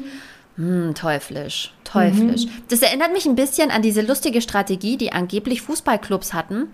Hm, 0.58 0.94
teuflisch, 0.96 1.74
teuflisch. 1.84 2.46
Mhm. 2.46 2.52
Das 2.70 2.82
erinnert 2.82 3.14
mich 3.14 3.26
ein 3.26 3.36
bisschen 3.36 3.72
an 3.72 3.82
diese 3.82 4.02
lustige 4.02 4.42
Strategie, 4.42 4.98
die 4.98 5.12
angeblich 5.12 5.62
Fußballclubs 5.62 6.34
hatten 6.34 6.68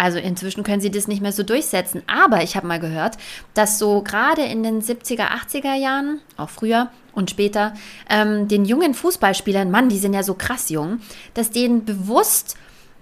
also 0.00 0.18
inzwischen 0.18 0.62
können 0.62 0.80
sie 0.80 0.90
das 0.90 1.08
nicht 1.08 1.20
mehr 1.20 1.32
so 1.32 1.42
durchsetzen. 1.42 2.02
Aber 2.06 2.42
ich 2.42 2.56
habe 2.56 2.66
mal 2.66 2.80
gehört, 2.80 3.18
dass 3.52 3.78
so 3.78 4.00
gerade 4.00 4.42
in 4.42 4.62
den 4.62 4.80
70er, 4.80 5.28
80er 5.28 5.74
Jahren, 5.74 6.20
auch 6.38 6.48
früher 6.48 6.88
und 7.12 7.28
später, 7.28 7.74
ähm, 8.08 8.48
den 8.48 8.64
jungen 8.64 8.94
Fußballspielern, 8.94 9.70
Mann, 9.70 9.90
die 9.90 9.98
sind 9.98 10.14
ja 10.14 10.22
so 10.22 10.32
krass 10.32 10.70
jung, 10.70 11.00
dass 11.34 11.50
denen 11.50 11.84
bewusst 11.84 12.56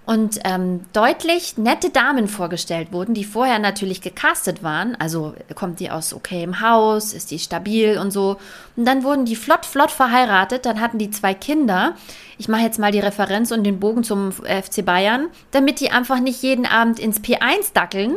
und 0.09 0.39
ähm, 0.43 0.79
deutlich 0.91 1.59
nette 1.59 1.91
Damen 1.91 2.27
vorgestellt 2.27 2.91
wurden, 2.91 3.13
die 3.13 3.23
vorher 3.23 3.59
natürlich 3.59 4.01
gecastet 4.01 4.63
waren. 4.63 4.95
Also 4.95 5.35
kommt 5.53 5.79
die 5.79 5.91
aus 5.91 6.15
okay 6.15 6.41
im 6.41 6.61
Haus, 6.61 7.13
ist 7.13 7.29
die 7.29 7.37
stabil 7.37 7.95
und 7.99 8.09
so. 8.09 8.37
Und 8.75 8.85
dann 8.85 9.03
wurden 9.03 9.25
die 9.25 9.35
flott, 9.35 9.67
flott 9.67 9.91
verheiratet. 9.91 10.65
Dann 10.65 10.81
hatten 10.81 10.97
die 10.97 11.11
zwei 11.11 11.35
Kinder. 11.35 11.93
Ich 12.39 12.47
mache 12.47 12.63
jetzt 12.63 12.79
mal 12.79 12.91
die 12.91 12.99
Referenz 12.99 13.51
und 13.51 13.63
den 13.63 13.79
Bogen 13.79 14.03
zum 14.03 14.31
FC 14.31 14.83
Bayern, 14.83 15.27
damit 15.51 15.79
die 15.79 15.91
einfach 15.91 16.19
nicht 16.19 16.41
jeden 16.41 16.65
Abend 16.65 16.97
ins 16.97 17.21
P1 17.21 17.73
dackeln 17.75 18.15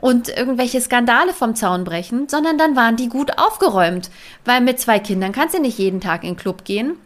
und 0.00 0.30
irgendwelche 0.30 0.80
Skandale 0.80 1.34
vom 1.34 1.54
Zaun 1.54 1.84
brechen, 1.84 2.26
sondern 2.26 2.56
dann 2.56 2.74
waren 2.74 2.96
die 2.96 3.10
gut 3.10 3.36
aufgeräumt. 3.36 4.08
Weil 4.46 4.62
mit 4.62 4.80
zwei 4.80 4.98
Kindern 4.98 5.32
kannst 5.32 5.54
du 5.54 5.60
nicht 5.60 5.76
jeden 5.76 6.00
Tag 6.00 6.22
in 6.22 6.30
den 6.30 6.36
Club 6.38 6.64
gehen 6.64 6.96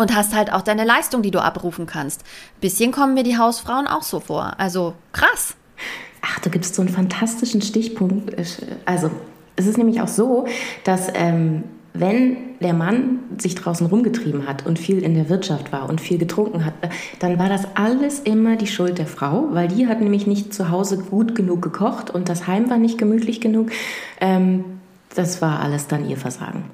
und 0.00 0.16
hast 0.16 0.34
halt 0.34 0.50
auch 0.50 0.62
deine 0.62 0.84
Leistung, 0.84 1.20
die 1.20 1.30
du 1.30 1.40
abrufen 1.40 1.84
kannst. 1.84 2.24
Bisschen 2.60 2.90
kommen 2.90 3.12
mir 3.12 3.22
die 3.22 3.36
Hausfrauen 3.36 3.86
auch 3.86 4.02
so 4.02 4.18
vor. 4.18 4.54
Also 4.56 4.94
krass. 5.12 5.54
Ach, 6.22 6.38
du 6.40 6.48
gibst 6.48 6.74
so 6.74 6.80
einen 6.80 6.90
fantastischen 6.90 7.60
Stichpunkt. 7.60 8.34
Also 8.86 9.10
es 9.56 9.66
ist 9.66 9.76
nämlich 9.76 10.00
auch 10.00 10.08
so, 10.08 10.46
dass 10.84 11.08
ähm, 11.14 11.64
wenn 11.92 12.58
der 12.60 12.72
Mann 12.72 13.18
sich 13.36 13.54
draußen 13.56 13.86
rumgetrieben 13.86 14.48
hat 14.48 14.64
und 14.64 14.78
viel 14.78 15.02
in 15.02 15.14
der 15.14 15.28
Wirtschaft 15.28 15.70
war 15.70 15.88
und 15.88 16.00
viel 16.00 16.16
getrunken 16.16 16.64
hat, 16.64 16.74
dann 17.18 17.38
war 17.38 17.50
das 17.50 17.66
alles 17.74 18.20
immer 18.20 18.56
die 18.56 18.68
Schuld 18.68 18.96
der 18.96 19.06
Frau, 19.06 19.48
weil 19.50 19.68
die 19.68 19.86
hat 19.86 20.00
nämlich 20.00 20.26
nicht 20.26 20.54
zu 20.54 20.70
Hause 20.70 20.96
gut 20.96 21.34
genug 21.34 21.60
gekocht 21.60 22.08
und 22.08 22.30
das 22.30 22.46
Heim 22.46 22.70
war 22.70 22.78
nicht 22.78 22.96
gemütlich 22.96 23.40
genug. 23.40 23.70
Ähm, 24.20 24.64
das 25.14 25.42
war 25.42 25.60
alles 25.60 25.88
dann 25.88 26.08
ihr 26.08 26.16
Versagen. 26.16 26.64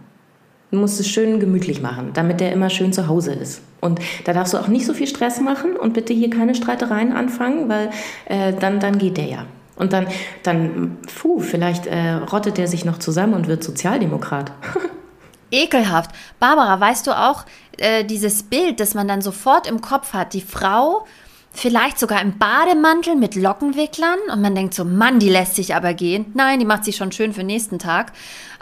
Du 0.77 0.83
musst 0.83 1.01
es 1.01 1.09
schön 1.09 1.41
gemütlich 1.41 1.81
machen, 1.81 2.11
damit 2.13 2.39
der 2.39 2.53
immer 2.53 2.69
schön 2.69 2.93
zu 2.93 3.09
Hause 3.09 3.33
ist. 3.33 3.63
Und 3.81 3.99
da 4.27 4.35
darfst 4.35 4.53
du 4.53 4.59
auch 4.59 4.69
nicht 4.69 4.85
so 4.85 4.93
viel 4.93 5.07
Stress 5.07 5.41
machen 5.41 5.75
und 5.75 5.95
bitte 5.95 6.13
hier 6.13 6.29
keine 6.29 6.55
Streitereien 6.55 7.15
anfangen, 7.15 7.71
weil 7.71 7.89
äh, 8.27 8.53
dann, 8.53 8.79
dann 8.79 8.99
geht 8.99 9.17
der 9.17 9.25
ja. 9.25 9.47
Und 9.77 9.95
dann, 9.95 10.07
dann, 10.43 10.99
puh, 11.19 11.41
vielleicht 11.41 11.87
äh, 11.87 12.13
rottet 12.31 12.59
der 12.59 12.69
sich 12.69 12.85
noch 12.85 12.99
zusammen 12.99 13.33
und 13.33 13.49
wird 13.49 13.65
Sozialdemokrat. 13.65 14.53
Ekelhaft. 15.51 16.11
Barbara, 16.41 16.79
weißt 16.79 17.07
du 17.07 17.19
auch, 17.19 17.47
äh, 17.79 18.05
dieses 18.05 18.43
Bild, 18.43 18.79
das 18.79 18.93
man 18.93 19.09
dann 19.09 19.23
sofort 19.23 19.67
im 19.67 19.81
Kopf 19.81 20.13
hat, 20.13 20.35
die 20.35 20.43
Frau 20.43 21.07
vielleicht 21.53 21.99
sogar 21.99 22.21
im 22.21 22.37
Bademantel 22.37 23.17
mit 23.17 23.35
Lockenwicklern 23.35 24.19
und 24.31 24.43
man 24.43 24.55
denkt 24.55 24.75
so, 24.75 24.85
Mann, 24.85 25.21
die 25.21 25.31
lässt 25.31 25.55
sich 25.55 25.75
aber 25.75 25.95
gehen. 25.95 26.27
Nein, 26.35 26.59
die 26.59 26.67
macht 26.67 26.85
sich 26.85 26.97
schon 26.97 27.13
schön 27.13 27.33
für 27.33 27.41
den 27.41 27.47
nächsten 27.47 27.79
Tag. 27.79 28.13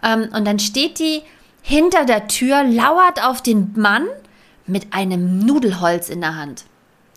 Ähm, 0.00 0.28
und 0.32 0.46
dann 0.46 0.60
steht 0.60 1.00
die 1.00 1.22
hinter 1.66 2.04
der 2.04 2.28
Tür, 2.28 2.62
lauert 2.62 3.24
auf 3.24 3.40
den 3.40 3.72
Mann 3.74 4.06
mit 4.66 4.92
einem 4.92 5.38
Nudelholz 5.38 6.10
in 6.10 6.20
der 6.20 6.36
Hand. 6.36 6.64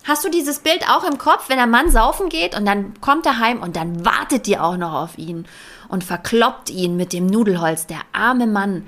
Hast 0.05 0.23
du 0.23 0.29
dieses 0.29 0.59
Bild 0.59 0.85
auch 0.89 1.03
im 1.03 1.17
Kopf, 1.17 1.49
wenn 1.49 1.57
der 1.57 1.67
Mann 1.67 1.91
saufen 1.91 2.29
geht 2.29 2.57
und 2.57 2.65
dann 2.65 2.93
kommt 3.01 3.25
er 3.25 3.39
heim 3.39 3.61
und 3.61 3.75
dann 3.75 4.05
wartet 4.05 4.47
die 4.47 4.57
auch 4.57 4.77
noch 4.77 4.93
auf 4.93 5.17
ihn 5.17 5.45
und 5.89 6.05
verkloppt 6.05 6.69
ihn 6.69 6.95
mit 6.95 7.11
dem 7.11 7.27
Nudelholz, 7.27 7.87
der 7.87 7.99
arme 8.13 8.47
Mann. 8.47 8.83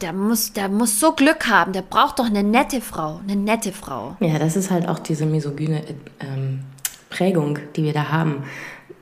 der 0.00 0.14
muss, 0.14 0.54
der 0.54 0.70
muss 0.70 1.00
so 1.00 1.12
Glück 1.12 1.48
haben, 1.48 1.74
der 1.74 1.82
braucht 1.82 2.18
doch 2.18 2.24
eine 2.24 2.42
nette 2.42 2.80
Frau, 2.80 3.20
eine 3.22 3.36
nette 3.36 3.72
Frau. 3.72 4.16
Ja, 4.20 4.38
das 4.38 4.56
ist 4.56 4.70
halt 4.70 4.88
auch 4.88 4.98
diese 4.98 5.26
misogyne 5.26 5.82
ähm, 6.20 6.60
Prägung, 7.10 7.58
die 7.76 7.84
wir 7.84 7.92
da 7.92 8.08
haben. 8.08 8.44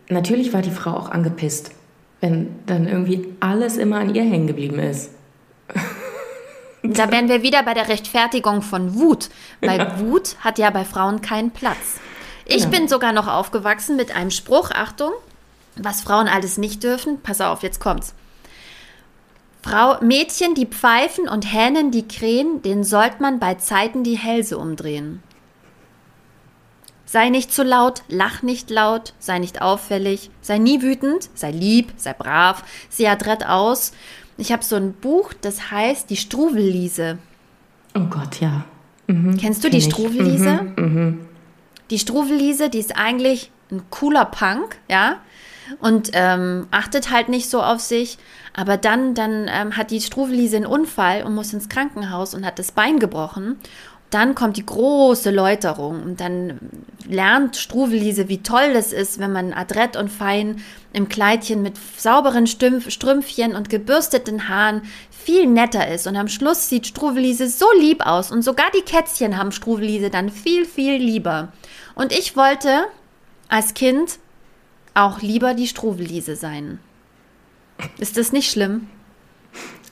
Natürlich 0.09 0.53
war 0.53 0.63
die 0.63 0.73
Frau 0.73 0.97
auch 0.97 1.11
angepisst, 1.11 1.71
wenn 2.21 2.57
dann 2.67 2.89
irgendwie 2.89 3.29
alles 3.39 3.77
immer 3.77 4.01
an 4.01 4.13
ihr 4.17 4.25
hängen 4.25 4.49
geblieben 4.49 4.81
ist. 4.81 5.14
Da 6.83 7.11
wären 7.11 7.29
wir 7.29 7.43
wieder 7.43 7.63
bei 7.63 7.73
der 7.73 7.89
Rechtfertigung 7.89 8.61
von 8.61 8.95
Wut, 8.95 9.31
weil 9.63 9.79
ja. 9.79 10.01
Wut 10.01 10.37
hat 10.41 10.59
ja 10.59 10.69
bei 10.69 10.85
Frauen 10.85 11.23
keinen 11.23 11.51
Platz. 11.51 11.99
Ich 12.45 12.65
ja. 12.65 12.69
bin 12.69 12.89
sogar 12.89 13.13
noch 13.13 13.27
aufgewachsen 13.27 13.97
mit 13.97 14.15
einem 14.15 14.31
Spruch, 14.31 14.71
Achtung, 14.71 15.13
was 15.77 16.03
Frauen 16.03 16.29
alles 16.29 16.59
nicht 16.59 16.83
dürfen. 16.83 17.23
Pass 17.23 17.41
auf, 17.41 17.63
jetzt 17.63 17.81
kommt's. 17.81 18.15
Frau, 19.63 19.99
Mädchen, 20.03 20.55
die 20.55 20.67
pfeifen 20.67 21.27
und 21.27 21.51
Hähnen, 21.51 21.91
die 21.91 22.07
krähen, 22.07 22.61
denen 22.61 22.85
sollte 22.85 23.23
man 23.23 23.39
bei 23.39 23.55
Zeiten 23.55 24.05
die 24.05 24.19
Hälse 24.19 24.59
umdrehen. 24.59 25.23
Sei 27.07 27.31
nicht 27.31 27.51
zu 27.51 27.63
laut, 27.63 28.03
lach 28.09 28.43
nicht 28.43 28.69
laut, 28.69 29.15
sei 29.19 29.39
nicht 29.39 29.63
auffällig, 29.63 30.31
sei 30.43 30.59
nie 30.59 30.83
wütend, 30.83 31.31
sei 31.35 31.51
lieb, 31.51 31.95
sei 31.97 32.13
brav, 32.13 32.63
sieh 32.91 33.09
adrett 33.09 33.47
aus. 33.47 33.93
Ich 34.37 34.53
habe 34.53 34.65
so 34.65 34.77
ein 34.77 34.93
Buch, 34.93 35.33
das 35.41 35.71
heißt 35.71 36.11
Die 36.11 36.17
Struwelliese. 36.17 37.19
Oh 37.95 38.07
Gott, 38.11 38.41
ja. 38.41 38.65
Mhm, 39.07 39.37
Kennst 39.37 39.63
du 39.65 39.71
die 39.71 39.83
Struwelliese? 39.83 40.63
Mhm, 40.77 40.85
mhm. 40.85 41.21
Die 41.91 41.99
Struwelliese, 41.99 42.71
die 42.71 42.79
ist 42.79 42.97
eigentlich 42.97 43.51
ein 43.71 43.83
cooler 43.91 44.25
Punk, 44.25 44.79
ja, 44.89 45.21
und 45.81 46.11
ähm, 46.13 46.67
achtet 46.71 47.11
halt 47.11 47.29
nicht 47.29 47.49
so 47.49 47.63
auf 47.63 47.81
sich. 47.81 48.19
Aber 48.55 48.77
dann, 48.77 49.15
dann 49.15 49.49
ähm, 49.49 49.77
hat 49.77 49.91
die 49.91 50.01
Struwelise 50.01 50.57
einen 50.57 50.67
Unfall 50.67 51.25
und 51.25 51.35
muss 51.35 51.53
ins 51.53 51.69
Krankenhaus 51.69 52.35
und 52.35 52.45
hat 52.45 52.59
das 52.59 52.73
Bein 52.73 52.99
gebrochen. 52.99 53.57
Dann 54.11 54.35
kommt 54.35 54.57
die 54.57 54.67
große 54.67 55.31
Läuterung 55.31 56.03
und 56.03 56.21
dann 56.21 56.61
lernt 57.09 57.57
Struwelise, 57.57 58.29
wie 58.29 58.43
toll 58.43 58.73
das 58.73 58.93
ist, 58.93 59.19
wenn 59.19 59.33
man 59.33 59.53
adrett 59.53 59.97
und 59.97 60.09
fein 60.09 60.63
im 60.93 61.09
Kleidchen 61.09 61.63
mit 61.63 61.75
sauberen 61.97 62.47
Stümpf, 62.47 62.91
Strümpfchen 62.91 63.57
und 63.57 63.71
gebürsteten 63.71 64.49
Haaren 64.49 64.83
viel 65.11 65.47
netter 65.47 65.89
ist. 65.89 66.07
Und 66.07 66.17
am 66.17 66.29
Schluss 66.29 66.69
sieht 66.69 66.87
Struwelise 66.87 67.49
so 67.49 67.67
lieb 67.79 68.07
aus 68.07 68.31
und 68.31 68.43
sogar 68.43 68.67
die 68.77 68.83
Kätzchen 68.83 69.37
haben 69.37 69.53
Struwelise 69.53 70.11
dann 70.11 70.31
viel, 70.31 70.65
viel 70.65 70.97
lieber. 70.97 71.53
Und 71.95 72.13
ich 72.13 72.37
wollte 72.37 72.87
als 73.49 73.75
Kind 73.75 74.19
auch 74.95 75.21
lieber 75.21 75.55
die 75.55 75.67
Struwelise 75.67 76.37
sein. 76.37 76.79
Ist 77.99 78.17
das 78.17 78.33
nicht 78.33 78.51
schlimm? 78.51 78.89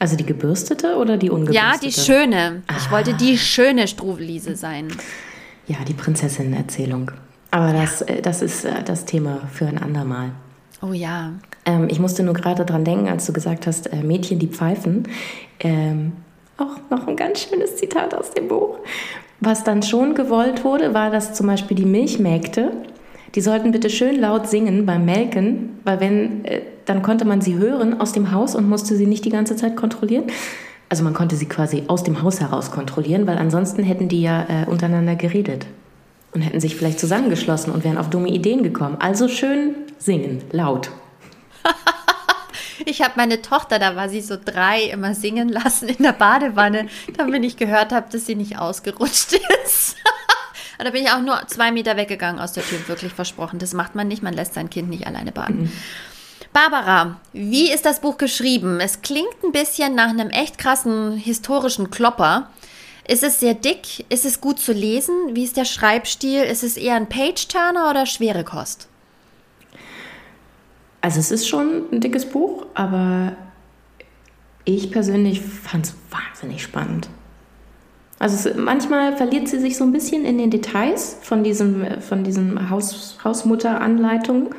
Also 0.02 0.16
die 0.16 0.26
gebürstete 0.26 0.96
oder 0.96 1.16
die 1.16 1.30
ungebürstete? 1.30 1.64
Ja, 1.64 1.78
die 1.80 1.92
schöne. 1.92 2.62
Ich 2.68 2.88
ah. 2.88 2.90
wollte 2.90 3.14
die 3.14 3.38
schöne 3.38 3.86
Struwelise 3.86 4.56
sein. 4.56 4.88
Ja, 5.68 5.76
die 5.86 5.92
Prinzessinnenerzählung. 5.92 7.12
Aber 7.52 7.72
das, 7.72 8.00
ja. 8.00 8.06
Äh, 8.16 8.20
das 8.20 8.42
ist 8.42 8.64
äh, 8.64 8.82
das 8.82 9.04
Thema 9.04 9.42
für 9.52 9.64
ein 9.64 9.78
andermal. 9.78 10.32
Oh 10.82 10.92
ja. 10.92 11.34
Ähm, 11.66 11.86
ich 11.88 12.00
musste 12.00 12.24
nur 12.24 12.34
gerade 12.34 12.64
dran 12.64 12.84
denken, 12.84 13.08
als 13.08 13.26
du 13.26 13.32
gesagt 13.32 13.68
hast, 13.68 13.92
äh, 13.92 14.02
Mädchen, 14.02 14.40
die 14.40 14.48
pfeifen. 14.48 15.06
Ähm, 15.60 16.14
auch 16.56 16.90
noch 16.90 17.06
ein 17.06 17.14
ganz 17.14 17.42
schönes 17.42 17.76
Zitat 17.76 18.12
aus 18.12 18.32
dem 18.32 18.48
Buch. 18.48 18.78
Was 19.38 19.62
dann 19.62 19.84
schon 19.84 20.16
gewollt 20.16 20.64
wurde, 20.64 20.94
war, 20.94 21.12
dass 21.12 21.32
zum 21.32 21.46
Beispiel 21.46 21.76
die 21.76 21.86
Milchmägde 21.86 22.72
die 23.34 23.40
sollten 23.40 23.72
bitte 23.72 23.90
schön 23.90 24.20
laut 24.20 24.48
singen 24.48 24.84
beim 24.86 25.04
Melken, 25.04 25.78
weil 25.84 26.00
wenn, 26.00 26.44
äh, 26.44 26.62
dann 26.84 27.02
konnte 27.02 27.24
man 27.24 27.40
sie 27.40 27.56
hören 27.56 28.00
aus 28.00 28.12
dem 28.12 28.32
Haus 28.32 28.54
und 28.54 28.68
musste 28.68 28.96
sie 28.96 29.06
nicht 29.06 29.24
die 29.24 29.30
ganze 29.30 29.56
Zeit 29.56 29.76
kontrollieren. 29.76 30.24
Also 30.88 31.04
man 31.04 31.14
konnte 31.14 31.36
sie 31.36 31.46
quasi 31.46 31.84
aus 31.88 32.04
dem 32.04 32.22
Haus 32.22 32.40
heraus 32.40 32.70
kontrollieren, 32.70 33.26
weil 33.26 33.38
ansonsten 33.38 33.82
hätten 33.82 34.08
die 34.08 34.22
ja 34.22 34.42
äh, 34.42 34.66
untereinander 34.68 35.16
geredet 35.16 35.66
und 36.32 36.42
hätten 36.42 36.60
sich 36.60 36.76
vielleicht 36.76 37.00
zusammengeschlossen 37.00 37.72
und 37.72 37.84
wären 37.84 37.98
auf 37.98 38.10
dumme 38.10 38.28
Ideen 38.28 38.62
gekommen. 38.62 38.96
Also 39.00 39.28
schön 39.28 39.74
singen, 39.98 40.42
laut. 40.50 40.90
Ich 42.84 43.00
habe 43.00 43.12
meine 43.16 43.40
Tochter, 43.42 43.78
da 43.78 43.94
war 43.94 44.08
sie 44.08 44.20
so 44.20 44.36
drei, 44.42 44.82
immer 44.84 45.14
singen 45.14 45.48
lassen 45.48 45.88
in 45.88 46.02
der 46.02 46.12
Badewanne, 46.12 46.88
damit 47.16 47.44
ich 47.44 47.56
gehört 47.56 47.92
habe, 47.92 48.08
dass 48.10 48.26
sie 48.26 48.34
nicht 48.34 48.58
ausgerutscht 48.58 49.38
ist. 49.64 49.96
Und 50.82 50.86
da 50.86 50.90
bin 50.90 51.04
ich 51.04 51.12
auch 51.12 51.20
nur 51.20 51.40
zwei 51.46 51.70
Meter 51.70 51.96
weggegangen 51.96 52.40
aus 52.40 52.54
der 52.54 52.64
Tür, 52.64 52.76
wirklich 52.88 53.12
versprochen. 53.12 53.60
Das 53.60 53.72
macht 53.72 53.94
man 53.94 54.08
nicht, 54.08 54.20
man 54.20 54.34
lässt 54.34 54.54
sein 54.54 54.68
Kind 54.68 54.90
nicht 54.90 55.06
alleine 55.06 55.30
baden. 55.30 55.62
Mhm. 55.62 55.72
Barbara, 56.52 57.20
wie 57.32 57.70
ist 57.70 57.86
das 57.86 58.00
Buch 58.00 58.18
geschrieben? 58.18 58.80
Es 58.80 59.00
klingt 59.00 59.44
ein 59.44 59.52
bisschen 59.52 59.94
nach 59.94 60.08
einem 60.08 60.30
echt 60.30 60.58
krassen 60.58 61.16
historischen 61.16 61.92
Klopper. 61.92 62.50
Ist 63.06 63.22
es 63.22 63.38
sehr 63.38 63.54
dick? 63.54 64.04
Ist 64.08 64.24
es 64.24 64.40
gut 64.40 64.58
zu 64.58 64.72
lesen? 64.72 65.14
Wie 65.36 65.44
ist 65.44 65.56
der 65.56 65.66
Schreibstil? 65.66 66.42
Ist 66.42 66.64
es 66.64 66.76
eher 66.76 66.96
ein 66.96 67.08
Page-Turner 67.08 67.88
oder 67.88 68.04
schwere 68.04 68.42
Kost? 68.42 68.88
Also 71.00 71.20
es 71.20 71.30
ist 71.30 71.46
schon 71.46 71.84
ein 71.92 72.00
dickes 72.00 72.28
Buch, 72.28 72.66
aber 72.74 73.36
ich 74.64 74.90
persönlich 74.90 75.42
fand 75.42 75.86
es 75.86 75.94
wahnsinnig 76.10 76.60
spannend. 76.60 77.08
Also 78.22 78.48
es, 78.48 78.56
manchmal 78.56 79.16
verliert 79.16 79.48
sie 79.48 79.58
sich 79.58 79.76
so 79.76 79.82
ein 79.82 79.90
bisschen 79.90 80.24
in 80.24 80.38
den 80.38 80.48
Details 80.48 81.16
von 81.22 81.42
diesem, 81.42 82.00
von 82.00 82.22
diesem 82.22 82.70
Haus, 82.70 83.18
Hausmutteranleitung. 83.24 84.54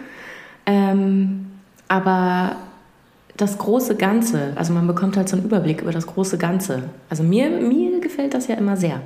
Ähm, 0.66 1.45
aber 1.88 2.57
das 3.38 3.57
große 3.57 3.95
Ganze, 3.95 4.51
also 4.55 4.74
man 4.74 4.86
bekommt 4.86 5.16
halt 5.16 5.30
so 5.30 5.38
einen 5.38 5.45
Überblick 5.45 5.82
über 5.82 5.93
das 5.93 6.07
große 6.07 6.38
Ganze. 6.38 6.89
Also 7.09 7.24
mir, 7.24 7.49
mir 7.49 8.01
gefällt 8.01 8.34
das 8.34 8.47
ja 8.47 8.55
immer 8.55 8.76
sehr. 8.76 8.99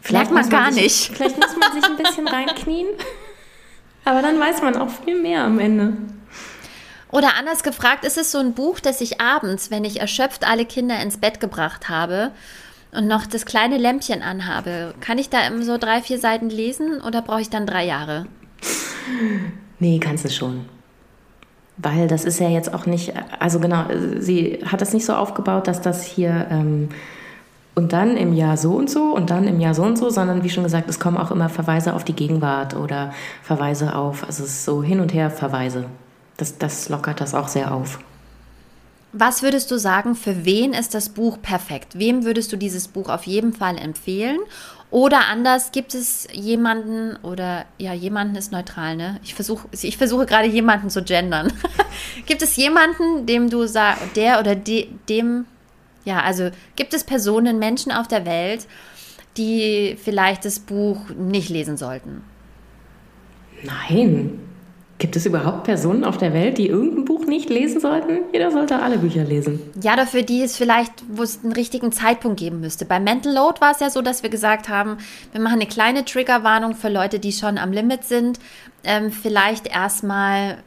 Vielleicht 0.00 0.30
man, 0.30 0.40
man 0.40 0.50
gar 0.50 0.72
sich, 0.72 0.82
nicht. 0.82 1.16
Vielleicht 1.18 1.36
muss 1.36 1.54
man 1.54 1.72
sich 1.74 1.84
ein 1.84 1.96
bisschen 1.98 2.26
reinknien. 2.36 2.86
Aber 4.06 4.22
dann 4.22 4.40
weiß 4.40 4.62
man 4.62 4.76
auch 4.78 4.88
viel 4.88 5.20
mehr 5.20 5.44
am 5.44 5.58
Ende. 5.58 5.92
Oder 7.12 7.36
anders 7.38 7.62
gefragt, 7.62 8.06
ist 8.06 8.16
es 8.16 8.32
so 8.32 8.38
ein 8.38 8.54
Buch, 8.54 8.80
das 8.80 9.02
ich 9.02 9.20
abends, 9.20 9.70
wenn 9.70 9.84
ich 9.84 10.00
erschöpft 10.00 10.48
alle 10.48 10.64
Kinder 10.64 10.98
ins 11.02 11.18
Bett 11.18 11.38
gebracht 11.38 11.90
habe 11.90 12.32
und 12.96 13.06
noch 13.06 13.26
das 13.26 13.46
kleine 13.46 13.78
Lämpchen 13.78 14.22
anhabe, 14.22 14.94
kann 15.00 15.18
ich 15.18 15.30
da 15.30 15.38
so 15.60 15.78
drei, 15.78 16.00
vier 16.00 16.18
Seiten 16.18 16.48
lesen 16.48 17.00
oder 17.00 17.22
brauche 17.22 17.40
ich 17.40 17.50
dann 17.50 17.66
drei 17.66 17.84
Jahre? 17.84 18.26
Nee, 19.78 19.98
kannst 19.98 20.24
du 20.24 20.30
schon. 20.30 20.64
Weil 21.76 22.06
das 22.06 22.24
ist 22.24 22.38
ja 22.38 22.48
jetzt 22.48 22.72
auch 22.72 22.86
nicht, 22.86 23.12
also 23.40 23.58
genau, 23.58 23.84
sie 24.18 24.60
hat 24.64 24.80
das 24.80 24.92
nicht 24.92 25.04
so 25.04 25.14
aufgebaut, 25.14 25.66
dass 25.66 25.80
das 25.80 26.04
hier 26.04 26.46
ähm, 26.50 26.88
und 27.74 27.92
dann 27.92 28.16
im 28.16 28.32
Jahr 28.32 28.56
so 28.56 28.74
und 28.74 28.88
so 28.88 29.14
und 29.14 29.30
dann 29.30 29.48
im 29.48 29.58
Jahr 29.58 29.74
so 29.74 29.82
und 29.82 29.98
so, 29.98 30.08
sondern 30.08 30.44
wie 30.44 30.50
schon 30.50 30.62
gesagt, 30.62 30.88
es 30.88 31.00
kommen 31.00 31.16
auch 31.16 31.32
immer 31.32 31.48
Verweise 31.48 31.94
auf 31.94 32.04
die 32.04 32.12
Gegenwart 32.12 32.76
oder 32.76 33.12
Verweise 33.42 33.96
auf, 33.96 34.24
also 34.24 34.44
es 34.44 34.50
ist 34.50 34.64
so 34.64 34.82
hin 34.84 35.00
und 35.00 35.12
her 35.12 35.30
Verweise. 35.30 35.86
Das, 36.36 36.58
das 36.58 36.88
lockert 36.88 37.20
das 37.20 37.34
auch 37.34 37.48
sehr 37.48 37.74
auf. 37.74 37.98
Was 39.16 39.44
würdest 39.44 39.70
du 39.70 39.78
sagen, 39.78 40.16
für 40.16 40.44
wen 40.44 40.72
ist 40.72 40.92
das 40.92 41.08
Buch 41.08 41.40
perfekt? 41.40 41.96
Wem 41.96 42.24
würdest 42.24 42.52
du 42.52 42.56
dieses 42.56 42.88
Buch 42.88 43.08
auf 43.08 43.24
jeden 43.26 43.52
Fall 43.52 43.78
empfehlen? 43.78 44.40
Oder 44.90 45.26
anders, 45.26 45.70
gibt 45.70 45.94
es 45.94 46.26
jemanden 46.32 47.16
oder 47.22 47.64
ja, 47.78 47.92
jemanden 47.92 48.34
ist 48.34 48.50
neutral, 48.50 48.96
ne? 48.96 49.20
Ich 49.22 49.34
versuche 49.34 49.68
ich 49.70 49.96
versuche 49.96 50.26
gerade 50.26 50.48
jemanden 50.48 50.90
zu 50.90 51.04
gendern. 51.04 51.52
gibt 52.26 52.42
es 52.42 52.56
jemanden, 52.56 53.24
dem 53.24 53.50
du 53.50 53.66
sagst, 53.68 54.16
der 54.16 54.40
oder 54.40 54.56
de, 54.56 54.88
dem, 55.08 55.46
ja, 56.04 56.20
also 56.20 56.50
gibt 56.74 56.92
es 56.92 57.04
Personen, 57.04 57.60
Menschen 57.60 57.92
auf 57.92 58.08
der 58.08 58.26
Welt, 58.26 58.66
die 59.36 59.96
vielleicht 60.02 60.44
das 60.44 60.58
Buch 60.58 61.08
nicht 61.10 61.50
lesen 61.50 61.76
sollten? 61.76 62.24
Nein, 63.62 64.40
Gibt 64.98 65.16
es 65.16 65.26
überhaupt 65.26 65.64
Personen 65.64 66.04
auf 66.04 66.18
der 66.18 66.32
Welt, 66.32 66.56
die 66.56 66.68
irgendein 66.68 67.04
Buch 67.04 67.26
nicht 67.26 67.50
lesen 67.50 67.80
sollten? 67.80 68.20
Jeder 68.32 68.52
sollte 68.52 68.80
alle 68.80 68.98
Bücher 68.98 69.24
lesen. 69.24 69.60
Ja, 69.82 69.96
dafür 69.96 70.22
die 70.22 70.42
es 70.42 70.56
vielleicht, 70.56 70.92
wo 71.08 71.24
es 71.24 71.40
einen 71.42 71.52
richtigen 71.52 71.90
Zeitpunkt 71.90 72.38
geben 72.38 72.60
müsste. 72.60 72.84
Bei 72.84 73.00
Mental 73.00 73.34
Load 73.34 73.60
war 73.60 73.72
es 73.72 73.80
ja 73.80 73.90
so, 73.90 74.02
dass 74.02 74.22
wir 74.22 74.30
gesagt 74.30 74.68
haben, 74.68 74.98
wir 75.32 75.40
machen 75.40 75.60
eine 75.60 75.66
kleine 75.66 76.04
Triggerwarnung 76.04 76.76
für 76.76 76.88
Leute, 76.88 77.18
die 77.18 77.32
schon 77.32 77.58
am 77.58 77.72
Limit 77.72 78.04
sind. 78.04 78.38
Ähm, 78.84 79.10
vielleicht 79.10 79.66
erstmal 79.66 80.58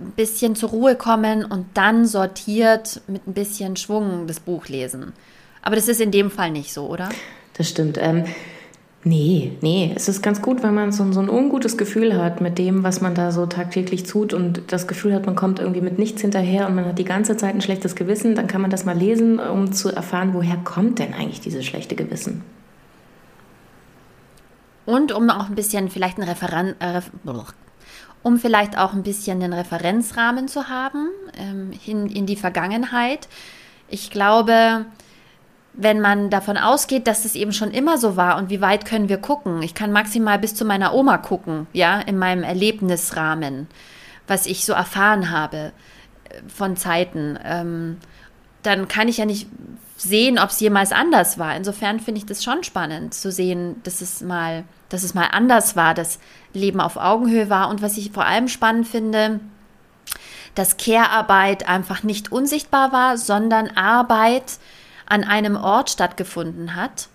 ein 0.00 0.10
bisschen 0.16 0.56
zur 0.56 0.70
Ruhe 0.70 0.96
kommen 0.96 1.44
und 1.44 1.66
dann 1.74 2.06
sortiert 2.06 3.00
mit 3.06 3.26
ein 3.26 3.34
bisschen 3.34 3.76
Schwung 3.76 4.26
das 4.26 4.40
Buch 4.40 4.66
lesen. 4.66 5.12
Aber 5.62 5.76
das 5.76 5.88
ist 5.88 6.00
in 6.00 6.10
dem 6.10 6.30
Fall 6.30 6.50
nicht 6.50 6.72
so, 6.72 6.86
oder? 6.86 7.08
Das 7.56 7.68
stimmt. 7.68 7.98
Ähm, 8.00 8.24
Nee, 9.08 9.56
nee, 9.60 9.92
es 9.94 10.08
ist 10.08 10.20
ganz 10.20 10.42
gut, 10.42 10.64
wenn 10.64 10.74
man 10.74 10.90
so, 10.90 11.12
so, 11.12 11.20
ein 11.20 11.30
ungutes 11.30 11.78
Gefühl 11.78 12.20
hat 12.20 12.40
mit 12.40 12.58
dem, 12.58 12.82
was 12.82 13.00
man 13.00 13.14
da 13.14 13.30
so 13.30 13.46
tagtäglich 13.46 14.02
tut 14.02 14.34
und 14.34 14.72
das 14.72 14.88
Gefühl 14.88 15.14
hat, 15.14 15.26
man 15.26 15.36
kommt 15.36 15.60
irgendwie 15.60 15.80
mit 15.80 15.96
nichts 15.96 16.22
hinterher 16.22 16.66
und 16.66 16.74
man 16.74 16.86
hat 16.86 16.98
die 16.98 17.04
ganze 17.04 17.36
Zeit 17.36 17.54
ein 17.54 17.60
schlechtes 17.60 17.94
Gewissen, 17.94 18.34
dann 18.34 18.48
kann 18.48 18.60
man 18.60 18.70
das 18.72 18.84
mal 18.84 18.98
lesen, 18.98 19.38
um 19.38 19.70
zu 19.70 19.90
erfahren, 19.90 20.34
woher 20.34 20.56
kommt 20.56 20.98
denn 20.98 21.14
eigentlich 21.14 21.40
dieses 21.40 21.64
schlechte 21.64 21.94
Gewissen. 21.94 22.42
Und 24.86 25.12
um 25.12 25.30
auch 25.30 25.48
ein 25.50 25.54
bisschen 25.54 25.88
vielleicht 25.88 26.18
ein 26.18 26.24
Referen 26.24 26.74
äh, 26.80 27.00
um 28.24 28.40
vielleicht 28.40 28.76
auch 28.76 28.92
ein 28.92 29.04
bisschen 29.04 29.40
einen 29.40 29.52
Referenzrahmen 29.52 30.48
zu 30.48 30.68
haben 30.68 31.10
ähm, 31.38 31.70
in, 31.86 32.08
in 32.08 32.26
die 32.26 32.34
Vergangenheit. 32.34 33.28
Ich 33.88 34.10
glaube, 34.10 34.84
wenn 35.76 36.00
man 36.00 36.30
davon 36.30 36.56
ausgeht, 36.56 37.06
dass 37.06 37.24
es 37.24 37.34
eben 37.34 37.52
schon 37.52 37.70
immer 37.70 37.98
so 37.98 38.16
war 38.16 38.38
und 38.38 38.48
wie 38.48 38.62
weit 38.62 38.86
können 38.86 39.08
wir 39.08 39.18
gucken? 39.18 39.62
Ich 39.62 39.74
kann 39.74 39.92
maximal 39.92 40.38
bis 40.38 40.54
zu 40.54 40.64
meiner 40.64 40.94
Oma 40.94 41.18
gucken, 41.18 41.66
ja, 41.72 42.00
in 42.00 42.18
meinem 42.18 42.42
Erlebnisrahmen, 42.42 43.66
was 44.26 44.46
ich 44.46 44.64
so 44.64 44.72
erfahren 44.72 45.30
habe 45.30 45.72
äh, 46.24 46.40
von 46.48 46.76
Zeiten. 46.76 47.38
Ähm, 47.44 47.98
dann 48.62 48.88
kann 48.88 49.08
ich 49.08 49.18
ja 49.18 49.26
nicht 49.26 49.48
sehen, 49.96 50.38
ob 50.38 50.50
es 50.50 50.60
jemals 50.60 50.92
anders 50.92 51.38
war. 51.38 51.54
Insofern 51.54 52.00
finde 52.00 52.18
ich 52.18 52.26
das 52.26 52.42
schon 52.42 52.64
spannend 52.64 53.14
zu 53.14 53.30
sehen, 53.30 53.80
dass 53.84 54.00
es 54.00 54.22
mal, 54.22 54.64
dass 54.88 55.02
es 55.02 55.14
mal 55.14 55.28
anders 55.30 55.76
war, 55.76 55.94
dass 55.94 56.18
Leben 56.52 56.80
auf 56.80 56.96
Augenhöhe 56.96 57.50
war. 57.50 57.68
Und 57.68 57.82
was 57.82 57.96
ich 57.96 58.12
vor 58.12 58.24
allem 58.24 58.48
spannend 58.48 58.88
finde, 58.88 59.40
dass 60.54 60.78
Care-Arbeit 60.78 61.68
einfach 61.68 62.02
nicht 62.02 62.32
unsichtbar 62.32 62.92
war, 62.92 63.18
sondern 63.18 63.68
Arbeit 63.76 64.58
an 65.06 65.24
einem 65.24 65.56
Ort 65.56 65.90
stattgefunden 65.90 66.74
hat. 66.74 67.08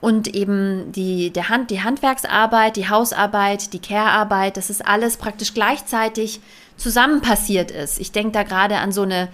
Und 0.00 0.26
eben 0.34 0.90
die, 0.90 1.30
der 1.30 1.48
Hand, 1.48 1.70
die 1.70 1.82
Handwerksarbeit, 1.82 2.74
die 2.74 2.88
Hausarbeit, 2.88 3.72
die 3.72 3.78
Care-Arbeit, 3.78 4.56
dass 4.56 4.68
es 4.68 4.80
alles 4.80 5.16
praktisch 5.16 5.54
gleichzeitig 5.54 6.40
zusammen 6.76 7.20
passiert 7.20 7.70
ist. 7.70 8.00
Ich 8.00 8.10
denke 8.10 8.32
da 8.32 8.42
gerade 8.42 8.78
an 8.78 8.90
so 8.90 9.02
eine, 9.02 9.28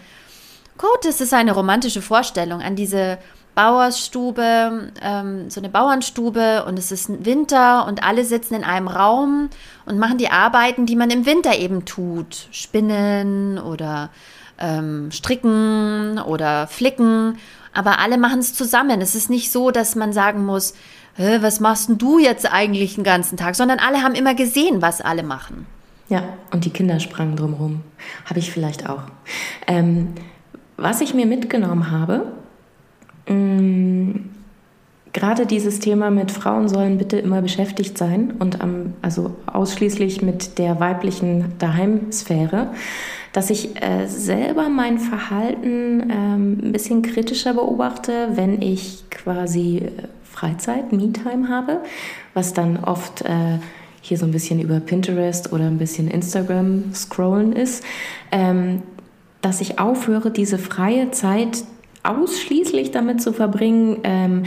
gut, 0.76 1.06
es 1.06 1.22
ist 1.22 1.32
eine 1.32 1.52
romantische 1.52 2.02
Vorstellung, 2.02 2.60
an 2.60 2.76
diese 2.76 3.18
Bauersstube, 3.58 4.92
ähm, 5.02 5.50
so 5.50 5.60
eine 5.60 5.68
Bauernstube 5.68 6.64
und 6.64 6.78
es 6.78 6.92
ist 6.92 7.24
Winter 7.24 7.86
und 7.88 8.04
alle 8.04 8.24
sitzen 8.24 8.54
in 8.54 8.62
einem 8.62 8.86
Raum 8.86 9.50
und 9.84 9.98
machen 9.98 10.16
die 10.16 10.30
Arbeiten, 10.30 10.86
die 10.86 10.94
man 10.94 11.10
im 11.10 11.26
Winter 11.26 11.58
eben 11.58 11.84
tut. 11.84 12.46
Spinnen 12.52 13.58
oder 13.58 14.10
ähm, 14.58 15.10
stricken 15.10 16.20
oder 16.20 16.68
flicken. 16.68 17.38
Aber 17.72 17.98
alle 17.98 18.18
machen 18.18 18.40
es 18.40 18.54
zusammen. 18.54 19.00
Es 19.00 19.14
ist 19.14 19.30
nicht 19.30 19.52
so, 19.52 19.70
dass 19.70 19.94
man 19.94 20.12
sagen 20.12 20.44
muss, 20.44 20.74
was 21.16 21.60
machst 21.60 21.88
denn 21.88 21.98
du 21.98 22.18
jetzt 22.18 22.50
eigentlich 22.50 22.94
den 22.94 23.04
ganzen 23.04 23.36
Tag? 23.36 23.56
Sondern 23.56 23.78
alle 23.78 24.02
haben 24.02 24.14
immer 24.14 24.34
gesehen, 24.34 24.82
was 24.82 25.00
alle 25.00 25.22
machen. 25.22 25.66
Ja, 26.08 26.22
und 26.52 26.64
die 26.64 26.70
Kinder 26.70 27.00
sprangen 27.00 27.36
drumherum. 27.36 27.82
Habe 28.24 28.38
ich 28.38 28.50
vielleicht 28.50 28.88
auch. 28.88 29.02
Ähm, 29.66 30.14
was 30.76 31.00
ich 31.00 31.12
mir 31.12 31.26
mitgenommen 31.26 31.90
habe, 31.90 32.32
Mm, 33.28 34.30
gerade 35.12 35.46
dieses 35.46 35.80
Thema 35.80 36.10
mit 36.10 36.30
Frauen 36.30 36.68
sollen 36.68 36.98
bitte 36.98 37.18
immer 37.18 37.42
beschäftigt 37.42 37.98
sein 37.98 38.32
und 38.38 38.60
am, 38.60 38.94
also 39.02 39.36
ausschließlich 39.46 40.22
mit 40.22 40.58
der 40.58 40.80
weiblichen 40.80 41.52
Daheimsphäre, 41.58 42.68
dass 43.32 43.50
ich 43.50 43.80
äh, 43.82 44.06
selber 44.06 44.68
mein 44.68 44.98
Verhalten 44.98 46.10
ähm, 46.10 46.58
ein 46.62 46.72
bisschen 46.72 47.02
kritischer 47.02 47.54
beobachte, 47.54 48.30
wenn 48.34 48.62
ich 48.62 49.04
quasi 49.10 49.78
äh, 49.78 49.90
Freizeit, 50.24 50.92
Me-Time 50.92 51.48
habe, 51.48 51.80
was 52.34 52.54
dann 52.54 52.82
oft 52.84 53.22
äh, 53.22 53.58
hier 54.00 54.18
so 54.18 54.24
ein 54.24 54.32
bisschen 54.32 54.60
über 54.60 54.80
Pinterest 54.80 55.52
oder 55.52 55.64
ein 55.64 55.78
bisschen 55.78 56.08
Instagram 56.08 56.94
scrollen 56.94 57.52
ist, 57.52 57.84
ähm, 58.32 58.82
dass 59.40 59.60
ich 59.60 59.78
aufhöre, 59.78 60.30
diese 60.30 60.58
freie 60.58 61.10
Zeit 61.10 61.64
ausschließlich 62.02 62.90
damit 62.90 63.20
zu 63.20 63.32
verbringen, 63.32 63.98
ähm, 64.04 64.44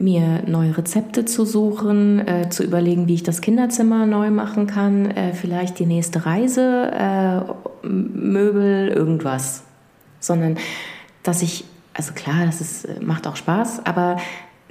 mir 0.00 0.42
neue 0.46 0.76
Rezepte 0.76 1.26
zu 1.26 1.44
suchen, 1.44 2.26
äh, 2.26 2.48
zu 2.48 2.64
überlegen, 2.64 3.06
wie 3.06 3.14
ich 3.14 3.22
das 3.22 3.42
Kinderzimmer 3.42 4.06
neu 4.06 4.30
machen 4.30 4.66
kann, 4.66 5.10
äh, 5.10 5.34
vielleicht 5.34 5.78
die 5.78 5.86
nächste 5.86 6.24
Reise, 6.24 6.90
äh, 6.92 7.86
Möbel, 7.86 8.88
irgendwas. 8.88 9.62
Sondern, 10.18 10.56
dass 11.22 11.42
ich, 11.42 11.64
also 11.92 12.12
klar, 12.14 12.46
das 12.46 12.60
ist, 12.60 12.84
äh, 12.86 13.00
macht 13.00 13.26
auch 13.26 13.36
Spaß, 13.36 13.84
aber 13.84 14.16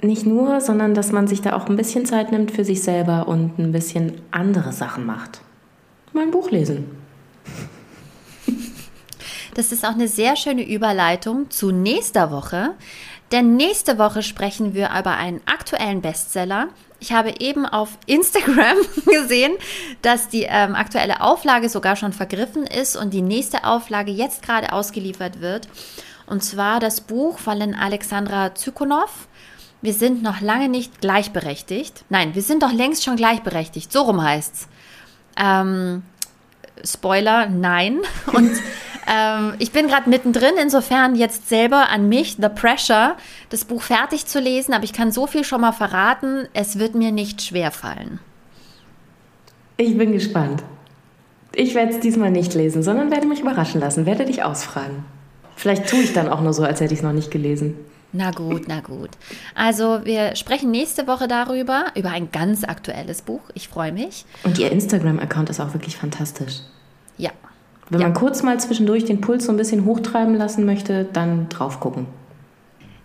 nicht 0.02 0.26
nur, 0.26 0.60
sondern 0.60 0.94
dass 0.94 1.12
man 1.12 1.28
sich 1.28 1.42
da 1.42 1.54
auch 1.54 1.68
ein 1.68 1.76
bisschen 1.76 2.06
Zeit 2.06 2.32
nimmt 2.32 2.50
für 2.50 2.64
sich 2.64 2.82
selber 2.82 3.28
und 3.28 3.58
ein 3.58 3.70
bisschen 3.70 4.20
andere 4.30 4.72
Sachen 4.72 5.06
macht. 5.06 5.42
Mal 6.12 6.22
ein 6.22 6.30
Buch 6.30 6.50
lesen. 6.50 6.86
Das 9.54 9.72
ist 9.72 9.84
auch 9.84 9.94
eine 9.94 10.08
sehr 10.08 10.36
schöne 10.36 10.66
Überleitung 10.66 11.50
zu 11.50 11.70
nächster 11.70 12.30
Woche. 12.30 12.74
Denn 13.32 13.56
nächste 13.56 13.98
Woche 13.98 14.22
sprechen 14.22 14.74
wir 14.74 14.90
über 14.98 15.16
einen 15.16 15.40
aktuellen 15.46 16.00
Bestseller. 16.02 16.68
Ich 16.98 17.12
habe 17.12 17.34
eben 17.38 17.64
auf 17.64 17.90
Instagram 18.06 18.76
gesehen, 19.06 19.52
dass 20.02 20.28
die 20.28 20.46
ähm, 20.48 20.74
aktuelle 20.74 21.20
Auflage 21.20 21.68
sogar 21.68 21.96
schon 21.96 22.12
vergriffen 22.12 22.66
ist 22.66 22.96
und 22.96 23.14
die 23.14 23.22
nächste 23.22 23.64
Auflage 23.64 24.10
jetzt 24.10 24.42
gerade 24.42 24.72
ausgeliefert 24.72 25.40
wird. 25.40 25.68
Und 26.26 26.42
zwar 26.42 26.80
das 26.80 27.00
Buch 27.00 27.38
von 27.38 27.74
Alexandra 27.74 28.54
Zykonow. 28.54 29.10
Wir 29.82 29.94
sind 29.94 30.22
noch 30.22 30.40
lange 30.40 30.68
nicht 30.68 31.00
gleichberechtigt. 31.00 32.04
Nein, 32.08 32.34
wir 32.34 32.42
sind 32.42 32.62
doch 32.62 32.72
längst 32.72 33.04
schon 33.04 33.16
gleichberechtigt. 33.16 33.90
So 33.90 34.02
rum 34.02 34.22
heißt's. 34.22 34.68
Ähm, 35.36 36.02
Spoiler, 36.84 37.46
nein. 37.46 38.00
Und 38.32 38.52
ähm, 39.12 39.54
ich 39.58 39.72
bin 39.72 39.88
gerade 39.88 40.08
mittendrin, 40.08 40.54
insofern 40.60 41.16
jetzt 41.16 41.48
selber 41.48 41.88
an 41.88 42.08
mich, 42.08 42.36
The 42.40 42.48
Pressure, 42.48 43.16
das 43.48 43.64
Buch 43.64 43.82
fertig 43.82 44.26
zu 44.26 44.38
lesen, 44.38 44.72
aber 44.72 44.84
ich 44.84 44.92
kann 44.92 45.10
so 45.10 45.26
viel 45.26 45.42
schon 45.44 45.62
mal 45.62 45.72
verraten, 45.72 46.46
es 46.52 46.78
wird 46.78 46.94
mir 46.94 47.10
nicht 47.10 47.42
schwer 47.42 47.72
fallen. 47.72 48.20
Ich 49.76 49.96
bin 49.98 50.12
gespannt. 50.12 50.62
Ich 51.54 51.74
werde 51.74 51.92
es 51.92 52.00
diesmal 52.00 52.30
nicht 52.30 52.54
lesen, 52.54 52.82
sondern 52.82 53.10
werde 53.10 53.26
mich 53.26 53.40
überraschen 53.40 53.80
lassen, 53.80 54.06
werde 54.06 54.24
dich 54.24 54.44
ausfragen. 54.44 55.04
Vielleicht 55.56 55.88
tue 55.88 56.00
ich 56.00 56.12
dann 56.12 56.28
auch 56.28 56.40
nur 56.40 56.52
so, 56.52 56.62
als 56.62 56.80
hätte 56.80 56.94
ich 56.94 57.00
es 57.00 57.04
noch 57.04 57.12
nicht 57.12 57.30
gelesen. 57.30 57.74
Na 58.12 58.30
gut, 58.30 58.64
na 58.66 58.80
gut. 58.80 59.10
Also 59.54 60.00
wir 60.04 60.36
sprechen 60.36 60.70
nächste 60.70 61.06
Woche 61.06 61.28
darüber, 61.28 61.86
über 61.96 62.10
ein 62.10 62.30
ganz 62.30 62.64
aktuelles 62.64 63.22
Buch. 63.22 63.40
Ich 63.54 63.68
freue 63.68 63.92
mich. 63.92 64.24
Und 64.44 64.58
Ihr 64.58 64.70
Instagram-Account 64.70 65.50
ist 65.50 65.60
auch 65.60 65.72
wirklich 65.74 65.96
fantastisch. 65.96 66.60
Wenn 67.90 68.00
ja. 68.00 68.06
man 68.06 68.14
kurz 68.14 68.42
mal 68.42 68.58
zwischendurch 68.58 69.04
den 69.04 69.20
Puls 69.20 69.44
so 69.44 69.52
ein 69.52 69.56
bisschen 69.56 69.84
hochtreiben 69.84 70.34
lassen 70.36 70.64
möchte, 70.64 71.04
dann 71.12 71.48
drauf 71.48 71.80
gucken. 71.80 72.06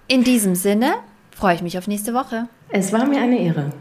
In 0.07 0.23
diesem 0.23 0.55
Sinne 0.55 0.93
freue 1.31 1.55
ich 1.55 1.63
mich 1.63 1.77
auf 1.77 1.87
nächste 1.87 2.13
Woche. 2.13 2.47
Es 2.69 2.93
war 2.93 3.05
mir 3.05 3.19
eine 3.19 3.39
Ehre. 3.39 3.71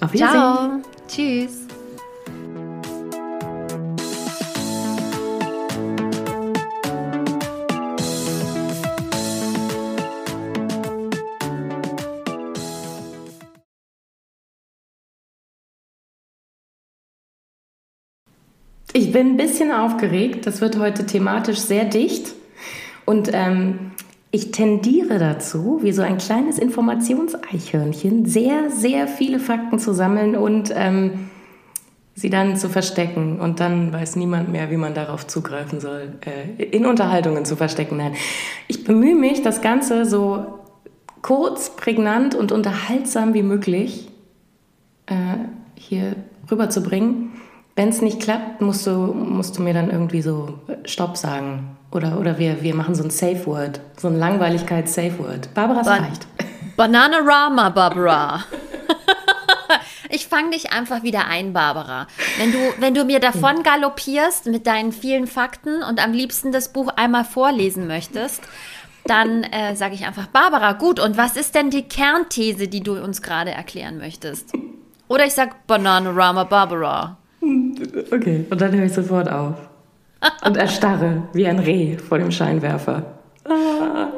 Auf 0.00 0.12
Wiedersehen. 0.12 0.40
Ciao. 0.40 0.80
Tschüss. 1.08 1.66
Ich 18.96 19.10
bin 19.10 19.30
ein 19.32 19.36
bisschen 19.36 19.72
aufgeregt. 19.72 20.46
Das 20.46 20.60
wird 20.60 20.78
heute 20.78 21.04
thematisch 21.04 21.58
sehr 21.58 21.84
dicht. 21.84 22.32
Und 23.04 23.28
ähm, 23.32 23.90
ich 24.30 24.52
tendiere 24.52 25.18
dazu, 25.18 25.80
wie 25.82 25.90
so 25.90 26.02
ein 26.02 26.16
kleines 26.16 26.60
Informationseichhörnchen, 26.60 28.24
sehr, 28.24 28.70
sehr 28.70 29.08
viele 29.08 29.40
Fakten 29.40 29.80
zu 29.80 29.92
sammeln 29.94 30.36
und 30.36 30.72
ähm, 30.76 31.28
sie 32.14 32.30
dann 32.30 32.56
zu 32.56 32.68
verstecken. 32.68 33.40
Und 33.40 33.58
dann 33.58 33.92
weiß 33.92 34.14
niemand 34.14 34.52
mehr, 34.52 34.70
wie 34.70 34.76
man 34.76 34.94
darauf 34.94 35.26
zugreifen 35.26 35.80
soll, 35.80 36.12
äh, 36.24 36.62
in 36.62 36.86
Unterhaltungen 36.86 37.44
zu 37.44 37.56
verstecken. 37.56 37.96
Nein. 37.96 38.14
Ich 38.68 38.84
bemühe 38.84 39.16
mich, 39.16 39.42
das 39.42 39.60
Ganze 39.60 40.04
so 40.06 40.60
kurz, 41.20 41.74
prägnant 41.74 42.36
und 42.36 42.52
unterhaltsam 42.52 43.34
wie 43.34 43.42
möglich 43.42 44.08
äh, 45.06 45.14
hier 45.74 46.14
rüberzubringen. 46.48 47.23
Wenn 47.76 47.88
es 47.88 48.00
nicht 48.00 48.20
klappt, 48.20 48.60
musst 48.60 48.86
du, 48.86 48.90
musst 48.90 49.58
du 49.58 49.62
mir 49.62 49.74
dann 49.74 49.90
irgendwie 49.90 50.22
so 50.22 50.60
Stopp 50.84 51.16
sagen. 51.16 51.76
Oder, 51.90 52.18
oder 52.18 52.38
wir, 52.38 52.62
wir 52.62 52.74
machen 52.74 52.94
so 52.94 53.02
ein 53.04 53.10
Safe 53.10 53.46
Word, 53.46 53.80
so 53.96 54.08
ein 54.08 54.18
Langweiligkeits-Safe 54.18 55.18
Word. 55.18 55.52
Barbara, 55.54 55.80
es 55.80 55.86
reicht. 55.86 56.26
Bananarama, 56.76 57.70
Barbara. 57.70 58.44
Ich 60.10 60.28
fange 60.28 60.50
dich 60.50 60.72
einfach 60.72 61.02
wieder 61.02 61.26
ein, 61.26 61.52
Barbara. 61.52 62.06
Wenn 62.38 62.52
du, 62.52 62.58
wenn 62.78 62.94
du 62.94 63.04
mir 63.04 63.18
davon 63.18 63.64
galoppierst 63.64 64.46
mit 64.46 64.64
deinen 64.64 64.92
vielen 64.92 65.26
Fakten 65.26 65.82
und 65.82 66.00
am 66.00 66.12
liebsten 66.12 66.52
das 66.52 66.72
Buch 66.72 66.88
einmal 66.94 67.24
vorlesen 67.24 67.88
möchtest, 67.88 68.40
dann 69.06 69.42
äh, 69.42 69.74
sage 69.74 69.94
ich 69.94 70.06
einfach, 70.06 70.28
Barbara, 70.28 70.74
gut, 70.74 71.00
und 71.00 71.16
was 71.16 71.36
ist 71.36 71.56
denn 71.56 71.70
die 71.70 71.88
Kernthese, 71.88 72.68
die 72.68 72.80
du 72.80 73.02
uns 73.02 73.22
gerade 73.22 73.50
erklären 73.50 73.98
möchtest? 73.98 74.52
Oder 75.08 75.26
ich 75.26 75.32
sage 75.32 75.56
Bananarama 75.66 76.44
Barbara. 76.44 77.18
Okay, 78.10 78.44
und 78.48 78.60
dann 78.60 78.74
höre 78.74 78.84
ich 78.84 78.92
sofort 78.92 79.30
auf. 79.30 79.54
Und 80.44 80.56
erstarre 80.56 81.24
wie 81.32 81.46
ein 81.46 81.58
Reh 81.58 81.96
vor 81.98 82.18
dem 82.18 82.30
Scheinwerfer. 82.30 83.04
Ah. 83.44 84.08